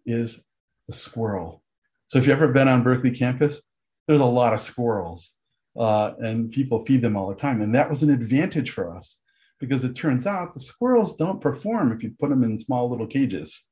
is 0.07 0.43
the 0.87 0.95
squirrel. 0.95 1.63
So 2.07 2.19
if 2.19 2.27
you've 2.27 2.37
ever 2.37 2.53
been 2.53 2.69
on 2.69 2.83
Berkeley 2.83 3.11
campus, 3.11 3.63
there's 4.07 4.21
a 4.21 4.25
lot 4.25 4.53
of 4.53 4.61
squirrels 4.61 5.33
uh, 5.79 6.13
and 6.19 6.51
people 6.51 6.85
feed 6.85 7.03
them 7.03 7.17
all 7.17 7.29
the 7.29 7.35
time. 7.35 7.61
And 7.61 7.75
that 7.75 7.89
was 7.89 8.03
an 8.03 8.11
advantage 8.11 8.71
for 8.71 8.95
us 8.97 9.19
because 9.59 9.85
it 9.85 9.95
turns 9.95 10.27
out 10.27 10.55
the 10.55 10.61
squirrels 10.61 11.17
don't 11.17 11.41
perform 11.41 11.93
if 11.93 12.03
you 12.03 12.13
put 12.19 12.31
them 12.31 12.43
in 12.43 12.59
small 12.59 12.91
little 12.91 13.07
cages. 13.07 13.63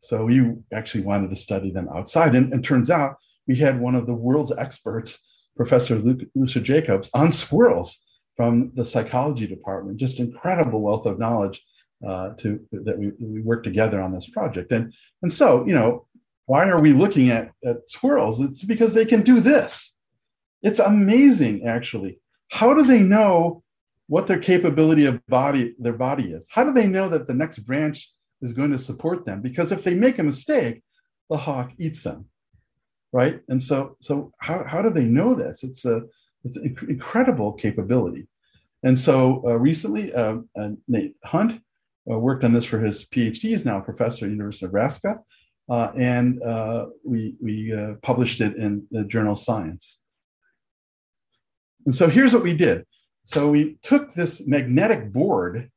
So 0.00 0.24
we 0.24 0.54
actually 0.72 1.04
wanted 1.04 1.30
to 1.30 1.36
study 1.36 1.70
them 1.70 1.88
outside. 1.94 2.34
And 2.34 2.52
it 2.52 2.62
turns 2.62 2.90
out 2.90 3.16
we 3.48 3.56
had 3.56 3.80
one 3.80 3.94
of 3.94 4.06
the 4.06 4.14
world's 4.14 4.52
experts, 4.52 5.18
Professor 5.56 6.00
Lucia 6.34 6.60
Jacobs, 6.60 7.10
on 7.14 7.32
squirrels 7.32 7.98
from 8.36 8.70
the 8.74 8.84
psychology 8.84 9.46
department, 9.46 9.96
just 9.96 10.20
incredible 10.20 10.80
wealth 10.80 11.06
of 11.06 11.18
knowledge 11.18 11.60
uh, 12.06 12.30
to 12.38 12.60
that 12.70 12.96
we, 12.96 13.10
we 13.18 13.40
work 13.40 13.64
together 13.64 14.00
on 14.00 14.14
this 14.14 14.28
project. 14.28 14.70
And 14.70 14.92
and 15.22 15.32
so, 15.32 15.66
you 15.66 15.74
know, 15.74 16.06
why 16.46 16.68
are 16.68 16.80
we 16.80 16.92
looking 16.92 17.30
at, 17.30 17.50
at 17.64 17.88
squirrels? 17.88 18.38
It's 18.38 18.64
because 18.64 18.94
they 18.94 19.04
can 19.04 19.22
do 19.22 19.40
this. 19.40 19.96
It's 20.62 20.78
amazing, 20.78 21.66
actually. 21.66 22.20
How 22.50 22.72
do 22.74 22.84
they 22.84 23.00
know 23.00 23.62
what 24.06 24.26
their 24.26 24.38
capability 24.38 25.04
of 25.06 25.24
body, 25.26 25.74
their 25.78 25.92
body 25.92 26.32
is? 26.32 26.46
How 26.50 26.64
do 26.64 26.72
they 26.72 26.86
know 26.86 27.08
that 27.08 27.26
the 27.26 27.34
next 27.34 27.58
branch 27.58 28.10
is 28.40 28.52
going 28.52 28.70
to 28.70 28.78
support 28.78 29.26
them? 29.26 29.42
Because 29.42 29.72
if 29.72 29.84
they 29.84 29.94
make 29.94 30.18
a 30.18 30.22
mistake, 30.22 30.82
the 31.28 31.36
hawk 31.36 31.72
eats 31.78 32.02
them, 32.02 32.26
right? 33.12 33.40
And 33.48 33.62
so, 33.62 33.96
so 34.00 34.32
how, 34.38 34.64
how 34.64 34.82
do 34.82 34.90
they 34.90 35.04
know 35.04 35.34
this? 35.34 35.62
It's 35.62 35.84
a 35.84 36.02
it's 36.44 36.56
an 36.56 36.74
inc- 36.74 36.88
incredible 36.88 37.52
capability. 37.52 38.26
And 38.82 38.98
so 38.98 39.42
uh, 39.46 39.54
recently, 39.56 40.12
uh, 40.12 40.36
uh, 40.58 40.70
Nate 40.86 41.16
Hunt 41.24 41.60
uh, 42.10 42.18
worked 42.18 42.44
on 42.44 42.52
this 42.52 42.64
for 42.64 42.78
his 42.78 43.04
PhD. 43.04 43.40
He's 43.42 43.64
now 43.64 43.78
a 43.78 43.82
professor 43.82 44.24
at 44.24 44.30
University 44.30 44.66
of 44.66 44.72
Nebraska. 44.72 45.20
Uh, 45.68 45.90
and 45.96 46.42
uh, 46.42 46.86
we, 47.04 47.34
we 47.42 47.76
published 48.02 48.40
it 48.40 48.56
in 48.56 48.86
the 48.90 49.04
journal 49.04 49.34
Science. 49.34 49.98
And 51.84 51.94
so 51.94 52.08
here's 52.08 52.32
what 52.32 52.42
we 52.42 52.54
did. 52.54 52.86
So 53.24 53.50
we 53.50 53.76
took 53.82 54.14
this 54.14 54.46
magnetic 54.46 55.12
board 55.12 55.70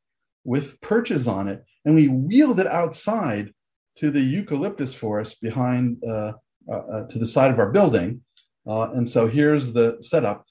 with 0.46 0.80
perches 0.80 1.28
on 1.28 1.48
it 1.50 1.66
and 1.84 1.96
we 1.96 2.08
wheeled 2.08 2.60
it 2.60 2.68
outside 2.68 3.54
to 3.98 4.12
the 4.12 4.22
eucalyptus 4.22 4.94
forest 4.94 5.42
behind 5.42 6.02
uh, 6.72 6.84
uh, 6.94 7.08
to 7.08 7.20
the 7.20 7.28
side 7.28 7.52
of 7.52 7.60
our 7.60 7.72
building. 7.72 8.22
Uh, 8.68 8.92
and 8.92 9.08
so 9.08 9.28
here's 9.28 9.74
the 9.74 9.98
setup 10.02 10.46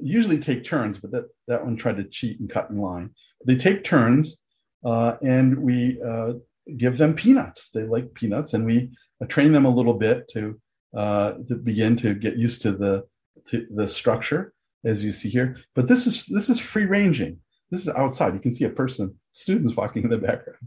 usually 0.00 0.38
take 0.38 0.64
turns, 0.64 0.98
but 0.98 1.10
that, 1.12 1.24
that 1.48 1.64
one 1.64 1.76
tried 1.76 1.96
to 1.96 2.04
cheat 2.04 2.38
and 2.40 2.50
cut 2.50 2.70
in 2.70 2.78
line. 2.78 3.10
They 3.46 3.56
take 3.56 3.84
turns 3.84 4.36
uh, 4.84 5.16
and 5.22 5.58
we 5.58 6.00
uh, 6.02 6.34
give 6.76 6.98
them 6.98 7.14
peanuts. 7.14 7.70
They 7.70 7.84
like 7.84 8.12
peanuts, 8.14 8.54
and 8.54 8.64
we 8.64 8.90
uh, 9.22 9.26
train 9.26 9.52
them 9.52 9.64
a 9.64 9.70
little 9.70 9.94
bit 9.94 10.28
to 10.32 10.60
uh, 10.94 11.32
to 11.48 11.54
begin 11.54 11.96
to 11.96 12.14
get 12.14 12.36
used 12.36 12.62
to 12.62 12.72
the 12.72 13.04
to 13.48 13.66
the 13.74 13.88
structure, 13.88 14.52
as 14.84 15.02
you 15.02 15.10
see 15.10 15.28
here. 15.28 15.56
But 15.74 15.88
this 15.88 16.06
is 16.06 16.26
this 16.26 16.48
is 16.48 16.60
free 16.60 16.84
ranging. 16.84 17.38
This 17.70 17.82
is 17.82 17.88
outside. 17.88 18.34
You 18.34 18.40
can 18.40 18.52
see 18.52 18.64
a 18.64 18.70
person, 18.70 19.14
students 19.30 19.76
walking 19.76 20.02
in 20.04 20.10
the 20.10 20.18
background. 20.18 20.58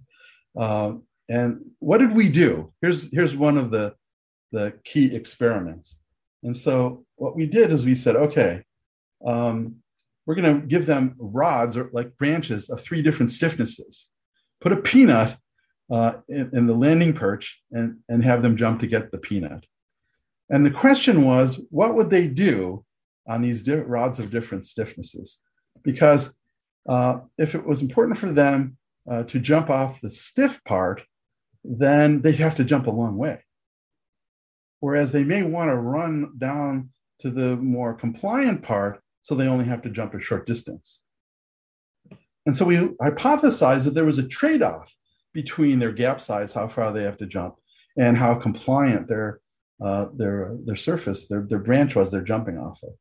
Um, 0.57 1.03
and 1.29 1.59
what 1.79 1.99
did 1.99 2.13
we 2.13 2.29
do? 2.29 2.73
Here's 2.81 3.11
here's 3.13 3.35
one 3.35 3.57
of 3.57 3.71
the 3.71 3.93
the 4.55 4.73
key 4.85 5.13
experiments. 5.13 5.97
And 6.41 6.55
so 6.55 7.05
what 7.17 7.35
we 7.35 7.45
did 7.45 7.71
is 7.73 7.83
we 7.83 7.93
said, 7.93 8.15
okay, 8.15 8.61
um, 9.25 9.75
we're 10.25 10.35
going 10.35 10.61
to 10.61 10.65
give 10.65 10.85
them 10.85 11.15
rods 11.19 11.75
or 11.75 11.89
like 11.91 12.15
branches 12.17 12.69
of 12.69 12.79
three 12.79 13.01
different 13.01 13.31
stiffnesses. 13.31 14.07
Put 14.61 14.71
a 14.71 14.77
peanut 14.77 15.35
uh, 15.91 16.13
in, 16.29 16.49
in, 16.53 16.67
the 16.67 16.73
landing 16.73 17.13
perch 17.13 17.59
and, 17.71 17.97
and 18.07 18.23
have 18.23 18.41
them 18.41 18.55
jump 18.55 18.79
to 18.79 18.87
get 18.87 19.11
the 19.11 19.17
peanut. 19.17 19.65
And 20.49 20.65
the 20.65 20.71
question 20.71 21.25
was, 21.25 21.59
what 21.69 21.93
would 21.93 22.09
they 22.09 22.27
do 22.27 22.85
on 23.27 23.41
these 23.41 23.61
di- 23.61 23.75
rods 23.75 24.19
of 24.19 24.31
different 24.31 24.63
stiffnesses? 24.63 25.37
Because 25.83 26.33
uh, 26.87 27.19
if 27.37 27.55
it 27.55 27.65
was 27.65 27.81
important 27.81 28.17
for 28.17 28.31
them 28.31 28.77
uh, 29.09 29.23
to 29.23 29.39
jump 29.39 29.69
off 29.69 30.01
the 30.01 30.09
stiff 30.09 30.63
part, 30.63 31.01
then 31.63 32.21
they'd 32.21 32.35
have 32.35 32.55
to 32.55 32.63
jump 32.63 32.87
a 32.87 32.91
long 32.91 33.17
way. 33.17 33.44
Whereas 34.85 35.11
they 35.11 35.23
may 35.23 35.41
want 35.41 35.71
to 35.71 35.75
run 35.77 36.33
down 36.37 36.91
to 37.17 37.31
the 37.31 37.55
more 37.55 37.95
compliant 37.95 38.61
part, 38.61 39.01
so 39.23 39.33
they 39.33 39.47
only 39.47 39.65
have 39.65 39.81
to 39.81 39.89
jump 39.89 40.13
a 40.13 40.19
short 40.19 40.45
distance. 40.45 40.99
And 42.45 42.55
so 42.55 42.65
we 42.65 42.75
hypothesized 43.01 43.85
that 43.85 43.95
there 43.95 44.05
was 44.05 44.19
a 44.19 44.27
trade 44.27 44.61
off 44.61 44.95
between 45.33 45.79
their 45.79 45.91
gap 45.91 46.21
size, 46.21 46.51
how 46.51 46.67
far 46.67 46.91
they 46.91 47.01
have 47.01 47.17
to 47.17 47.25
jump, 47.25 47.55
and 47.97 48.15
how 48.15 48.35
compliant 48.35 49.07
their 49.07 49.39
uh, 49.83 50.05
their 50.13 50.55
their 50.65 50.75
surface, 50.75 51.27
their 51.29 51.41
their 51.49 51.65
branch 51.67 51.95
was 51.95 52.11
they're 52.11 52.21
jumping 52.21 52.59
off 52.59 52.77
of. 52.83 52.93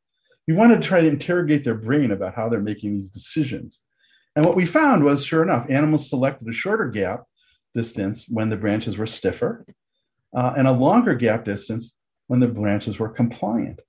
We 0.47 0.55
wanted 0.55 0.81
to 0.81 0.87
try 0.87 1.01
to 1.01 1.07
interrogate 1.07 1.63
their 1.63 1.75
brain 1.87 2.09
about 2.09 2.33
how 2.33 2.49
they're 2.49 2.71
making 2.71 2.95
these 2.95 3.09
decisions. 3.09 3.83
And 4.35 4.43
what 4.43 4.55
we 4.55 4.65
found 4.65 5.03
was, 5.03 5.23
sure 5.23 5.43
enough, 5.43 5.67
animals 5.69 6.09
selected 6.09 6.47
a 6.47 6.51
shorter 6.51 6.89
gap 6.89 7.25
distance 7.75 8.25
when 8.27 8.49
the 8.49 8.57
branches 8.57 8.97
were 8.97 9.05
stiffer, 9.05 9.67
uh, 10.35 10.53
and 10.57 10.67
a 10.67 10.71
longer 10.71 11.15
gap 11.15 11.45
distance 11.45 11.95
when 12.27 12.39
the 12.39 12.47
branches 12.47 12.99
were 12.99 13.09
compliant. 13.09 13.79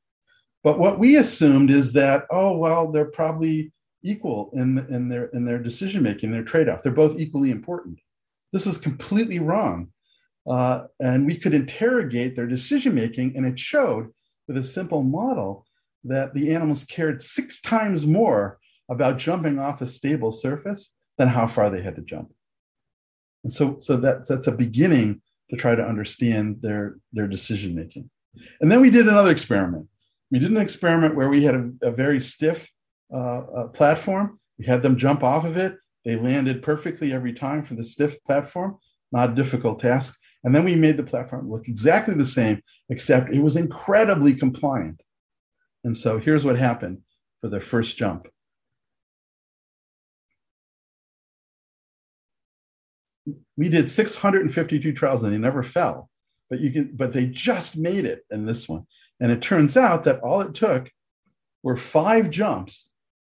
But 0.63 0.79
what 0.79 0.99
we 0.99 1.17
assumed 1.17 1.71
is 1.71 1.93
that, 1.93 2.27
oh 2.31 2.57
well, 2.57 2.91
they're 2.91 3.05
probably 3.05 3.73
equal 4.03 4.51
in, 4.53 4.79
in 4.91 5.09
their 5.09 5.27
in 5.27 5.45
their 5.45 5.59
decision 5.59 6.03
making, 6.03 6.31
their 6.31 6.45
trade-off. 6.45 6.83
They're 6.83 6.93
both 6.93 7.19
equally 7.19 7.51
important. 7.51 7.99
This 8.53 8.67
is 8.67 8.79
completely 8.79 9.39
wrong. 9.39 9.89
Uh, 10.49 10.85
and 11.01 11.27
we 11.27 11.37
could 11.37 11.55
interrogate 11.55 12.37
their 12.37 12.47
decision 12.47 12.95
making, 12.95 13.37
and 13.37 13.45
it 13.45 13.59
showed 13.59 14.07
with 14.47 14.57
a 14.57 14.63
simple 14.63 15.03
model 15.03 15.67
that 16.05 16.33
the 16.35 16.55
animals 16.55 16.85
cared 16.85 17.21
six 17.21 17.61
times 17.61 18.07
more 18.07 18.59
about 18.89 19.19
jumping 19.19 19.59
off 19.59 19.83
a 19.83 19.87
stable 19.87 20.31
surface 20.31 20.93
than 21.19 21.27
how 21.27 21.49
far 21.49 21.69
they 21.69 21.83
had 21.83 21.97
to 21.97 22.03
jump. 22.03 22.33
And 23.43 23.53
so, 23.53 23.77
so 23.81 23.97
that's, 23.97 24.29
that's 24.29 24.47
a 24.47 24.53
beginning 24.53 25.21
to 25.51 25.57
try 25.57 25.75
to 25.75 25.87
understand 25.87 26.59
their, 26.61 26.97
their 27.13 27.29
decision 27.29 27.75
making. 27.75 28.11
And 28.61 28.71
then 28.71 28.81
we 28.81 28.91
did 28.91 29.09
another 29.09 29.31
experiment. 29.31 29.89
We 30.31 30.39
did 30.39 30.51
an 30.51 30.57
experiment 30.57 31.15
where 31.15 31.29
we 31.29 31.45
had 31.45 31.55
a, 31.55 31.71
a 31.83 31.91
very 31.91 32.21
stiff 32.21 32.69
uh, 33.13 33.41
uh, 33.41 33.69
platform. 33.69 34.41
We 34.59 34.67
had 34.67 34.83
them 34.83 34.97
jump 34.97 35.23
off 35.23 35.45
of 35.45 35.57
it. 35.57 35.77
They 36.05 36.17
landed 36.17 36.63
perfectly 36.63 37.13
every 37.13 37.33
time 37.33 37.63
for 37.63 37.75
the 37.75 37.85
stiff 37.85 38.23
platform, 38.25 38.79
not 39.13 39.31
a 39.31 39.35
difficult 39.35 39.79
task. 39.79 40.19
And 40.45 40.55
then 40.55 40.65
we 40.65 40.77
made 40.77 40.97
the 40.97 41.03
platform 41.03 41.51
look 41.51 41.67
exactly 41.67 42.15
the 42.15 42.25
same, 42.25 42.63
except 42.89 43.35
it 43.35 43.43
was 43.43 43.57
incredibly 43.57 44.35
compliant. 44.35 45.03
And 45.83 45.97
so 45.97 46.19
here's 46.19 46.45
what 46.45 46.57
happened 46.57 46.99
for 47.41 47.49
the 47.49 47.61
first 47.61 47.97
jump. 47.97 48.29
We 53.57 53.69
did 53.69 53.91
652 53.91 54.93
trials 54.93 55.23
and 55.23 55.33
they 55.33 55.39
never 55.39 55.63
fell, 55.63 56.11
but 56.49 56.61
you 56.61 56.71
can, 56.71 56.93
but 56.95 57.13
they 57.13 57.27
just 57.27 57.77
made 57.77 58.05
it 58.05 58.25
in 58.31 58.47
this 58.47 58.69
one. 58.69 58.87
And 59.21 59.33
it 59.33 59.43
turns 59.43 59.77
out 59.77 60.05
that 60.05 60.21
all 60.21 60.41
it 60.41 60.55
took 60.55 60.91
were 61.63 61.77
five 61.77 62.31
jumps 62.31 62.91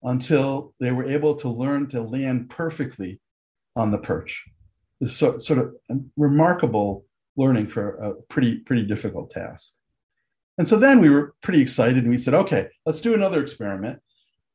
until 0.03 0.75
they 0.81 0.91
were 0.91 1.05
able 1.05 1.35
to 1.37 1.49
learn 1.49 1.89
to 1.89 2.03
land 2.03 2.51
perfectly 2.51 3.21
on 3.75 3.91
the 3.91 3.99
perch. 3.99 4.45
It's 5.01 5.13
so, 5.13 5.39
sort 5.39 5.59
of 5.59 5.75
remarkable 6.17 7.05
learning 7.37 7.67
for 7.67 7.97
a 7.97 8.15
pretty 8.29 8.57
pretty 8.61 8.85
difficult 8.85 9.31
task. 9.31 9.73
And 10.59 10.67
so 10.67 10.77
then 10.77 11.01
we 11.01 11.11
were 11.11 11.35
pretty 11.43 11.61
excited 11.61 11.99
and 11.99 12.09
we 12.09 12.19
said, 12.19 12.35
okay, 12.35 12.69
let's 12.87 13.03
do 13.03 13.15
another 13.15 13.43
experiment. 13.43 14.01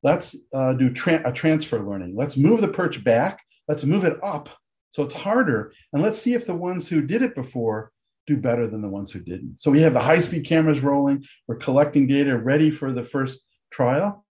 Let's 0.03 0.35
uh, 0.53 0.73
do 0.73 0.89
tra- 0.89 1.21
a 1.23 1.31
transfer 1.31 1.79
learning. 1.79 2.15
Let's 2.15 2.37
move 2.37 2.61
the 2.61 2.67
perch 2.67 3.03
back. 3.03 3.39
Let's 3.67 3.83
move 3.83 4.03
it 4.03 4.17
up 4.23 4.49
so 4.91 5.03
it's 5.03 5.13
harder. 5.13 5.73
And 5.93 6.03
let's 6.03 6.19
see 6.19 6.33
if 6.33 6.45
the 6.45 6.55
ones 6.55 6.87
who 6.87 7.01
did 7.01 7.21
it 7.21 7.33
before 7.33 7.91
do 8.27 8.37
better 8.37 8.67
than 8.67 8.81
the 8.81 8.89
ones 8.89 9.11
who 9.11 9.19
didn't. 9.19 9.59
So 9.59 9.71
we 9.71 9.81
have 9.81 9.93
the 9.93 9.99
high 9.99 10.19
speed 10.19 10.45
cameras 10.45 10.81
rolling. 10.81 11.23
We're 11.47 11.55
collecting 11.55 12.07
data 12.07 12.37
ready 12.37 12.69
for 12.69 12.91
the 12.91 13.03
first 13.03 13.39
trial. 13.71 14.25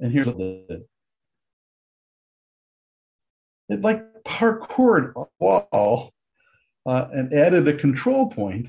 And 0.00 0.12
here's 0.12 0.26
what 0.26 0.38
they 0.38 0.64
did. 0.68 0.82
It 3.68 3.80
like 3.80 4.02
parkoured 4.24 5.12
a 5.16 5.24
wall 5.40 6.12
uh, 6.86 7.08
and 7.12 7.32
added 7.32 7.66
a 7.66 7.74
control 7.74 8.28
point. 8.30 8.68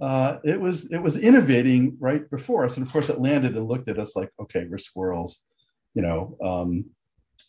Uh, 0.00 0.38
it 0.44 0.60
was 0.60 0.90
it 0.92 0.98
was 0.98 1.16
innovating 1.16 1.96
right 1.98 2.30
before 2.30 2.64
us, 2.64 2.76
and 2.76 2.86
of 2.86 2.92
course 2.92 3.08
it 3.08 3.20
landed 3.20 3.56
and 3.56 3.68
looked 3.68 3.88
at 3.88 3.98
us 3.98 4.14
like, 4.14 4.30
okay, 4.40 4.64
we're 4.70 4.78
squirrels, 4.78 5.40
you 5.94 6.02
know, 6.02 6.36
um, 6.40 6.84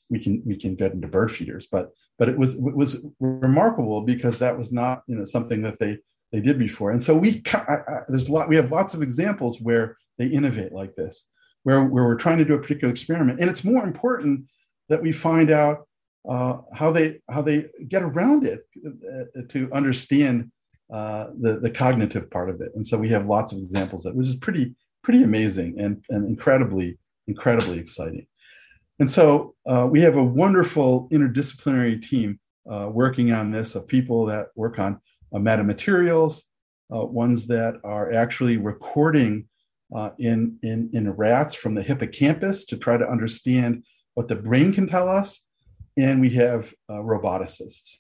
we 0.09 0.19
can 0.19 0.41
we 0.45 0.55
can 0.55 0.75
get 0.75 0.93
into 0.93 1.07
bird 1.07 1.31
feeders. 1.31 1.67
But 1.71 1.91
but 2.17 2.29
it 2.29 2.37
was 2.37 2.55
it 2.55 2.61
was 2.75 2.97
remarkable 3.19 4.01
because 4.01 4.39
that 4.39 4.57
was 4.57 4.71
not 4.71 5.03
you 5.07 5.15
know 5.15 5.25
something 5.25 5.61
that 5.63 5.79
they 5.79 5.97
they 6.31 6.41
did 6.41 6.59
before. 6.59 6.91
And 6.91 7.01
so 7.01 7.15
we 7.15 7.41
I, 7.53 7.57
I, 7.57 7.99
there's 8.07 8.29
a 8.29 8.31
lot 8.31 8.49
we 8.49 8.55
have 8.55 8.71
lots 8.71 8.93
of 8.93 9.01
examples 9.01 9.59
where 9.61 9.97
they 10.17 10.27
innovate 10.27 10.73
like 10.73 10.95
this 10.95 11.25
where, 11.63 11.83
where 11.83 12.05
we're 12.05 12.15
trying 12.15 12.37
to 12.37 12.45
do 12.45 12.53
a 12.53 12.59
particular 12.59 12.91
experiment. 12.91 13.39
And 13.39 13.49
it's 13.49 13.63
more 13.63 13.83
important 13.83 14.45
that 14.87 15.01
we 15.01 15.11
find 15.11 15.51
out 15.51 15.87
uh, 16.27 16.57
how 16.73 16.91
they 16.91 17.19
how 17.29 17.41
they 17.41 17.65
get 17.87 18.01
around 18.01 18.45
it 18.45 18.61
uh, 18.85 19.41
to 19.49 19.71
understand 19.73 20.51
uh, 20.91 21.27
the 21.39 21.59
the 21.59 21.69
cognitive 21.69 22.29
part 22.29 22.49
of 22.49 22.61
it. 22.61 22.71
And 22.75 22.85
so 22.85 22.97
we 22.97 23.09
have 23.09 23.25
lots 23.25 23.51
of 23.51 23.59
examples 23.59 24.05
of 24.05 24.13
it, 24.13 24.17
which 24.17 24.27
is 24.27 24.35
pretty 24.35 24.75
pretty 25.03 25.23
amazing 25.23 25.79
and, 25.79 26.03
and 26.09 26.27
incredibly 26.27 26.97
incredibly 27.27 27.79
exciting. 27.79 28.25
And 28.99 29.09
so 29.09 29.55
uh, 29.65 29.87
we 29.89 30.01
have 30.01 30.17
a 30.17 30.23
wonderful 30.23 31.09
interdisciplinary 31.09 32.01
team 32.01 32.39
uh, 32.69 32.89
working 32.91 33.31
on 33.31 33.51
this 33.51 33.75
of 33.75 33.87
people 33.87 34.25
that 34.25 34.47
work 34.55 34.77
on 34.77 34.99
uh, 35.33 35.37
metamaterials, 35.37 36.43
ones 36.89 37.47
that 37.47 37.75
are 37.83 38.11
actually 38.13 38.57
recording 38.57 39.47
uh, 39.95 40.11
in, 40.19 40.57
in, 40.63 40.89
in 40.93 41.09
rats 41.11 41.53
from 41.53 41.75
the 41.75 41.81
hippocampus 41.81 42.65
to 42.65 42.77
try 42.77 42.97
to 42.97 43.09
understand 43.09 43.83
what 44.13 44.27
the 44.27 44.35
brain 44.35 44.71
can 44.73 44.87
tell 44.87 45.07
us. 45.07 45.41
And 45.97 46.21
we 46.21 46.29
have 46.31 46.73
uh, 46.89 46.93
roboticists. 46.93 47.97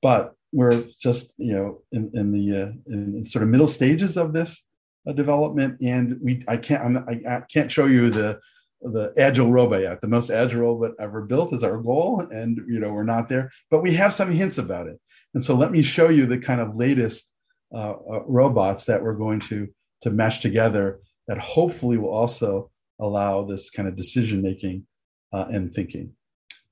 But 0.00 0.34
we're 0.52 0.84
just, 1.00 1.34
you 1.36 1.54
know, 1.54 1.82
in, 1.92 2.10
in 2.14 2.32
the 2.32 2.62
uh, 2.62 2.72
in 2.86 3.24
sort 3.24 3.42
of 3.42 3.48
middle 3.48 3.66
stages 3.66 4.16
of 4.16 4.32
this 4.32 4.64
uh, 5.08 5.12
development. 5.12 5.80
And 5.80 6.18
we, 6.22 6.44
I 6.46 6.56
can't, 6.56 6.84
I'm, 6.84 6.96
I 7.28 7.42
can't 7.52 7.72
show 7.72 7.86
you 7.86 8.10
the, 8.10 8.38
the 8.84 9.12
agile 9.16 9.50
robot 9.50 9.80
yet. 9.80 10.00
The 10.00 10.08
most 10.08 10.30
agile 10.30 10.60
robot 10.60 10.92
ever 11.00 11.22
built 11.22 11.52
is 11.52 11.64
our 11.64 11.78
goal, 11.78 12.20
and 12.30 12.58
you 12.68 12.78
know 12.78 12.92
we're 12.92 13.04
not 13.04 13.28
there, 13.28 13.50
but 13.70 13.82
we 13.82 13.94
have 13.94 14.12
some 14.12 14.30
hints 14.30 14.58
about 14.58 14.86
it. 14.86 15.00
And 15.34 15.44
so 15.44 15.54
let 15.54 15.72
me 15.72 15.82
show 15.82 16.08
you 16.10 16.26
the 16.26 16.38
kind 16.38 16.60
of 16.60 16.76
latest 16.76 17.30
uh, 17.74 17.92
uh, 17.92 18.22
robots 18.26 18.84
that 18.84 19.02
we're 19.02 19.14
going 19.14 19.40
to 19.40 19.68
to 20.02 20.10
mesh 20.10 20.40
together 20.40 21.00
that 21.26 21.38
hopefully 21.38 21.96
will 21.96 22.10
also 22.10 22.70
allow 23.00 23.44
this 23.44 23.70
kind 23.70 23.88
of 23.88 23.96
decision 23.96 24.42
making 24.42 24.86
uh, 25.32 25.46
and 25.50 25.74
thinking. 25.74 26.12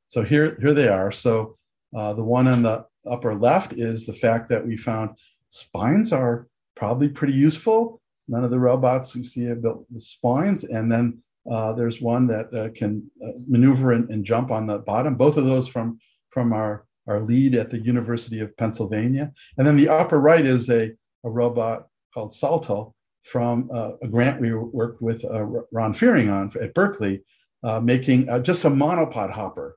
So 0.08 0.22
here, 0.22 0.56
here 0.60 0.74
they 0.74 0.88
are. 0.88 1.10
So 1.10 1.56
uh, 1.96 2.12
the 2.12 2.22
one 2.22 2.46
on 2.46 2.62
the 2.62 2.84
upper 3.06 3.34
left 3.34 3.72
is 3.72 4.06
the 4.06 4.12
fact 4.12 4.50
that 4.50 4.66
we 4.66 4.76
found 4.76 5.10
spines 5.48 6.12
are 6.12 6.46
probably 6.76 7.08
pretty 7.08 7.34
useful. 7.34 8.00
None 8.28 8.44
of 8.44 8.50
the 8.50 8.58
robots 8.58 9.14
you 9.14 9.24
see 9.24 9.44
have 9.44 9.62
built 9.62 9.86
the 9.90 10.00
spines, 10.00 10.64
and 10.64 10.90
then 10.90 11.22
uh, 11.50 11.72
there's 11.72 12.00
one 12.00 12.26
that 12.28 12.54
uh, 12.54 12.68
can 12.74 13.10
uh, 13.24 13.32
maneuver 13.46 13.92
and, 13.92 14.10
and, 14.10 14.24
jump 14.24 14.50
on 14.50 14.66
the 14.66 14.78
bottom. 14.78 15.16
Both 15.16 15.36
of 15.36 15.44
those 15.44 15.66
from 15.66 15.98
from 16.30 16.52
our 16.52 16.86
our 17.08 17.20
lead 17.20 17.56
at 17.56 17.68
the 17.68 17.78
University 17.78 18.38
of 18.40 18.56
Pennsylvania, 18.56 19.32
and 19.58 19.66
then 19.66 19.76
the 19.76 19.88
upper 19.88 20.20
right 20.20 20.46
is 20.46 20.70
a 20.70 20.92
a 21.24 21.30
robot 21.30 21.88
called 22.14 22.32
Salto, 22.32 22.94
from 23.24 23.70
uh, 23.72 23.92
a 24.02 24.08
grant 24.08 24.40
we 24.40 24.52
worked 24.52 25.02
with 25.02 25.24
uh, 25.24 25.44
Ron 25.72 25.94
Fearing 25.94 26.30
on 26.30 26.50
at 26.60 26.74
Berkeley, 26.74 27.22
uh, 27.62 27.80
making 27.80 28.26
just 28.42 28.64
a 28.64 28.70
monopod 28.70 29.30
hopper 29.30 29.76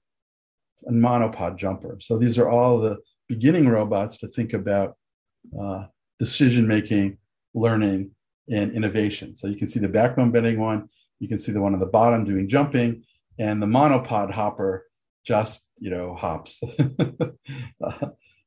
and 0.83 1.01
monopod 1.01 1.57
jumper. 1.57 1.97
So 2.01 2.17
these 2.17 2.37
are 2.37 2.49
all 2.49 2.79
the 2.79 2.97
beginning 3.27 3.67
robots 3.67 4.17
to 4.17 4.27
think 4.27 4.53
about 4.53 4.95
decision 6.19 6.67
making, 6.67 7.17
learning, 7.53 8.11
and 8.49 8.71
innovation. 8.71 9.35
So 9.35 9.47
you 9.47 9.55
can 9.55 9.67
see 9.67 9.79
the 9.79 9.89
backbone 9.89 10.31
bending 10.31 10.59
one, 10.59 10.89
you 11.19 11.27
can 11.27 11.37
see 11.37 11.51
the 11.51 11.61
one 11.61 11.73
on 11.73 11.79
the 11.79 11.85
bottom 11.85 12.25
doing 12.25 12.47
jumping, 12.47 13.03
and 13.39 13.61
the 13.61 13.67
monopod 13.67 14.31
hopper 14.31 14.85
just 15.25 15.67
you 15.79 15.89
know 15.89 16.15
hops. 16.15 16.61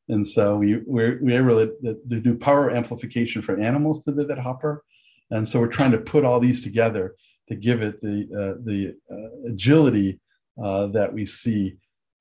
And 0.08 0.26
so 0.26 0.56
we 0.56 0.78
we're, 0.86 1.18
we're 1.20 1.50
able 1.50 1.66
to, 1.82 2.20
do 2.20 2.36
power 2.36 2.70
amplification 2.70 3.42
for 3.42 3.58
animals 3.58 4.04
to 4.04 4.12
that 4.12 4.38
hopper. 4.38 4.84
And 5.30 5.46
so 5.46 5.60
we're 5.60 5.68
trying 5.68 5.92
to 5.92 5.98
put 5.98 6.24
all 6.24 6.40
these 6.40 6.62
together 6.62 7.14
to 7.48 7.54
give 7.54 7.82
it 7.82 8.00
the, 8.00 8.26
uh, 8.32 8.60
the 8.64 8.94
uh, 9.10 9.50
agility 9.50 10.20
uh, 10.62 10.86
that 10.88 11.12
we 11.12 11.26
see 11.26 11.76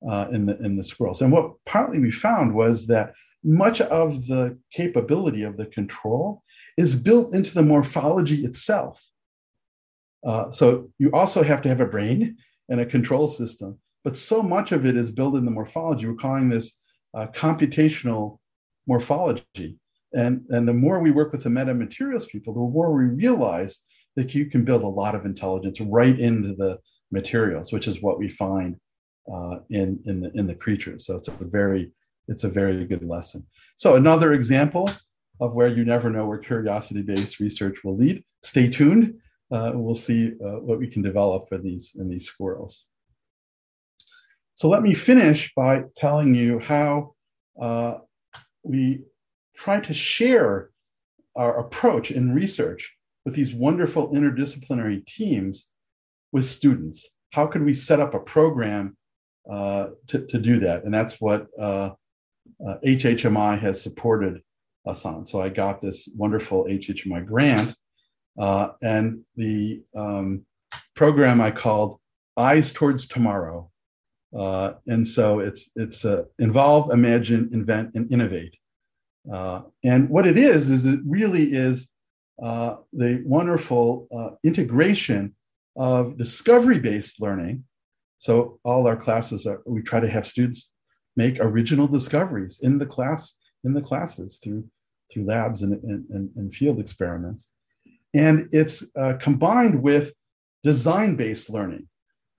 uh, 0.08 0.26
in, 0.30 0.46
the, 0.46 0.58
in 0.58 0.76
the 0.76 0.84
squirrels. 0.84 1.22
And 1.22 1.32
what 1.32 1.52
partly 1.64 1.98
we 1.98 2.10
found 2.10 2.54
was 2.54 2.86
that 2.88 3.14
much 3.42 3.80
of 3.80 4.26
the 4.26 4.58
capability 4.72 5.42
of 5.42 5.56
the 5.56 5.66
control 5.66 6.42
is 6.76 6.94
built 6.94 7.34
into 7.34 7.54
the 7.54 7.62
morphology 7.62 8.44
itself. 8.44 9.04
Uh, 10.24 10.50
so 10.50 10.90
you 10.98 11.10
also 11.12 11.42
have 11.42 11.62
to 11.62 11.68
have 11.68 11.80
a 11.80 11.86
brain 11.86 12.36
and 12.68 12.80
a 12.80 12.86
control 12.86 13.28
system, 13.28 13.78
but 14.04 14.16
so 14.16 14.42
much 14.42 14.72
of 14.72 14.84
it 14.84 14.96
is 14.96 15.10
built 15.10 15.36
in 15.36 15.44
the 15.44 15.50
morphology. 15.50 16.06
We're 16.06 16.14
calling 16.14 16.48
this 16.48 16.72
uh, 17.14 17.26
computational 17.28 18.38
morphology. 18.86 19.78
And, 20.14 20.44
and 20.48 20.66
the 20.66 20.74
more 20.74 21.00
we 21.00 21.10
work 21.10 21.32
with 21.32 21.42
the 21.42 21.50
metamaterials 21.50 22.26
people, 22.28 22.54
the 22.54 22.60
more 22.60 22.92
we 22.94 23.04
realize 23.04 23.78
that 24.16 24.34
you 24.34 24.46
can 24.46 24.64
build 24.64 24.82
a 24.82 24.88
lot 24.88 25.14
of 25.14 25.24
intelligence 25.24 25.80
right 25.80 26.18
into 26.18 26.54
the 26.54 26.78
materials, 27.12 27.72
which 27.72 27.86
is 27.86 28.02
what 28.02 28.18
we 28.18 28.28
find 28.28 28.76
uh, 29.32 29.58
in, 29.70 30.00
in, 30.06 30.20
the, 30.20 30.30
in 30.34 30.46
the 30.46 30.54
creatures. 30.54 31.06
So 31.06 31.16
it's 31.16 31.28
a 31.28 31.32
very 31.40 31.92
it's 32.28 32.44
a 32.44 32.48
very 32.48 32.84
good 32.84 33.02
lesson. 33.02 33.46
So 33.76 33.96
another 33.96 34.34
example 34.34 34.90
of 35.40 35.54
where 35.54 35.68
you 35.68 35.84
never 35.84 36.10
know 36.10 36.26
where 36.26 36.36
curiosity-based 36.36 37.40
research 37.40 37.78
will 37.82 37.96
lead. 37.96 38.22
Stay 38.42 38.68
tuned. 38.68 39.14
Uh, 39.50 39.72
we'll 39.74 39.94
see 39.94 40.32
uh, 40.44 40.60
what 40.60 40.78
we 40.78 40.86
can 40.86 41.02
develop 41.02 41.48
for 41.48 41.58
these 41.58 41.92
in 41.98 42.08
these 42.08 42.26
squirrels. 42.26 42.84
So 44.54 44.68
let 44.68 44.82
me 44.82 44.92
finish 44.92 45.52
by 45.54 45.84
telling 45.96 46.34
you 46.34 46.58
how 46.58 47.14
uh, 47.60 47.98
we 48.62 49.04
try 49.56 49.80
to 49.80 49.94
share 49.94 50.70
our 51.36 51.58
approach 51.60 52.10
in 52.10 52.34
research 52.34 52.94
with 53.24 53.34
these 53.34 53.54
wonderful 53.54 54.10
interdisciplinary 54.10 55.06
teams 55.06 55.68
with 56.32 56.44
students. 56.44 57.08
How 57.32 57.46
could 57.46 57.62
we 57.62 57.74
set 57.74 58.00
up 58.00 58.14
a 58.14 58.20
program 58.20 58.96
uh, 59.50 59.88
to, 60.08 60.26
to 60.26 60.38
do 60.38 60.60
that? 60.60 60.84
And 60.84 60.92
that's 60.92 61.20
what 61.20 61.46
uh, 61.58 61.90
uh, 62.66 62.74
HHMI 62.84 63.58
has 63.60 63.80
supported 63.82 64.40
us 64.86 65.04
on. 65.04 65.26
So 65.26 65.40
I 65.40 65.48
got 65.50 65.80
this 65.80 66.08
wonderful 66.16 66.64
HHMI 66.64 67.26
grant, 67.26 67.74
uh, 68.38 68.70
and 68.82 69.20
the 69.36 69.82
um, 69.94 70.44
program 70.94 71.40
I 71.40 71.50
called 71.50 71.98
Eyes 72.36 72.72
Towards 72.72 73.06
Tomorrow. 73.06 73.70
Uh, 74.36 74.74
and 74.86 75.06
so 75.06 75.38
it's 75.38 75.70
it's 75.74 76.04
uh, 76.04 76.24
involve, 76.38 76.90
imagine, 76.92 77.48
invent, 77.52 77.94
and 77.94 78.10
innovate. 78.12 78.56
Uh, 79.32 79.62
and 79.84 80.08
what 80.08 80.26
it 80.26 80.38
is 80.38 80.70
is 80.70 80.86
it 80.86 81.00
really 81.04 81.44
is 81.44 81.90
uh, 82.42 82.76
the 82.92 83.22
wonderful 83.26 84.06
uh, 84.16 84.36
integration 84.44 85.34
of 85.76 86.16
discovery-based 86.16 87.20
learning. 87.20 87.64
So 88.18 88.58
all 88.64 88.86
our 88.86 88.96
classes 88.96 89.46
are 89.46 89.62
we 89.64 89.82
try 89.82 90.00
to 90.00 90.08
have 90.08 90.26
students 90.26 90.70
make 91.16 91.40
original 91.40 91.88
discoveries 91.88 92.60
in 92.62 92.78
the 92.78 92.86
class 92.86 93.34
in 93.64 93.72
the 93.74 93.82
classes 93.82 94.38
through 94.42 94.64
through 95.10 95.24
labs 95.24 95.62
and, 95.62 95.72
and, 95.82 96.30
and 96.36 96.54
field 96.54 96.78
experiments. 96.78 97.48
And 98.14 98.48
it's 98.52 98.82
uh, 98.96 99.14
combined 99.20 99.82
with 99.82 100.12
design-based 100.64 101.50
learning, 101.50 101.88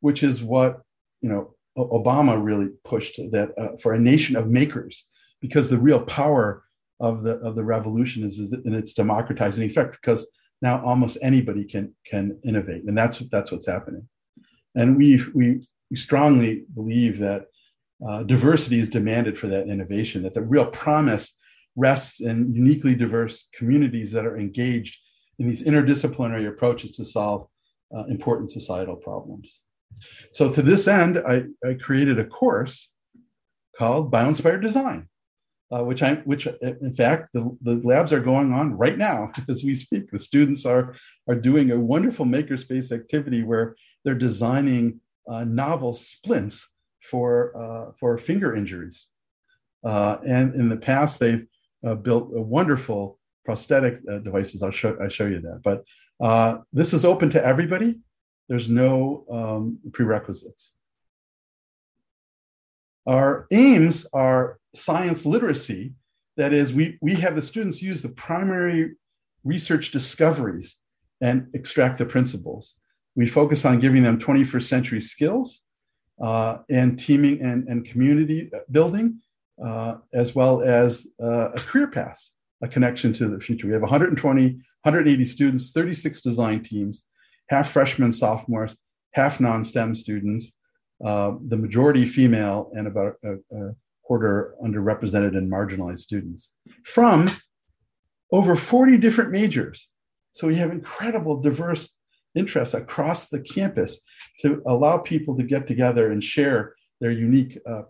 which 0.02 0.24
is 0.24 0.42
what 0.42 0.82
you 1.22 1.30
know 1.30 1.54
Obama 1.78 2.42
really 2.42 2.70
pushed 2.84 3.18
that 3.32 3.52
uh, 3.58 3.78
for 3.82 3.94
a 3.94 4.00
nation 4.00 4.36
of 4.36 4.48
makers, 4.48 5.06
because 5.42 5.70
the 5.70 5.78
real 5.78 6.02
power 6.02 6.64
of 7.00 7.24
the 7.24 7.38
of 7.40 7.56
the 7.56 7.64
revolution 7.64 8.24
is, 8.24 8.40
is 8.40 8.54
in 8.66 8.74
its 8.74 8.94
democratizing 8.94 9.64
effect 9.64 9.98
because 10.02 10.28
now 10.62 10.84
almost 10.84 11.18
anybody 11.22 11.64
can 11.64 11.94
can 12.06 12.38
innovate 12.44 12.84
and 12.84 12.98
that's 12.98 13.20
that's 13.32 13.52
what's 13.52 13.68
happening. 13.68 14.08
And 14.76 14.98
we, 14.98 15.22
we 15.34 15.62
strongly 15.96 16.64
believe 16.74 17.20
that 17.20 17.46
uh, 18.08 18.24
diversity 18.24 18.80
is 18.80 18.90
demanded 18.90 19.38
for 19.38 19.48
that 19.48 19.68
innovation 19.68 20.24
that 20.24 20.34
the 20.34 20.42
real 20.42 20.66
promise 20.66 21.36
rests 21.76 22.22
in 22.22 22.54
uniquely 22.54 22.96
diverse 22.96 23.48
communities 23.54 24.12
that 24.12 24.26
are 24.26 24.38
engaged 24.38 24.98
in 25.40 25.48
these 25.48 25.64
interdisciplinary 25.64 26.48
approaches 26.48 26.92
to 26.92 27.06
solve 27.06 27.48
uh, 27.96 28.06
important 28.06 28.52
societal 28.52 28.96
problems 28.96 29.62
so 30.32 30.52
to 30.52 30.62
this 30.62 30.88
end 30.88 31.18
I, 31.28 31.44
I 31.68 31.74
created 31.74 32.20
a 32.20 32.26
course 32.26 32.92
called 33.78 34.12
bioinspired 34.12 34.62
design 34.62 35.08
uh, 35.72 35.84
which 35.84 36.02
I, 36.02 36.16
which 36.16 36.48
in 36.62 36.94
fact 36.94 37.30
the, 37.34 37.56
the 37.62 37.76
labs 37.84 38.12
are 38.12 38.20
going 38.20 38.54
on 38.54 38.78
right 38.78 38.98
now 38.98 39.32
as 39.50 39.64
we 39.64 39.74
speak. 39.74 40.10
The 40.12 40.20
students 40.20 40.66
are 40.66 40.96
are 41.28 41.36
doing 41.36 41.72
a 41.72 41.80
wonderful 41.80 42.26
makerspace 42.26 42.92
activity 42.92 43.44
where 43.44 43.76
they're 44.04 44.16
designing 44.16 45.00
uh, 45.28 45.44
novel 45.44 45.94
splints 45.94 46.68
for 47.02 47.56
uh, 47.56 47.92
for 48.00 48.18
finger 48.18 48.56
injuries, 48.56 49.08
uh, 49.84 50.18
and 50.26 50.56
in 50.56 50.70
the 50.70 50.78
past 50.78 51.20
they've 51.20 51.46
uh, 51.86 51.96
built 51.96 52.32
a 52.36 52.42
wonderful 52.42 53.19
prosthetic 53.50 53.96
devices. 54.24 54.62
I'll 54.62 54.70
show 54.82 54.96
I 55.04 55.08
show 55.08 55.26
you 55.26 55.42
that, 55.48 55.62
but 55.64 55.78
this 56.72 56.94
is 56.94 57.04
open 57.04 57.30
to 57.32 57.44
everybody. 57.44 57.96
There's 58.48 58.70
no 58.70 59.26
um, 59.30 59.80
prerequisites. 59.92 60.74
Our 63.06 63.48
aims 63.52 64.06
are 64.14 64.60
science 64.76 65.26
literacy. 65.26 65.94
That 66.38 66.54
is, 66.54 66.74
we, 66.74 67.00
we 67.02 67.16
have 67.16 67.36
the 67.36 67.42
students 67.42 67.82
use 67.82 68.04
the 68.04 68.10
primary 68.10 68.96
research 69.44 69.90
discoveries 69.90 70.78
and 71.22 71.48
extract 71.56 71.98
the 71.98 72.06
principles. 72.06 72.76
We 73.16 73.26
focus 73.26 73.66
on 73.66 73.80
giving 73.80 74.04
them 74.04 74.20
21st 74.20 74.68
century 74.68 75.02
skills 75.02 75.62
uh, 76.22 76.58
and 76.70 77.00
teaming 77.00 77.42
and, 77.42 77.68
and 77.68 77.84
community 77.84 78.52
building, 78.70 79.20
uh, 79.64 79.96
as 80.14 80.36
well 80.36 80.62
as 80.62 81.08
uh, 81.22 81.50
a 81.52 81.60
career 81.60 81.88
path, 81.88 82.30
a 82.62 82.68
connection 82.68 83.14
to 83.14 83.28
the 83.28 83.40
future. 83.40 83.68
We 83.68 83.74
have 83.74 83.82
120, 83.82 84.44
180 84.44 85.26
students, 85.26 85.72
36 85.72 86.22
design 86.22 86.62
teams, 86.64 87.04
half 87.50 87.70
freshmen, 87.70 88.14
sophomores, 88.14 88.76
half 89.14 89.40
non 89.40 89.64
STEM 89.64 89.96
students, 89.96 90.52
uh, 91.04 91.34
the 91.48 91.58
majority 91.58 92.06
female, 92.06 92.72
and 92.74 92.88
about 92.88 93.14
a, 93.24 93.34
a 93.56 93.76
quarter 94.04 94.56
underrepresented 94.64 95.38
and 95.38 95.52
marginalized 95.52 96.00
students 96.00 96.52
from 96.84 97.30
over 98.32 98.56
40 98.56 98.98
different 98.98 99.32
majors. 99.32 99.90
So 100.34 100.48
we 100.48 100.56
have 100.56 100.72
incredible 100.72 101.42
diverse 101.42 101.90
interests 102.36 102.74
across 102.74 103.28
the 103.28 103.40
campus 103.40 104.00
to 104.42 104.62
allow 104.66 104.98
people 104.98 105.36
to 105.36 105.44
get 105.44 105.68
together 105.68 106.12
and 106.12 106.24
share 106.24 106.76
their 107.02 107.12
unique 107.12 107.58
uh, 107.68 107.84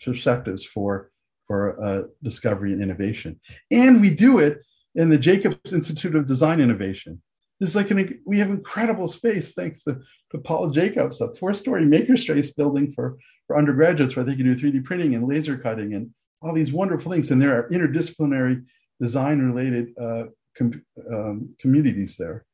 perspectives 0.00 0.64
for, 0.64 1.10
for 1.50 1.84
uh, 1.84 2.02
discovery 2.22 2.72
and 2.72 2.80
innovation. 2.80 3.40
And 3.72 4.00
we 4.00 4.10
do 4.14 4.38
it 4.38 4.64
in 4.94 5.10
the 5.10 5.18
Jacobs 5.18 5.72
Institute 5.72 6.14
of 6.14 6.24
Design 6.24 6.60
Innovation. 6.60 7.20
This 7.58 7.70
is 7.70 7.74
like 7.74 7.90
an, 7.90 8.22
we 8.24 8.38
have 8.38 8.50
incredible 8.50 9.08
space 9.08 9.52
thanks 9.52 9.82
to, 9.82 10.00
to 10.30 10.38
Paul 10.38 10.70
Jacobs, 10.70 11.20
a 11.20 11.34
four-story 11.34 11.86
makerspace 11.86 12.54
building 12.54 12.92
for 12.92 13.18
for 13.48 13.58
undergraduates 13.58 14.14
where 14.14 14.24
they 14.24 14.36
can 14.36 14.44
do 14.44 14.54
3D 14.54 14.84
printing 14.84 15.16
and 15.16 15.26
laser 15.26 15.58
cutting 15.58 15.94
and 15.94 16.10
all 16.40 16.54
these 16.54 16.72
wonderful 16.72 17.10
things. 17.10 17.32
And 17.32 17.42
there 17.42 17.58
are 17.58 17.68
interdisciplinary 17.70 18.64
design 19.00 19.40
related 19.40 19.88
uh, 20.00 20.26
com- 20.56 20.84
um, 21.12 21.56
communities 21.58 22.16
there. 22.16 22.44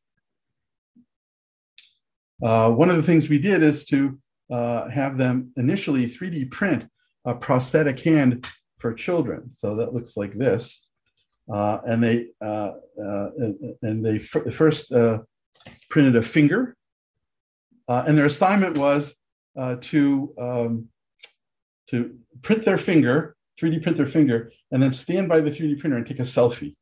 Uh, 2.43 2.71
one 2.71 2.89
of 2.89 2.97
the 2.97 3.03
things 3.03 3.29
we 3.29 3.39
did 3.39 3.63
is 3.63 3.85
to 3.87 4.19
uh, 4.51 4.89
have 4.89 5.19
them 5.19 5.53
initially 5.59 6.07
3D 6.07 6.51
print 6.51 6.89
a 7.27 7.35
prosthetic 7.35 8.01
hand 8.01 8.47
for 8.79 8.93
children. 8.95 9.51
So 9.53 9.77
that 9.77 9.95
looks 9.95 10.17
like 10.17 10.37
this. 10.37 10.87
Uh, 11.53 11.79
and 11.87 12.03
they 12.03 12.27
uh, 12.45 12.73
uh, 13.03 13.29
and 13.83 14.05
they 14.05 14.19
first 14.19 14.93
printed 15.91 16.17
a 16.17 16.23
finger, 16.23 16.77
and 17.89 18.19
their 18.19 18.27
assignment 18.27 18.77
was 18.77 19.15
uh, 19.57 19.77
to 19.81 20.35
um, 20.39 20.89
to 21.89 22.17
print 22.43 22.65
their 22.65 22.79
finger, 22.79 23.37
3D 23.61 23.83
print 23.83 23.97
their 23.97 24.07
finger, 24.07 24.53
and 24.73 24.83
then 24.83 24.91
stand 24.91 25.29
by 25.29 25.41
the 25.41 25.51
3D 25.51 25.79
printer 25.79 25.97
and 25.97 26.07
take 26.07 26.19
a 26.19 26.23
selfie. 26.23 26.75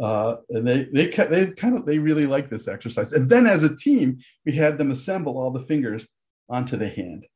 Uh, 0.00 0.36
and 0.48 0.66
they 0.66 0.84
they 0.94 1.06
they 1.06 1.50
kind 1.52 1.76
of 1.76 1.84
they 1.84 1.98
really 1.98 2.26
like 2.26 2.48
this 2.48 2.68
exercise. 2.68 3.12
And 3.12 3.28
then 3.28 3.46
as 3.46 3.64
a 3.64 3.76
team, 3.76 4.18
we 4.46 4.52
had 4.52 4.78
them 4.78 4.90
assemble 4.90 5.36
all 5.36 5.50
the 5.50 5.66
fingers 5.66 6.08
onto 6.48 6.76
the 6.76 6.88
hand. 6.88 7.26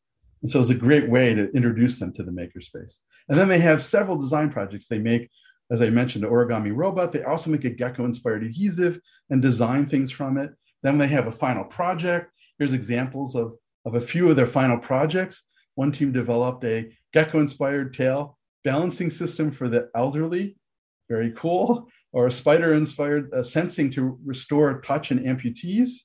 And 0.45 0.51
so 0.51 0.61
it's 0.61 0.69
a 0.69 0.75
great 0.75 1.09
way 1.09 1.33
to 1.33 1.51
introduce 1.53 1.99
them 1.99 2.13
to 2.13 2.23
the 2.23 2.31
makerspace. 2.31 2.99
And 3.31 3.39
then 3.39 3.49
they 3.49 3.61
have 3.61 3.81
several 3.81 4.19
design 4.19 4.51
projects. 4.51 4.89
They 4.89 4.99
make, 4.99 5.31
as 5.71 5.81
I 5.81 5.89
mentioned, 5.89 6.23
an 6.23 6.31
origami 6.31 6.71
robot. 6.71 7.13
They 7.13 7.23
also 7.23 7.49
make 7.49 7.65
a 7.65 7.71
gecko-inspired 7.71 8.45
adhesive 8.45 9.01
and 9.31 9.41
design 9.41 9.87
things 9.87 10.13
from 10.13 10.37
it. 10.37 10.51
Then 10.83 10.99
they 10.99 11.07
have 11.07 11.29
a 11.29 11.33
final 11.33 11.65
project. 11.65 12.31
Here's 12.59 12.75
examples 12.75 13.35
of 13.35 13.55
of 13.87 13.95
a 13.95 14.01
few 14.03 14.29
of 14.29 14.37
their 14.37 14.47
final 14.47 14.77
projects. 14.77 15.45
One 15.77 15.93
team 15.93 16.13
developed 16.13 16.63
a 16.65 16.93
gecko 17.15 17.41
inspired 17.41 17.95
tail 17.95 18.39
balancing 18.65 19.09
system 19.09 19.51
for 19.51 19.71
the 19.71 19.89
elderly 19.95 20.57
very 21.09 21.33
cool, 21.33 21.89
or 22.13 22.27
a 22.27 22.33
spider 22.33 22.75
inspired 22.75 23.33
uh, 23.33 23.43
sensing 23.43 23.91
to 23.93 24.19
restore 24.27 24.83
touch 24.83 25.11
in 25.11 25.21
amputees. 25.21 26.01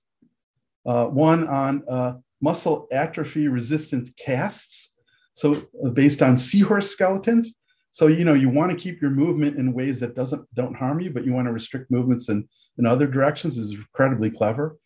Uh, 0.86 1.08
one 1.08 1.46
on 1.48 1.84
uh, 1.90 2.14
muscle 2.42 2.88
atrophy 2.92 3.48
resistant 3.48 4.10
casts, 4.18 4.96
so 5.34 5.68
uh, 5.84 5.90
based 5.90 6.22
on 6.22 6.38
seahorse 6.38 6.90
skeletons. 6.90 7.54
So 7.92 8.08
you 8.08 8.24
know 8.24 8.34
you 8.34 8.50
want 8.50 8.72
to 8.72 8.78
keep 8.78 9.02
your 9.02 9.12
movement 9.12 9.58
in 9.58 9.74
ways 9.74 10.00
that 10.00 10.16
doesn't 10.16 10.44
don't 10.54 10.76
harm 10.76 11.00
you, 11.00 11.10
but 11.12 11.26
you 11.26 11.34
want 11.34 11.48
to 11.48 11.54
restrict 11.54 11.92
movements 11.92 12.30
in, 12.30 12.48
in 12.78 12.86
other 12.86 13.08
directions. 13.08 13.58
is 13.58 13.72
incredibly 13.72 14.30
clever. 14.30 14.78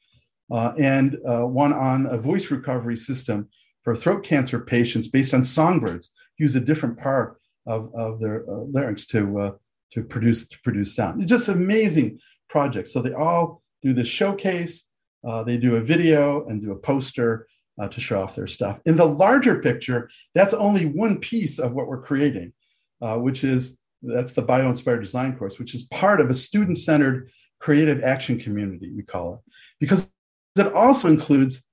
Uh, 0.52 0.74
and 0.78 1.18
uh, 1.28 1.42
one 1.42 1.74
on 1.74 2.06
a 2.08 2.18
voice 2.18 2.52
recovery 2.52 2.98
system 2.98 3.48
for 3.84 3.96
throat 3.96 4.24
cancer 4.24 4.60
patients 4.60 5.08
based 5.08 5.34
on 5.34 5.44
songbirds. 5.44 6.12
Use 6.38 6.56
a 6.56 6.60
different 6.60 6.98
part 6.98 7.40
of, 7.66 7.94
of 7.94 8.20
their 8.20 8.44
uh, 8.50 8.64
larynx 8.72 9.06
to 9.08 9.40
uh, 9.40 9.52
to 9.92 10.04
produce 10.04 10.48
to 10.48 10.60
produce 10.62 10.96
sound. 10.96 11.22
It's 11.22 11.30
just 11.30 11.50
amazing 11.50 12.20
project. 12.50 12.88
So 12.90 13.02
they 13.02 13.14
all 13.14 13.62
do 13.82 13.94
this 13.94 14.08
showcase. 14.08 14.90
Uh, 15.26 15.44
they 15.44 15.58
do 15.58 15.76
a 15.78 15.82
video 15.82 16.46
and 16.48 16.62
do 16.62 16.72
a 16.72 16.76
poster 16.76 17.48
uh, 17.82 17.88
to 17.88 18.00
show 18.00 18.22
off 18.22 18.36
their 18.36 18.48
stuff. 18.48 18.80
In 18.86 18.98
the 18.98 19.06
larger 19.06 19.60
picture, 19.60 20.10
that's 20.36 20.54
only 20.54 20.86
one 20.86 21.20
piece 21.20 21.60
of 21.60 21.74
what 21.74 21.88
we're 21.88 22.02
creating, 22.02 22.54
uh, 23.02 23.18
which 23.18 23.44
is 23.44 23.78
that's 24.02 24.34
the 24.34 24.42
bio 24.42 24.70
inspired 24.70 25.00
design 25.00 25.36
course, 25.38 25.60
which 25.60 25.74
is 25.74 25.84
part 25.84 26.20
of 26.20 26.30
a 26.30 26.34
student 26.34 26.78
centered 26.78 27.32
creative 27.60 28.04
action 28.04 28.38
community, 28.38 28.92
we 28.94 29.02
call 29.02 29.36
it, 29.36 29.54
because 29.80 30.12
it 30.58 30.74
also 30.74 31.08
includes 31.08 31.64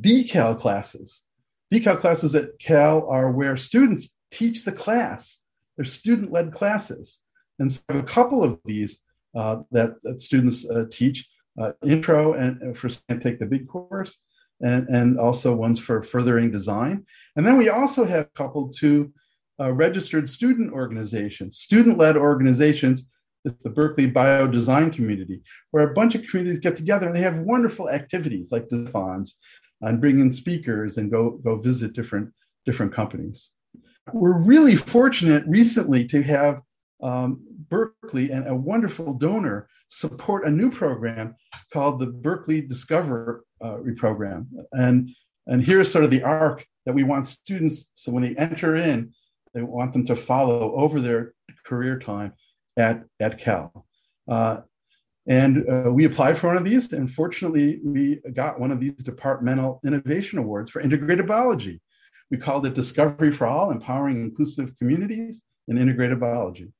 decal 0.00 0.58
classes. 0.58 1.20
Decal 1.72 1.98
classes 1.98 2.34
at 2.34 2.58
Cal 2.58 3.06
are 3.08 3.30
where 3.30 3.56
students 3.56 4.14
teach 4.30 4.64
the 4.64 4.72
class. 4.72 5.38
They're 5.76 5.84
student 5.84 6.32
led 6.32 6.52
classes. 6.52 7.20
And 7.58 7.72
so 7.72 7.82
a 7.90 8.02
couple 8.02 8.42
of 8.42 8.58
these 8.64 8.98
uh, 9.34 9.62
that, 9.72 10.02
that, 10.02 10.22
students 10.22 10.64
uh, 10.64 10.84
teach 10.90 11.28
uh, 11.58 11.72
intro 11.84 12.34
and 12.34 12.62
uh, 12.62 12.72
for 12.74 12.88
take 13.20 13.38
the 13.38 13.46
big 13.46 13.68
course, 13.68 14.18
and, 14.60 14.88
and 14.88 15.18
also 15.18 15.54
ones 15.54 15.78
for 15.78 16.02
furthering 16.02 16.50
design. 16.50 17.04
And 17.36 17.46
then 17.46 17.56
we 17.56 17.68
also 17.68 18.04
have 18.04 18.32
coupled 18.34 18.74
to 18.78 19.12
uh, 19.60 19.72
registered 19.72 20.28
student 20.28 20.72
organizations, 20.72 21.58
student 21.58 21.98
led 21.98 22.16
organizations. 22.16 23.04
It's 23.44 23.62
the 23.62 23.70
Berkeley 23.70 24.06
Bio 24.06 24.46
Design 24.46 24.90
Community, 24.90 25.42
where 25.70 25.88
a 25.88 25.92
bunch 25.92 26.14
of 26.14 26.26
communities 26.26 26.58
get 26.58 26.76
together 26.76 27.06
and 27.06 27.14
they 27.14 27.20
have 27.20 27.40
wonderful 27.40 27.90
activities 27.90 28.50
like 28.50 28.68
designs 28.68 29.36
and 29.82 30.00
bring 30.00 30.18
in 30.18 30.32
speakers 30.32 30.96
and 30.96 31.10
go, 31.10 31.30
go 31.44 31.56
visit 31.56 31.92
different, 31.92 32.32
different 32.64 32.92
companies. 32.92 33.50
We're 34.12 34.38
really 34.38 34.76
fortunate 34.76 35.44
recently 35.46 36.06
to 36.06 36.22
have 36.22 36.62
um, 37.04 37.40
Berkeley 37.68 38.30
and 38.30 38.48
a 38.48 38.54
wonderful 38.54 39.14
donor 39.14 39.68
support 39.88 40.46
a 40.46 40.50
new 40.50 40.70
program 40.70 41.36
called 41.72 42.00
the 42.00 42.06
Berkeley 42.06 42.62
Discovery 42.62 43.40
uh, 43.60 43.76
Program. 43.96 44.48
And, 44.72 45.10
and 45.46 45.62
here's 45.62 45.92
sort 45.92 46.04
of 46.04 46.10
the 46.10 46.22
arc 46.22 46.66
that 46.86 46.94
we 46.94 47.04
want 47.04 47.26
students, 47.26 47.90
so 47.94 48.10
when 48.10 48.22
they 48.22 48.34
enter 48.36 48.74
in, 48.76 49.12
they 49.52 49.62
want 49.62 49.92
them 49.92 50.04
to 50.06 50.16
follow 50.16 50.74
over 50.74 51.00
their 51.00 51.34
career 51.64 51.98
time 51.98 52.32
at, 52.76 53.04
at 53.20 53.38
Cal. 53.38 53.86
Uh, 54.26 54.62
and 55.26 55.68
uh, 55.68 55.90
we 55.92 56.06
applied 56.06 56.36
for 56.36 56.48
one 56.48 56.56
of 56.56 56.64
these, 56.64 56.92
and 56.92 57.10
fortunately, 57.10 57.80
we 57.84 58.20
got 58.34 58.60
one 58.60 58.70
of 58.70 58.80
these 58.80 58.92
departmental 58.94 59.80
innovation 59.84 60.38
awards 60.38 60.70
for 60.70 60.80
integrated 60.80 61.26
biology. 61.26 61.80
We 62.30 62.36
called 62.38 62.66
it 62.66 62.74
Discovery 62.74 63.32
for 63.32 63.46
All 63.46 63.70
Empowering 63.70 64.20
Inclusive 64.20 64.76
Communities 64.78 65.42
in 65.68 65.78
Integrated 65.78 66.20
Biology. 66.20 66.72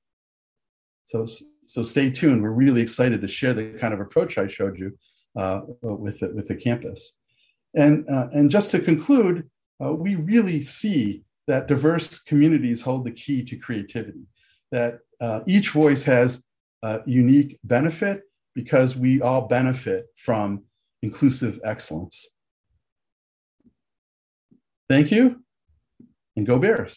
So, 1.07 1.27
so 1.67 1.83
stay 1.83 2.11
tuned. 2.11 2.43
We're 2.43 2.51
really 2.51 2.81
excited 2.81 3.21
to 3.21 3.29
share 3.29 3.55
the 3.55 3.71
kind 3.79 3.95
of 3.95 4.01
approach 4.01 4.39
I 4.39 4.47
showed 4.47 4.79
you 4.79 4.99
uh, 5.37 5.61
with, 5.83 6.21
the, 6.21 6.29
with 6.29 6.49
the 6.49 6.57
campus. 6.57 7.17
And, 7.75 8.09
uh, 8.09 8.29
and 8.33 8.51
just 8.51 8.71
to 8.71 8.79
conclude, 8.79 9.49
uh, 9.85 9.93
we 9.93 10.15
really 10.15 10.61
see 10.63 11.23
that 11.47 11.67
diverse 11.67 12.21
communities 12.21 12.81
hold 12.81 13.05
the 13.05 13.11
key 13.11 13.45
to 13.45 13.57
creativity, 13.57 14.27
that 14.71 15.01
uh, 15.21 15.41
each 15.47 15.71
voice 15.71 16.05
has 16.05 16.43
a 16.83 17.01
unique 17.07 17.59
benefit 17.65 18.23
because 18.55 18.97
we 18.97 19.21
all 19.21 19.49
benefit 19.49 20.07
from 20.17 20.63
inclusive 21.03 21.61
excellence. 21.65 22.29
Thank 24.89 25.11
you, 25.11 25.43
and 26.37 26.47
go 26.47 26.59
Bears. 26.59 26.97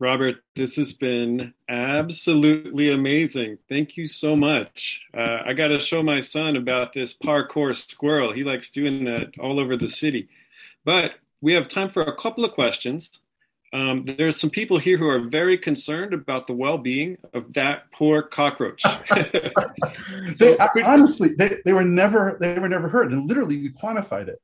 Robert, 0.00 0.42
this 0.56 0.76
has 0.76 0.94
been 0.94 1.52
absolutely 1.68 2.90
amazing. 2.90 3.58
Thank 3.68 3.98
you 3.98 4.06
so 4.06 4.34
much. 4.34 5.02
Uh, 5.12 5.40
I 5.44 5.52
got 5.52 5.68
to 5.68 5.78
show 5.78 6.02
my 6.02 6.22
son 6.22 6.56
about 6.56 6.94
this 6.94 7.14
parkour 7.14 7.76
squirrel. 7.76 8.32
He 8.32 8.42
likes 8.42 8.70
doing 8.70 9.04
that 9.04 9.38
all 9.38 9.60
over 9.60 9.76
the 9.76 9.90
city. 9.90 10.30
But 10.86 11.16
we 11.42 11.52
have 11.52 11.68
time 11.68 11.90
for 11.90 12.00
a 12.00 12.16
couple 12.16 12.46
of 12.46 12.52
questions. 12.52 13.20
Um, 13.74 14.06
there's 14.06 14.40
some 14.40 14.48
people 14.48 14.78
here 14.78 14.96
who 14.96 15.06
are 15.06 15.20
very 15.20 15.58
concerned 15.58 16.14
about 16.14 16.46
the 16.46 16.54
well-being 16.54 17.18
of 17.34 17.52
that 17.52 17.92
poor 17.92 18.22
cockroach. 18.22 18.82
they, 20.38 20.56
honestly, 20.82 21.34
they, 21.36 21.58
they 21.66 21.74
were 21.74 21.84
never 21.84 22.38
they 22.40 22.58
were 22.58 22.68
never 22.68 22.88
hurt, 22.88 23.12
and 23.12 23.28
literally 23.28 23.58
we 23.58 23.70
quantified 23.70 24.28
it. 24.28 24.40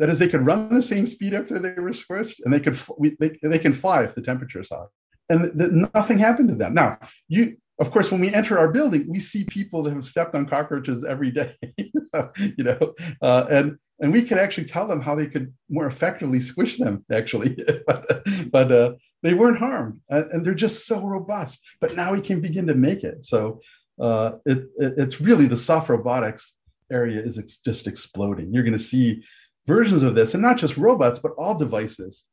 That 0.00 0.08
is, 0.08 0.18
they 0.18 0.28
could 0.28 0.46
run 0.46 0.74
the 0.74 0.80
same 0.80 1.06
speed 1.06 1.34
after 1.34 1.58
they 1.58 1.80
were 1.80 1.90
squished, 1.90 2.36
and 2.42 2.52
they 2.52 2.58
could 2.58 2.76
they, 3.20 3.38
they 3.42 3.58
can 3.58 3.74
fly 3.74 4.02
if 4.02 4.14
the 4.14 4.22
temperature 4.22 4.60
is 4.60 4.70
high, 4.70 4.86
and 5.28 5.54
nothing 5.94 6.18
happened 6.18 6.48
to 6.48 6.54
them. 6.54 6.72
Now, 6.72 6.98
you 7.28 7.58
of 7.80 7.90
course, 7.90 8.10
when 8.10 8.20
we 8.20 8.32
enter 8.32 8.58
our 8.58 8.70
building, 8.70 9.06
we 9.08 9.18
see 9.20 9.44
people 9.44 9.82
that 9.82 9.94
have 9.94 10.04
stepped 10.04 10.34
on 10.34 10.46
cockroaches 10.46 11.02
every 11.02 11.30
day. 11.30 11.54
so, 11.98 12.30
you 12.36 12.64
know, 12.64 12.94
uh, 13.22 13.46
and 13.50 13.78
and 14.00 14.12
we 14.12 14.22
could 14.22 14.38
actually 14.38 14.64
tell 14.64 14.86
them 14.86 15.02
how 15.02 15.14
they 15.14 15.26
could 15.26 15.52
more 15.68 15.86
effectively 15.86 16.40
squish 16.40 16.78
them. 16.78 17.04
Actually, 17.12 17.56
but, 17.86 18.22
but 18.50 18.72
uh, 18.72 18.92
they 19.22 19.34
weren't 19.34 19.58
harmed, 19.58 20.00
uh, 20.10 20.24
and 20.30 20.44
they're 20.44 20.54
just 20.54 20.86
so 20.86 21.00
robust. 21.00 21.60
But 21.80 21.94
now 21.94 22.12
we 22.12 22.22
can 22.22 22.40
begin 22.40 22.66
to 22.68 22.74
make 22.74 23.04
it. 23.04 23.24
So 23.24 23.60
uh, 24.00 24.32
it, 24.46 24.58
it, 24.76 24.94
it's 24.96 25.20
really 25.20 25.46
the 25.46 25.58
soft 25.58 25.90
robotics 25.90 26.54
area 26.90 27.20
is 27.20 27.38
ex- 27.38 27.58
just 27.58 27.86
exploding. 27.86 28.52
You're 28.52 28.64
going 28.64 28.76
to 28.76 28.82
see 28.82 29.22
versions 29.70 30.02
of 30.02 30.16
this, 30.16 30.34
and 30.34 30.42
not 30.42 30.58
just 30.58 30.76
robots, 30.76 31.20
but 31.20 31.32
all 31.38 31.56
devices 31.56 32.24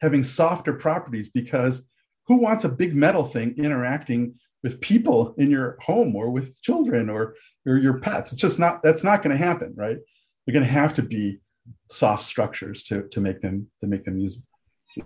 having 0.00 0.24
softer 0.24 0.72
properties 0.72 1.28
because 1.28 1.84
who 2.26 2.36
wants 2.36 2.64
a 2.64 2.70
big 2.82 2.94
metal 2.94 3.24
thing 3.24 3.54
interacting 3.58 4.34
with 4.62 4.80
people 4.80 5.34
in 5.36 5.50
your 5.50 5.76
home 5.80 6.16
or 6.16 6.30
with 6.30 6.60
children 6.62 7.10
or, 7.10 7.34
or 7.66 7.76
your 7.76 7.98
pets? 7.98 8.32
It's 8.32 8.40
just 8.40 8.58
not, 8.58 8.82
that's 8.82 9.04
not 9.04 9.22
going 9.22 9.36
to 9.36 9.44
happen, 9.44 9.74
right? 9.76 9.98
They're 10.42 10.54
going 10.54 10.64
to 10.64 10.80
have 10.82 10.94
to 10.94 11.02
be 11.02 11.38
soft 11.90 12.24
structures 12.24 12.84
to, 12.84 13.06
to 13.10 13.20
make 13.20 13.42
them, 13.42 13.68
to 13.80 13.86
make 13.86 14.04
them 14.06 14.18
usable. 14.18 14.46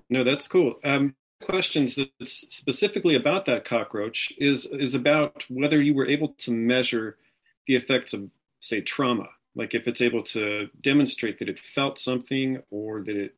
No, 0.09 0.23
that's 0.23 0.47
cool. 0.47 0.75
Um, 0.85 1.17
questions 1.43 1.97
that's 1.97 2.55
specifically 2.55 3.17
about 3.17 3.47
that 3.47 3.65
cockroach 3.65 4.33
is, 4.39 4.67
is 4.67 4.95
about 4.95 5.45
whether 5.49 5.83
you 5.83 5.95
were 5.95 6.07
able 6.07 6.29
to 6.45 6.53
measure 6.53 7.19
the 7.67 7.75
effects 7.75 8.15
of, 8.15 8.31
say, 8.61 8.81
trauma 8.81 9.29
like 9.55 9.75
if 9.75 9.89
it's 9.89 10.01
able 10.01 10.23
to 10.23 10.69
demonstrate 10.81 11.39
that 11.39 11.49
it 11.49 11.59
felt 11.59 11.99
something 11.99 12.63
or 12.71 13.03
that 13.03 13.17
it 13.17 13.35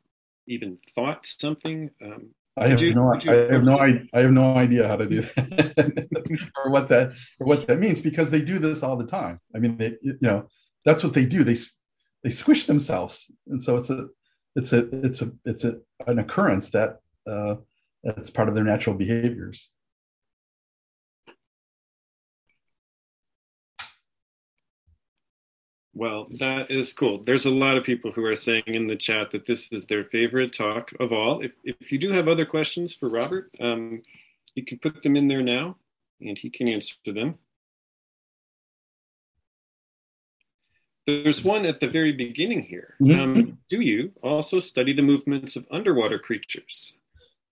even 0.47 0.79
thought 0.95 1.25
something 1.27 1.91
um, 2.05 2.31
I 2.57 2.69
have, 2.69 2.83
you, 2.83 2.95
no, 2.95 3.15
I 3.15 3.35
have 3.51 3.65
no, 3.65 3.79
I, 3.79 4.03
I 4.13 4.21
have 4.21 4.31
no 4.31 4.55
idea 4.57 4.87
how 4.87 4.97
to 4.97 5.07
do 5.07 5.23
that 5.23 6.09
or 6.65 6.71
what 6.71 6.89
that 6.91 7.13
or 7.41 7.47
what 7.47 7.67
that 7.67 7.79
means 7.79 8.03
because 8.03 8.31
they 8.31 8.43
do 8.43 8.59
this 8.59 8.83
all 8.83 8.97
the 8.97 9.07
time. 9.07 9.41
I 9.55 9.59
mean, 9.59 9.79
they, 9.79 9.95
you 10.03 10.19
know, 10.21 10.49
that's 10.85 11.03
what 11.03 11.15
they 11.15 11.25
do. 11.25 11.45
They 11.45 11.57
they 12.23 12.29
squish 12.29 12.67
themselves, 12.67 13.31
and 13.47 13.63
so 13.63 13.77
it's 13.77 13.89
a 13.89 14.09
it's 14.55 14.73
a 14.75 15.05
it's 15.05 15.23
a 15.23 15.33
it's 15.47 15.65
a 15.65 15.79
an 16.07 16.19
occurrence 16.19 16.71
that 16.71 16.99
uh, 17.27 17.55
that's 18.05 18.29
part 18.29 18.51
of 18.51 18.55
their 18.55 18.65
natural 18.65 18.97
behaviors. 18.97 19.71
Well, 25.95 26.29
that 26.39 26.71
is 26.71 26.93
cool. 26.95 27.23
There's 27.23 27.45
a 27.45 27.51
lot 27.51 27.77
of 27.77 27.85
people 27.85 28.13
who 28.13 28.25
are 28.25 28.37
saying 28.37 28.63
in 28.67 28.87
the 28.87 28.97
chat 28.97 29.31
that 29.33 29.45
this 29.45 29.69
is 29.73 29.87
their 29.87 30.05
favorite 30.05 30.53
talk 30.53 30.91
of 30.99 31.13
all. 31.13 31.43
If, 31.43 31.53
if 31.65 31.93
you 31.93 31.99
do 31.99 32.11
have 32.13 32.29
other 32.29 32.47
questions 32.47 32.95
for 32.95 33.11
Robert, 33.11 33.51
um, 33.61 34.03
you 34.55 34.65
can 34.65 34.79
put 34.79 35.03
them 35.03 35.17
in 35.17 35.29
there 35.29 35.43
now 35.43 35.77
and 36.21 36.39
he 36.39 36.49
can 36.49 36.69
answer 36.69 36.97
them. 37.05 37.35
There's 41.07 41.45
one 41.45 41.67
at 41.67 41.81
the 41.81 41.89
very 41.89 42.13
beginning 42.13 42.63
here. 42.63 42.95
Mm-hmm. 43.01 43.21
Um, 43.21 43.59
do 43.69 43.81
you 43.81 44.13
also 44.23 44.61
study 44.61 44.93
the 44.93 45.03
movements 45.03 45.57
of 45.57 45.67
underwater 45.71 46.19
creatures, 46.19 46.97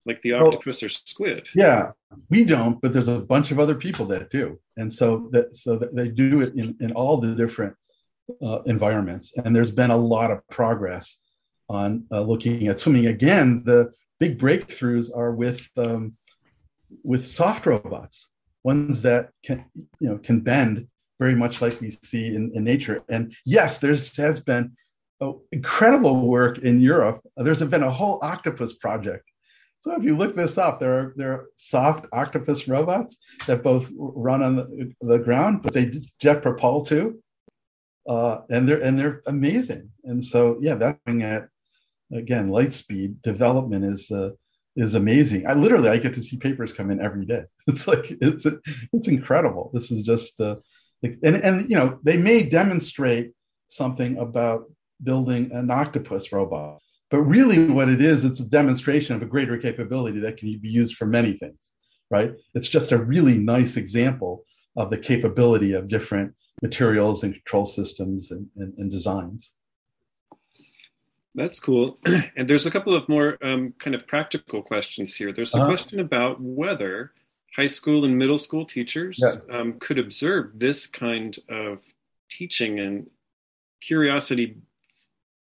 like 0.07 0.23
the 0.23 0.35
octopus 0.35 0.83
or 0.85 0.89
squid? 0.89 1.49
Yeah, 1.55 1.91
we 2.29 2.45
don't, 2.45 2.81
but 2.81 2.93
there's 2.93 3.09
a 3.09 3.19
bunch 3.19 3.51
of 3.51 3.59
other 3.59 3.75
people 3.75 4.07
that 4.07 4.31
do, 4.31 4.61
and 4.77 4.91
so 4.93 5.29
that 5.33 5.57
so 5.57 5.77
that 5.79 5.97
they 5.97 6.09
do 6.09 6.43
it 6.43 6.55
in 6.55 6.77
in 6.79 6.93
all 6.93 7.17
the 7.17 7.35
different 7.35 7.75
uh, 8.43 8.63
environments. 8.63 9.33
And 9.37 9.55
there's 9.55 9.71
been 9.71 9.91
a 9.91 9.97
lot 9.97 10.31
of 10.31 10.47
progress 10.49 11.17
on 11.69 12.07
uh, 12.11 12.21
looking 12.23 12.69
at 12.69 12.81
swimming. 12.81 13.07
Again, 13.07 13.63
the 13.65 13.93
big 14.19 14.39
breakthroughs 14.39 15.11
are 15.17 15.33
with 15.33 15.69
um, 15.77 16.17
with 17.05 17.27
soft 17.27 17.67
robots, 17.67 18.31
ones 18.65 19.03
that 19.03 19.31
can 19.45 19.65
you 20.01 20.09
know 20.09 20.19
can 20.19 20.41
bend 20.41 20.89
very 21.19 21.35
much 21.35 21.61
like 21.63 21.81
we 21.81 21.91
see 21.91 22.35
in, 22.35 22.51
in 22.55 22.65
nature. 22.65 23.03
And 23.09 23.35
yes, 23.45 23.79
there's 23.79 24.17
has 24.17 24.41
been 24.41 24.73
oh, 25.21 25.43
incredible 25.53 26.27
work 26.27 26.59
in 26.59 26.81
Europe. 26.81 27.21
There's 27.37 27.63
been 27.63 27.83
a 27.83 27.91
whole 27.91 28.19
octopus 28.23 28.73
project. 28.73 29.25
So 29.79 29.97
if 29.97 30.05
you 30.05 30.15
look 30.17 30.37
this 30.37 30.59
up, 30.59 30.79
there 30.79 30.93
are 30.93 31.15
there 31.17 31.33
are 31.33 31.47
soft 31.57 32.07
octopus 32.13 32.69
robots 32.69 33.17
that 33.47 33.63
both 33.63 33.91
run 33.97 34.43
on 34.43 34.57
the, 34.57 34.95
the 35.01 35.19
ground, 35.19 35.63
but 35.63 35.73
they 35.73 35.91
jet 36.21 36.43
propel 36.43 36.85
too, 36.85 37.23
uh, 38.09 38.39
and 38.51 38.69
they're 38.69 38.83
and 38.83 38.99
they're 38.99 39.23
amazing. 39.27 39.91
And 40.05 40.23
so 40.23 40.59
yeah, 40.61 40.75
that 40.77 40.99
thing 41.07 41.23
at 41.23 41.49
again 42.13 42.49
light 42.49 42.73
speed 42.73 43.23
development 43.23 43.85
is 43.85 44.11
uh, 44.11 44.31
is 44.77 44.95
amazing. 44.95 45.47
I 45.47 45.55
literally 45.55 45.89
I 45.89 45.99
get 45.99 46.15
to 46.15 46.23
see 46.23 46.37
papers 46.37 46.73
come 46.73 46.91
in 46.91 47.01
every 47.01 47.25
day. 47.25 47.45
It's 47.67 47.87
like 47.87 48.17
it's 48.21 48.47
it's 48.93 49.09
incredible. 49.09 49.71
This 49.75 49.91
is 49.91 50.03
just 50.03 50.41
uh, 50.41 50.57
and 51.03 51.37
and 51.37 51.71
you 51.71 51.77
know 51.77 51.99
they 52.03 52.17
may 52.17 52.43
demonstrate 52.43 53.33
something 53.69 54.19
about 54.19 54.65
building 55.03 55.51
an 55.53 55.71
octopus 55.71 56.33
robot, 56.33 56.81
but 57.11 57.23
really 57.23 57.71
what 57.71 57.89
it 57.89 58.01
is, 58.01 58.25
it's 58.25 58.41
a 58.41 58.49
demonstration 58.49 59.15
of 59.15 59.23
a 59.23 59.27
greater 59.27 59.57
capability 59.57 60.21
that 60.21 60.37
can 60.37 60.59
be 60.61 60.69
used 60.69 60.97
for 60.97 61.07
many 61.07 61.35
things. 61.37 61.71
Right? 62.11 62.33
It's 62.55 62.69
just 62.69 62.91
a 62.91 62.99
really 62.99 63.39
nice 63.39 63.77
example 63.77 64.45
of 64.77 64.91
the 64.91 64.99
capability 64.99 65.75
of 65.75 65.89
different 65.89 66.35
materials 66.63 67.23
and 67.23 67.35
control 67.35 67.67
systems 67.67 68.31
and, 68.31 68.49
and, 68.57 68.75
and 68.79 68.91
designs. 68.91 69.53
That's 71.35 71.61
cool. 71.61 71.99
And 72.37 72.49
there's 72.49 72.67
a 72.67 72.71
couple 72.71 72.95
of 72.95 73.09
more 73.09 73.39
um, 73.43 73.75
kind 73.79 73.95
of 73.95 74.07
practical 74.07 74.63
questions 74.63 75.15
here. 75.15 75.33
There's 75.33 75.55
a 75.55 75.59
uh-huh. 75.59 75.67
question 75.67 76.01
about 76.01 76.41
whether 76.41 77.13
high 77.55 77.67
school 77.67 78.05
and 78.05 78.17
middle 78.17 78.39
school 78.39 78.65
teachers 78.65 79.21
yeah. 79.23 79.59
um, 79.59 79.75
could 79.79 79.99
observe 79.99 80.53
this 80.55 80.87
kind 80.87 81.37
of 81.49 81.79
teaching 82.31 82.79
and 82.79 83.11
curiosity 83.81 84.57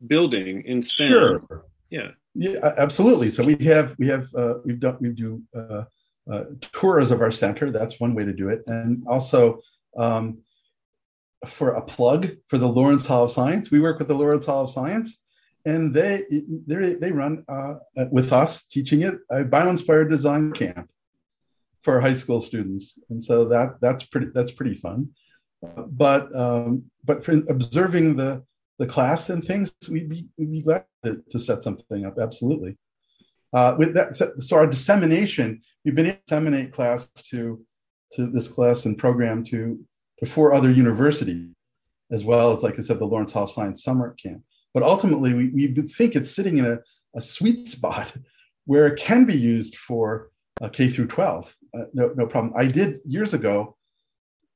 building 0.05 0.63
in 0.65 0.81
STEM. 0.81 1.09
Sure. 1.09 1.65
Yeah. 1.89 2.11
Yeah, 2.35 2.73
absolutely. 2.77 3.29
So 3.29 3.43
we 3.43 3.55
have 3.65 3.95
we 3.97 4.07
have 4.07 4.33
uh, 4.35 4.55
we've 4.65 4.79
done 4.79 4.97
we 4.99 5.09
do 5.09 5.41
uh, 5.55 5.85
uh, 6.29 6.43
tours 6.73 7.11
of 7.11 7.21
our 7.21 7.31
center. 7.31 7.71
That's 7.71 7.99
one 7.99 8.13
way 8.13 8.25
to 8.25 8.33
do 8.33 8.49
it, 8.49 8.63
and 8.67 9.03
also 9.07 9.61
um, 9.95 10.39
for 11.45 11.71
a 11.71 11.81
plug 11.81 12.29
for 12.47 12.57
the 12.57 12.67
Lawrence 12.67 13.05
Hall 13.05 13.23
of 13.23 13.31
Science, 13.31 13.71
we 13.71 13.79
work 13.79 13.99
with 13.99 14.07
the 14.07 14.15
Lawrence 14.15 14.45
Hall 14.45 14.63
of 14.63 14.69
Science 14.69 15.19
and 15.65 15.93
they 15.93 16.23
they 16.67 17.11
run 17.11 17.43
uh, 17.47 17.75
with 18.11 18.31
us 18.31 18.65
teaching 18.65 19.01
it 19.01 19.15
a 19.29 19.43
bio-inspired 19.43 20.09
design 20.09 20.51
camp 20.51 20.89
for 21.81 21.99
high 21.99 22.13
school 22.13 22.39
students, 22.39 22.99
and 23.09 23.23
so 23.23 23.45
that 23.45 23.77
that's 23.81 24.03
pretty 24.03 24.27
that's 24.33 24.51
pretty 24.51 24.75
fun. 24.75 25.09
but 25.87 26.33
um, 26.35 26.83
but 27.03 27.23
for 27.25 27.33
observing 27.49 28.15
the 28.15 28.43
the 28.77 28.85
class 28.85 29.29
and 29.29 29.43
things, 29.43 29.73
we'd 29.89 30.09
be, 30.09 30.27
we'd 30.37 30.51
be 30.51 30.61
glad 30.61 30.85
to, 31.03 31.23
to 31.29 31.39
set 31.39 31.63
something 31.63 32.05
up. 32.05 32.19
Absolutely. 32.19 32.77
Uh, 33.53 33.73
with 33.77 33.93
that, 33.93 34.17
so 34.17 34.57
our 34.57 34.67
dissemination, 34.67 35.61
we've 35.85 35.95
been 35.95 36.07
able 36.07 36.17
to 36.17 36.23
disseminate 36.27 36.73
class 36.73 37.07
to 37.29 37.65
to 38.13 38.27
this 38.27 38.47
class 38.47 38.85
and 38.85 38.97
program 38.97 39.43
to 39.43 39.79
to 40.25 40.31
four 40.31 40.53
other 40.53 40.71
universities, 40.71 41.53
as 42.11 42.23
well 42.23 42.51
as 42.51 42.63
like 42.63 42.77
I 42.77 42.81
said, 42.81 42.99
the 42.99 43.05
Lawrence 43.05 43.33
Hall 43.33 43.47
Science 43.47 43.83
Summer 43.83 44.15
Camp. 44.21 44.41
But 44.73 44.83
ultimately, 44.83 45.33
we, 45.33 45.49
we 45.49 45.67
think 45.67 46.15
it's 46.15 46.31
sitting 46.31 46.57
in 46.57 46.65
a, 46.65 46.79
a 47.15 47.21
sweet 47.21 47.67
spot 47.67 48.13
where 48.65 48.87
it 48.87 48.99
can 48.99 49.25
be 49.25 49.37
used 49.37 49.75
for 49.75 50.31
uh, 50.61 50.69
K 50.69 50.89
through 50.89 51.07
12. 51.07 51.55
Uh, 51.73 51.83
no, 51.93 52.13
no 52.15 52.25
problem. 52.25 52.53
I 52.57 52.65
did 52.65 52.99
years 53.05 53.33
ago 53.33 53.77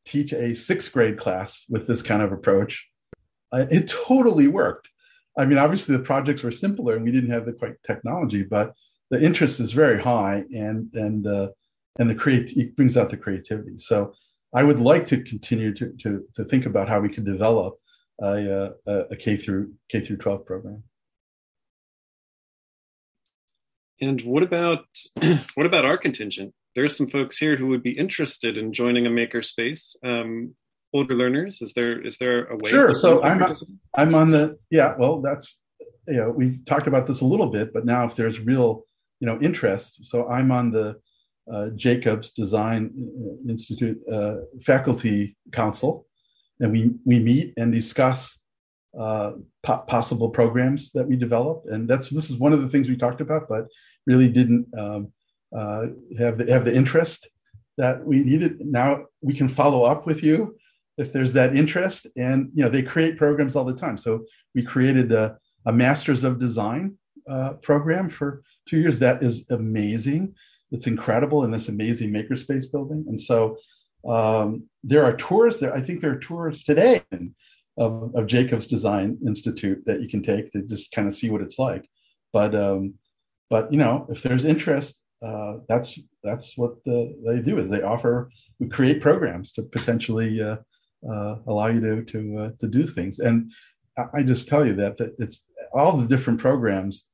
teach 0.06 0.34
a 0.34 0.56
sixth 0.56 0.92
grade 0.92 1.18
class 1.18 1.66
with 1.70 1.88
this 1.88 2.02
kind 2.02 2.22
of 2.22 2.32
approach. 2.32 2.88
Uh, 3.52 3.66
it 3.70 3.88
totally 3.88 4.48
worked. 4.48 4.90
I 5.38 5.46
mean, 5.46 5.58
obviously 5.58 5.96
the 5.96 6.04
projects 6.04 6.44
were 6.44 6.52
simpler 6.52 6.96
and 6.96 7.06
we 7.06 7.12
didn't 7.12 7.30
have 7.32 7.46
the 7.46 7.54
quite 7.54 7.82
technology, 7.84 8.44
but 8.44 8.74
the 9.10 9.24
interest 9.24 9.60
is 9.60 9.72
very 9.72 10.02
high 10.02 10.44
and 10.54 10.94
and 10.94 11.26
uh, 11.26 11.50
and 11.98 12.10
the 12.10 12.16
create 12.16 12.52
it 12.56 12.76
brings 12.76 12.98
out 12.98 13.10
the 13.10 13.18
creativity. 13.18 13.78
So 13.78 14.14
I 14.54 14.64
would 14.64 14.80
like 14.80 15.06
to 15.08 15.22
continue 15.22 15.74
to 15.76 15.94
to, 16.00 16.24
to 16.36 16.44
think 16.44 16.66
about 16.66 16.90
how 16.90 17.00
we 17.00 17.10
could 17.10 17.26
develop 17.26 17.80
a, 18.22 18.74
a, 18.88 18.92
a 19.12 19.16
K 19.16 19.38
through 19.38 19.74
K 19.90 20.02
through 20.02 20.18
12 20.18 20.46
program. 20.46 20.84
And 24.02 24.22
what 24.22 24.44
about 24.44 24.86
what 25.56 25.66
about 25.66 25.86
our 25.86 25.98
contingent? 25.98 26.54
There 26.76 26.86
are 26.86 26.90
some 26.90 27.08
folks 27.08 27.38
here 27.38 27.58
who 27.58 27.68
would 27.68 27.84
be 27.84 27.98
interested 27.98 28.58
in 28.58 28.74
joining 28.74 29.06
a 29.06 29.10
makerspace. 29.10 29.96
Um, 30.04 30.56
older 30.94 31.16
learners, 31.16 31.62
is 31.62 31.74
there 31.74 32.02
is 32.06 32.18
there 32.18 32.46
a 32.46 32.56
way? 32.56 32.70
Sure. 32.70 32.94
So 32.94 33.22
I'm 33.24 33.56
I'm 33.98 34.16
on 34.16 34.32
the 34.32 34.58
yeah. 34.70 34.96
Well, 34.98 35.22
that's 35.22 35.58
you 36.08 36.18
know 36.18 36.30
we 36.30 36.60
talked 36.66 36.88
about 36.88 37.08
this 37.08 37.22
a 37.22 37.26
little 37.26 37.48
bit, 37.48 37.74
but 37.74 37.86
now 37.86 38.06
if 38.06 38.16
there's 38.16 38.40
real 38.40 38.86
you 39.20 39.28
know 39.28 39.40
interest, 39.42 40.06
so 40.06 40.28
I'm 40.30 40.52
on 40.52 40.72
the 40.72 41.00
uh, 41.52 41.70
Jacobs 41.76 42.32
Design 42.32 42.92
Institute 43.48 44.00
uh, 44.12 44.38
faculty 44.62 45.38
council, 45.52 46.06
and 46.60 46.72
we 46.72 46.92
we 47.06 47.20
meet 47.20 47.54
and 47.58 47.72
discuss 47.72 48.40
uh, 48.98 49.34
po- 49.64 49.84
possible 49.88 50.30
programs 50.30 50.92
that 50.92 51.08
we 51.08 51.16
develop. 51.16 51.64
And 51.68 51.88
that's 51.88 52.10
this 52.10 52.30
is 52.30 52.38
one 52.38 52.54
of 52.54 52.62
the 52.62 52.68
things 52.68 52.90
we 52.90 52.98
talked 52.98 53.22
about, 53.22 53.48
but 53.50 53.68
really 54.06 54.30
didn't 54.30 54.68
um, 54.78 55.12
uh, 55.56 55.88
have 56.18 56.38
the, 56.38 56.52
have 56.52 56.66
the 56.66 56.76
interest 56.76 57.30
that 57.78 58.06
we 58.06 58.24
needed. 58.24 58.60
Now 58.62 59.06
we 59.22 59.34
can 59.34 59.48
follow 59.48 59.84
up 59.84 60.06
with 60.06 60.24
you 60.24 60.56
if 60.98 61.14
there's 61.14 61.34
that 61.34 61.56
interest. 61.56 62.08
And 62.18 62.50
you 62.54 62.64
know 62.64 62.70
they 62.70 62.84
create 62.84 63.18
programs 63.18 63.56
all 63.56 63.66
the 63.66 63.76
time. 63.76 63.98
So 63.98 64.26
we 64.54 64.64
created 64.64 65.12
a, 65.12 65.38
a 65.66 65.74
Masters 65.74 66.24
of 66.24 66.40
Design 66.40 66.98
uh, 67.28 67.54
program 67.62 68.10
for 68.10 68.44
two 68.68 68.80
years. 68.80 69.00
That 69.00 69.24
is 69.24 69.50
amazing. 69.50 70.36
It's 70.72 70.88
incredible 70.88 71.44
in 71.44 71.52
this 71.52 71.68
amazing 71.68 72.12
makerspace 72.12 72.72
building. 72.72 73.06
And 73.08 73.20
so 73.20 73.58
um, 74.08 74.68
there 74.84 75.04
are 75.04 75.16
tours 75.18 75.60
there. 75.60 75.74
I 75.74 75.82
think 75.82 76.02
there 76.02 76.12
are 76.12 76.20
tours 76.20 76.64
today 76.64 77.04
of, 77.78 78.16
of 78.16 78.28
Jacobs 78.28 78.68
Design 78.68 79.18
Institute 79.26 79.84
that 79.86 80.02
you 80.02 80.08
can 80.08 80.22
take 80.22 80.52
to 80.52 80.62
just 80.62 80.92
kind 80.92 81.08
of 81.08 81.16
see 81.16 81.30
what 81.30 81.42
it's 81.42 81.60
like. 81.60 81.90
But 82.32 82.54
um, 82.56 82.94
but 83.50 83.72
you 83.72 83.80
know, 83.80 84.06
if 84.10 84.22
there's 84.22 84.46
interest, 84.46 85.02
uh, 85.24 85.58
that's 85.68 86.00
that's 86.24 86.58
what 86.58 86.84
the, 86.86 87.16
they 87.26 87.42
do 87.42 87.58
is 87.58 87.70
they 87.70 87.82
offer 87.82 88.30
we 88.60 88.68
create 88.68 89.02
programs 89.02 89.52
to 89.54 89.64
potentially 89.64 90.42
uh, 90.42 90.58
uh, 91.10 91.36
allow 91.48 91.68
you 91.68 91.80
to 91.80 92.04
to 92.04 92.38
uh, 92.38 92.50
to 92.60 92.68
do 92.68 92.86
things. 92.86 93.20
And 93.20 93.52
I, 93.98 94.04
I 94.16 94.24
just 94.24 94.48
tell 94.48 94.66
you 94.66 94.76
that 94.76 94.98
that 94.98 95.16
it's 95.18 95.44
all 95.74 95.98
the 95.98 96.08
different 96.08 96.40
programs 96.40 97.06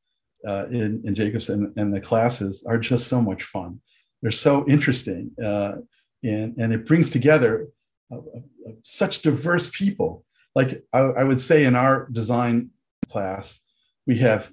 uh, 0.45 0.65
in 0.69 1.01
in 1.05 1.15
Jacobs 1.15 1.49
and, 1.49 1.73
and 1.77 1.93
the 1.93 2.01
classes 2.01 2.63
are 2.67 2.77
just 2.77 3.07
so 3.07 3.21
much 3.21 3.43
fun. 3.43 3.79
They're 4.21 4.31
so 4.31 4.65
interesting. 4.67 5.31
Uh, 5.43 5.77
and, 6.23 6.55
and 6.57 6.73
it 6.73 6.85
brings 6.85 7.11
together 7.11 7.69
uh, 8.11 8.17
uh, 8.17 8.71
such 8.81 9.21
diverse 9.21 9.69
people. 9.71 10.25
Like 10.55 10.83
I, 10.93 10.99
I, 10.99 11.23
would 11.23 11.39
say 11.39 11.65
in 11.65 11.75
our 11.75 12.07
design 12.11 12.69
class, 13.09 13.59
we 14.07 14.17
have 14.19 14.49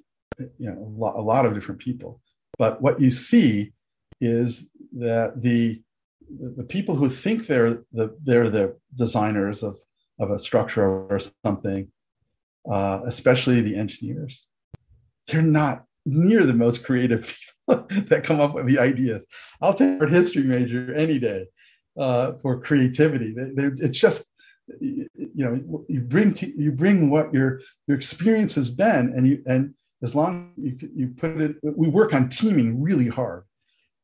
you 0.59 0.69
know 0.69 0.77
a 0.77 0.91
lot, 0.99 1.15
a 1.15 1.21
lot 1.21 1.45
of 1.45 1.53
different 1.53 1.81
people. 1.81 2.21
But 2.57 2.81
what 2.81 2.99
you 2.99 3.09
see 3.09 3.73
is 4.19 4.67
that 4.93 5.41
the 5.41 5.81
the 6.57 6.63
people 6.63 6.95
who 6.95 7.09
think 7.09 7.47
they're 7.47 7.83
the 7.91 8.15
they're 8.23 8.49
the 8.49 8.77
designers 8.95 9.63
of 9.63 9.77
of 10.19 10.31
a 10.31 10.39
structure 10.39 10.85
or 10.85 11.19
something, 11.45 11.91
uh, 12.69 13.01
especially 13.05 13.61
the 13.61 13.75
engineers, 13.75 14.47
they're 15.27 15.41
not 15.41 15.85
near 16.05 16.45
the 16.45 16.53
most 16.53 16.83
creative 16.83 17.35
people 17.67 17.87
that 18.07 18.23
come 18.23 18.39
up 18.39 18.53
with 18.53 18.65
the 18.65 18.79
ideas. 18.79 19.25
I'll 19.61 19.73
take 19.73 20.01
a 20.01 20.07
history 20.07 20.43
major 20.43 20.93
any 20.93 21.19
day 21.19 21.47
uh, 21.97 22.33
for 22.41 22.59
creativity. 22.61 23.33
They, 23.35 23.69
it's 23.77 23.99
just 23.99 24.25
you 24.79 25.09
know 25.35 25.83
you 25.89 26.01
bring 26.01 26.33
to, 26.35 26.61
you 26.61 26.71
bring 26.71 27.09
what 27.09 27.33
your 27.33 27.61
your 27.87 27.97
experience 27.97 28.55
has 28.55 28.69
been, 28.69 29.13
and 29.15 29.27
you 29.27 29.43
and 29.45 29.73
as 30.01 30.15
long 30.15 30.51
as 30.57 30.63
you 30.63 30.89
you 30.95 31.07
put 31.09 31.39
it, 31.41 31.55
we 31.63 31.87
work 31.87 32.13
on 32.13 32.29
teaming 32.29 32.81
really 32.81 33.07
hard, 33.07 33.43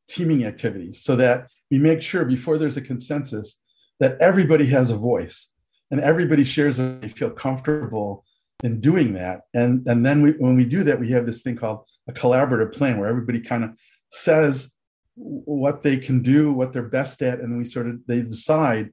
teaming 0.07 0.45
activities, 0.45 1.01
so 1.01 1.15
that 1.15 1.47
we 1.71 1.77
make 1.77 2.01
sure 2.01 2.25
before 2.25 2.57
there's 2.57 2.77
a 2.77 2.81
consensus 2.81 3.59
that 3.99 4.19
everybody 4.21 4.65
has 4.67 4.91
a 4.91 4.97
voice 4.97 5.49
and 5.91 5.99
everybody 5.99 6.43
shares 6.43 6.79
and 6.79 7.01
they 7.01 7.07
feel 7.07 7.29
comfortable 7.29 8.25
in 8.63 8.81
doing 8.81 9.13
that. 9.13 9.41
And 9.53 9.87
and 9.87 10.05
then 10.05 10.21
we, 10.21 10.31
when 10.31 10.55
we 10.55 10.65
do 10.65 10.83
that, 10.83 10.99
we 10.99 11.11
have 11.11 11.25
this 11.25 11.41
thing 11.41 11.55
called 11.55 11.85
a 12.07 12.13
collaborative 12.13 12.73
plan 12.73 12.97
where 12.99 13.09
everybody 13.09 13.39
kind 13.39 13.63
of 13.63 13.71
says 14.09 14.71
what 15.15 15.83
they 15.83 15.97
can 15.97 16.21
do, 16.21 16.51
what 16.51 16.71
they're 16.71 16.83
best 16.83 17.21
at, 17.21 17.39
and 17.39 17.57
we 17.57 17.65
sort 17.65 17.87
of 17.87 18.05
they 18.07 18.21
decide 18.21 18.91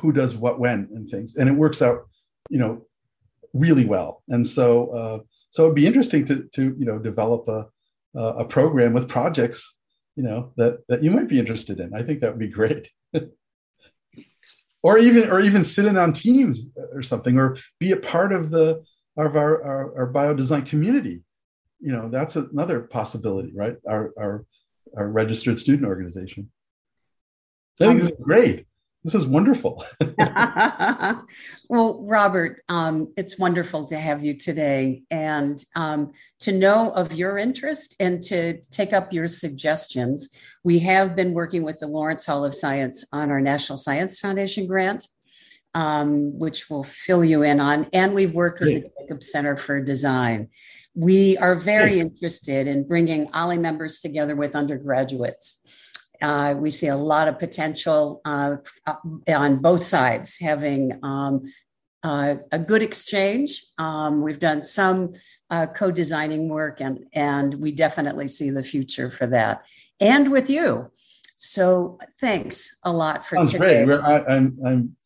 who 0.00 0.12
does 0.12 0.34
what 0.34 0.58
when 0.58 0.88
and 0.94 1.08
things, 1.08 1.36
and 1.36 1.48
it 1.48 1.52
works 1.52 1.82
out, 1.82 2.08
you 2.48 2.58
know, 2.58 2.86
really 3.52 3.84
well. 3.84 4.22
And 4.28 4.46
so, 4.46 4.88
uh, 4.90 5.18
so 5.50 5.64
it'd 5.64 5.74
be 5.74 5.86
interesting 5.86 6.24
to 6.26 6.48
to 6.54 6.74
you 6.78 6.84
know 6.84 6.98
develop 6.98 7.48
a 7.48 7.66
a 8.14 8.44
program 8.44 8.92
with 8.92 9.08
projects, 9.08 9.74
you 10.16 10.22
know, 10.22 10.52
that 10.56 10.78
that 10.88 11.02
you 11.02 11.10
might 11.10 11.28
be 11.28 11.38
interested 11.38 11.80
in. 11.80 11.94
I 11.94 12.02
think 12.02 12.20
that 12.20 12.30
would 12.30 12.38
be 12.38 12.48
great. 12.48 12.90
or 14.82 14.98
even 14.98 15.30
or 15.30 15.40
even 15.40 15.64
sit 15.64 15.86
in 15.86 15.96
on 15.96 16.12
teams 16.12 16.68
or 16.92 17.02
something, 17.02 17.38
or 17.38 17.56
be 17.78 17.92
a 17.92 17.96
part 17.96 18.32
of 18.32 18.50
the 18.50 18.82
of 19.16 19.36
our 19.36 19.62
our, 19.62 19.98
our 19.98 20.12
biodesign 20.12 20.66
community. 20.66 21.22
You 21.80 21.92
know, 21.92 22.08
that's 22.08 22.36
another 22.36 22.80
possibility, 22.80 23.52
right? 23.54 23.76
Our 23.88 24.12
our 24.18 24.44
our 24.96 25.08
registered 25.08 25.58
student 25.58 25.86
organization. 25.86 26.50
I 27.80 27.86
think 27.86 28.00
this 28.00 28.10
is 28.10 28.16
great. 28.20 28.66
This 29.04 29.14
is 29.16 29.26
wonderful. 29.26 29.84
well, 31.68 32.04
Robert, 32.04 32.62
um, 32.68 33.12
it's 33.16 33.38
wonderful 33.38 33.86
to 33.86 33.96
have 33.96 34.22
you 34.24 34.38
today 34.38 35.02
and 35.10 35.62
um, 35.74 36.12
to 36.40 36.52
know 36.52 36.92
of 36.92 37.12
your 37.12 37.36
interest 37.36 37.96
and 37.98 38.22
to 38.22 38.60
take 38.70 38.92
up 38.92 39.12
your 39.12 39.26
suggestions. 39.26 40.30
We 40.62 40.78
have 40.80 41.16
been 41.16 41.34
working 41.34 41.64
with 41.64 41.80
the 41.80 41.88
Lawrence 41.88 42.26
Hall 42.26 42.44
of 42.44 42.54
Science 42.54 43.04
on 43.12 43.32
our 43.32 43.40
National 43.40 43.76
Science 43.76 44.20
Foundation 44.20 44.68
grant, 44.68 45.08
um, 45.74 46.38
which 46.38 46.68
we'll 46.68 46.84
fill 46.84 47.24
you 47.24 47.42
in 47.42 47.60
on. 47.60 47.88
And 47.92 48.14
we've 48.14 48.34
worked 48.34 48.60
with 48.60 48.68
Great. 48.68 48.84
the 48.84 48.90
Jacobs 49.04 49.30
Center 49.30 49.56
for 49.56 49.80
Design. 49.80 50.48
We 50.94 51.38
are 51.38 51.54
very 51.54 52.00
interested 52.00 52.66
in 52.66 52.86
bringing 52.86 53.28
OLLI 53.28 53.58
members 53.58 54.00
together 54.00 54.36
with 54.36 54.54
undergraduates 54.54 55.62
uh, 56.22 56.54
we 56.56 56.70
see 56.70 56.86
a 56.86 56.96
lot 56.96 57.28
of 57.28 57.38
potential 57.38 58.20
uh, 58.24 58.56
on 59.28 59.56
both 59.56 59.82
sides 59.82 60.38
having 60.38 60.98
um, 61.02 61.42
uh, 62.04 62.36
a 62.52 62.58
good 62.58 62.82
exchange. 62.82 63.64
Um, 63.76 64.22
we've 64.22 64.38
done 64.38 64.62
some 64.62 65.14
uh, 65.50 65.66
co-designing 65.66 66.48
work, 66.48 66.80
and 66.80 67.04
and 67.12 67.54
we 67.54 67.72
definitely 67.72 68.28
see 68.28 68.50
the 68.50 68.62
future 68.62 69.10
for 69.10 69.26
that. 69.26 69.66
And 70.00 70.30
with 70.30 70.48
you, 70.48 70.90
so 71.36 71.98
thanks 72.20 72.78
a 72.84 72.92
lot 72.92 73.26
for 73.26 73.36
Sounds 73.36 73.52
today. 73.52 73.84
great. 73.84 74.00
I, 74.00 74.24
I'm 74.24 74.58
I'm 74.64 74.96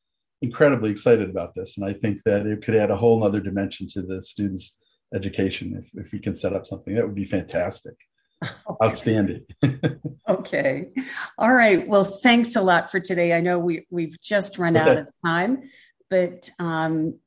incredibly 0.43 0.91
excited 0.91 1.31
about 1.31 1.55
this, 1.55 1.77
and 1.77 1.87
I 1.87 1.93
think 1.93 2.21
that 2.25 2.47
it 2.47 2.63
could 2.63 2.77
add 2.77 2.91
a 2.91 2.97
whole 2.97 3.25
other 3.25 3.41
dimension 3.41 3.89
to 3.89 4.03
the 4.03 4.21
students' 4.21 4.77
education 5.15 5.81
if 5.81 6.07
if 6.07 6.13
we 6.13 6.19
can 6.19 6.35
set 6.35 6.53
up 6.53 6.67
something 6.67 6.95
that 6.95 7.05
would 7.05 7.15
be 7.15 7.25
fantastic. 7.25 7.95
Okay. 8.69 8.91
Outstanding. 8.91 9.47
okay. 10.29 10.89
All 11.39 11.55
right. 11.55 11.89
Well, 11.89 12.05
thanks 12.05 12.55
a 12.55 12.61
lot 12.61 12.91
for 12.91 13.01
today. 13.01 13.33
I 13.33 13.41
know 13.41 13.59
we, 13.59 13.87
we've 13.91 14.21
just 14.21 14.59
run 14.59 14.77
okay. 14.77 14.91
out 14.91 14.97
of 14.99 15.09
time, 15.25 15.63
but 16.11 16.51
um, 16.59 17.19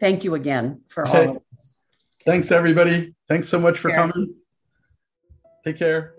thank 0.00 0.24
you 0.24 0.34
again 0.34 0.80
for 0.88 1.06
okay. 1.06 1.26
all 1.26 1.36
of 1.36 1.42
this. 1.50 1.76
Thanks, 2.24 2.50
everybody. 2.50 3.14
Thanks 3.28 3.48
so 3.48 3.60
much 3.60 3.78
for 3.78 3.90
coming. 3.90 4.34
Take 5.66 5.76
care. 5.76 6.15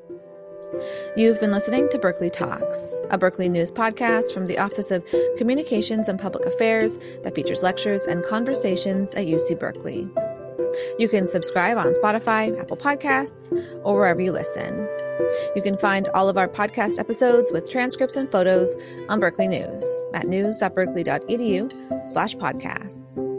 You've 1.15 1.39
been 1.39 1.51
listening 1.51 1.89
to 1.89 1.97
Berkeley 1.97 2.30
Talks, 2.30 2.99
a 3.09 3.18
Berkeley 3.18 3.49
News 3.49 3.72
podcast 3.72 4.34
from 4.34 4.45
the 4.45 4.59
Office 4.59 4.91
of 4.91 5.05
Communications 5.38 6.07
and 6.07 6.20
Public 6.20 6.45
Affairs 6.45 6.97
that 7.24 7.36
features 7.36 7.63
lectures 7.63 8.05
and 8.05 8.24
conversations 8.24 9.13
at 9.13 9.28
UC 9.28 9.59
Berkeley. 9.59 10.07
You 10.99 11.09
can 11.09 11.26
subscribe 11.28 11.78
on 11.78 11.93
Spotify, 11.93 12.59
Apple 12.59 12.78
Podcasts, 12.78 13.51
or 13.84 13.95
wherever 13.95 14.22
you 14.22 14.32
listen. 14.32 14.88
You 15.55 15.61
can 15.61 15.78
find 15.78 16.07
all 16.09 16.30
of 16.30 16.38
our 16.38 16.47
podcast 16.47 16.99
episodes 16.99 17.51
with 17.51 17.70
transcripts 17.70 18.15
and 18.15 18.32
photos 18.32 18.76
on 19.09 19.20
Berkeley 19.20 19.47
News 19.47 20.05
at 20.13 20.28
news.berkeley.edu 20.28 22.09
slash 22.09 22.36
podcasts. 22.36 23.36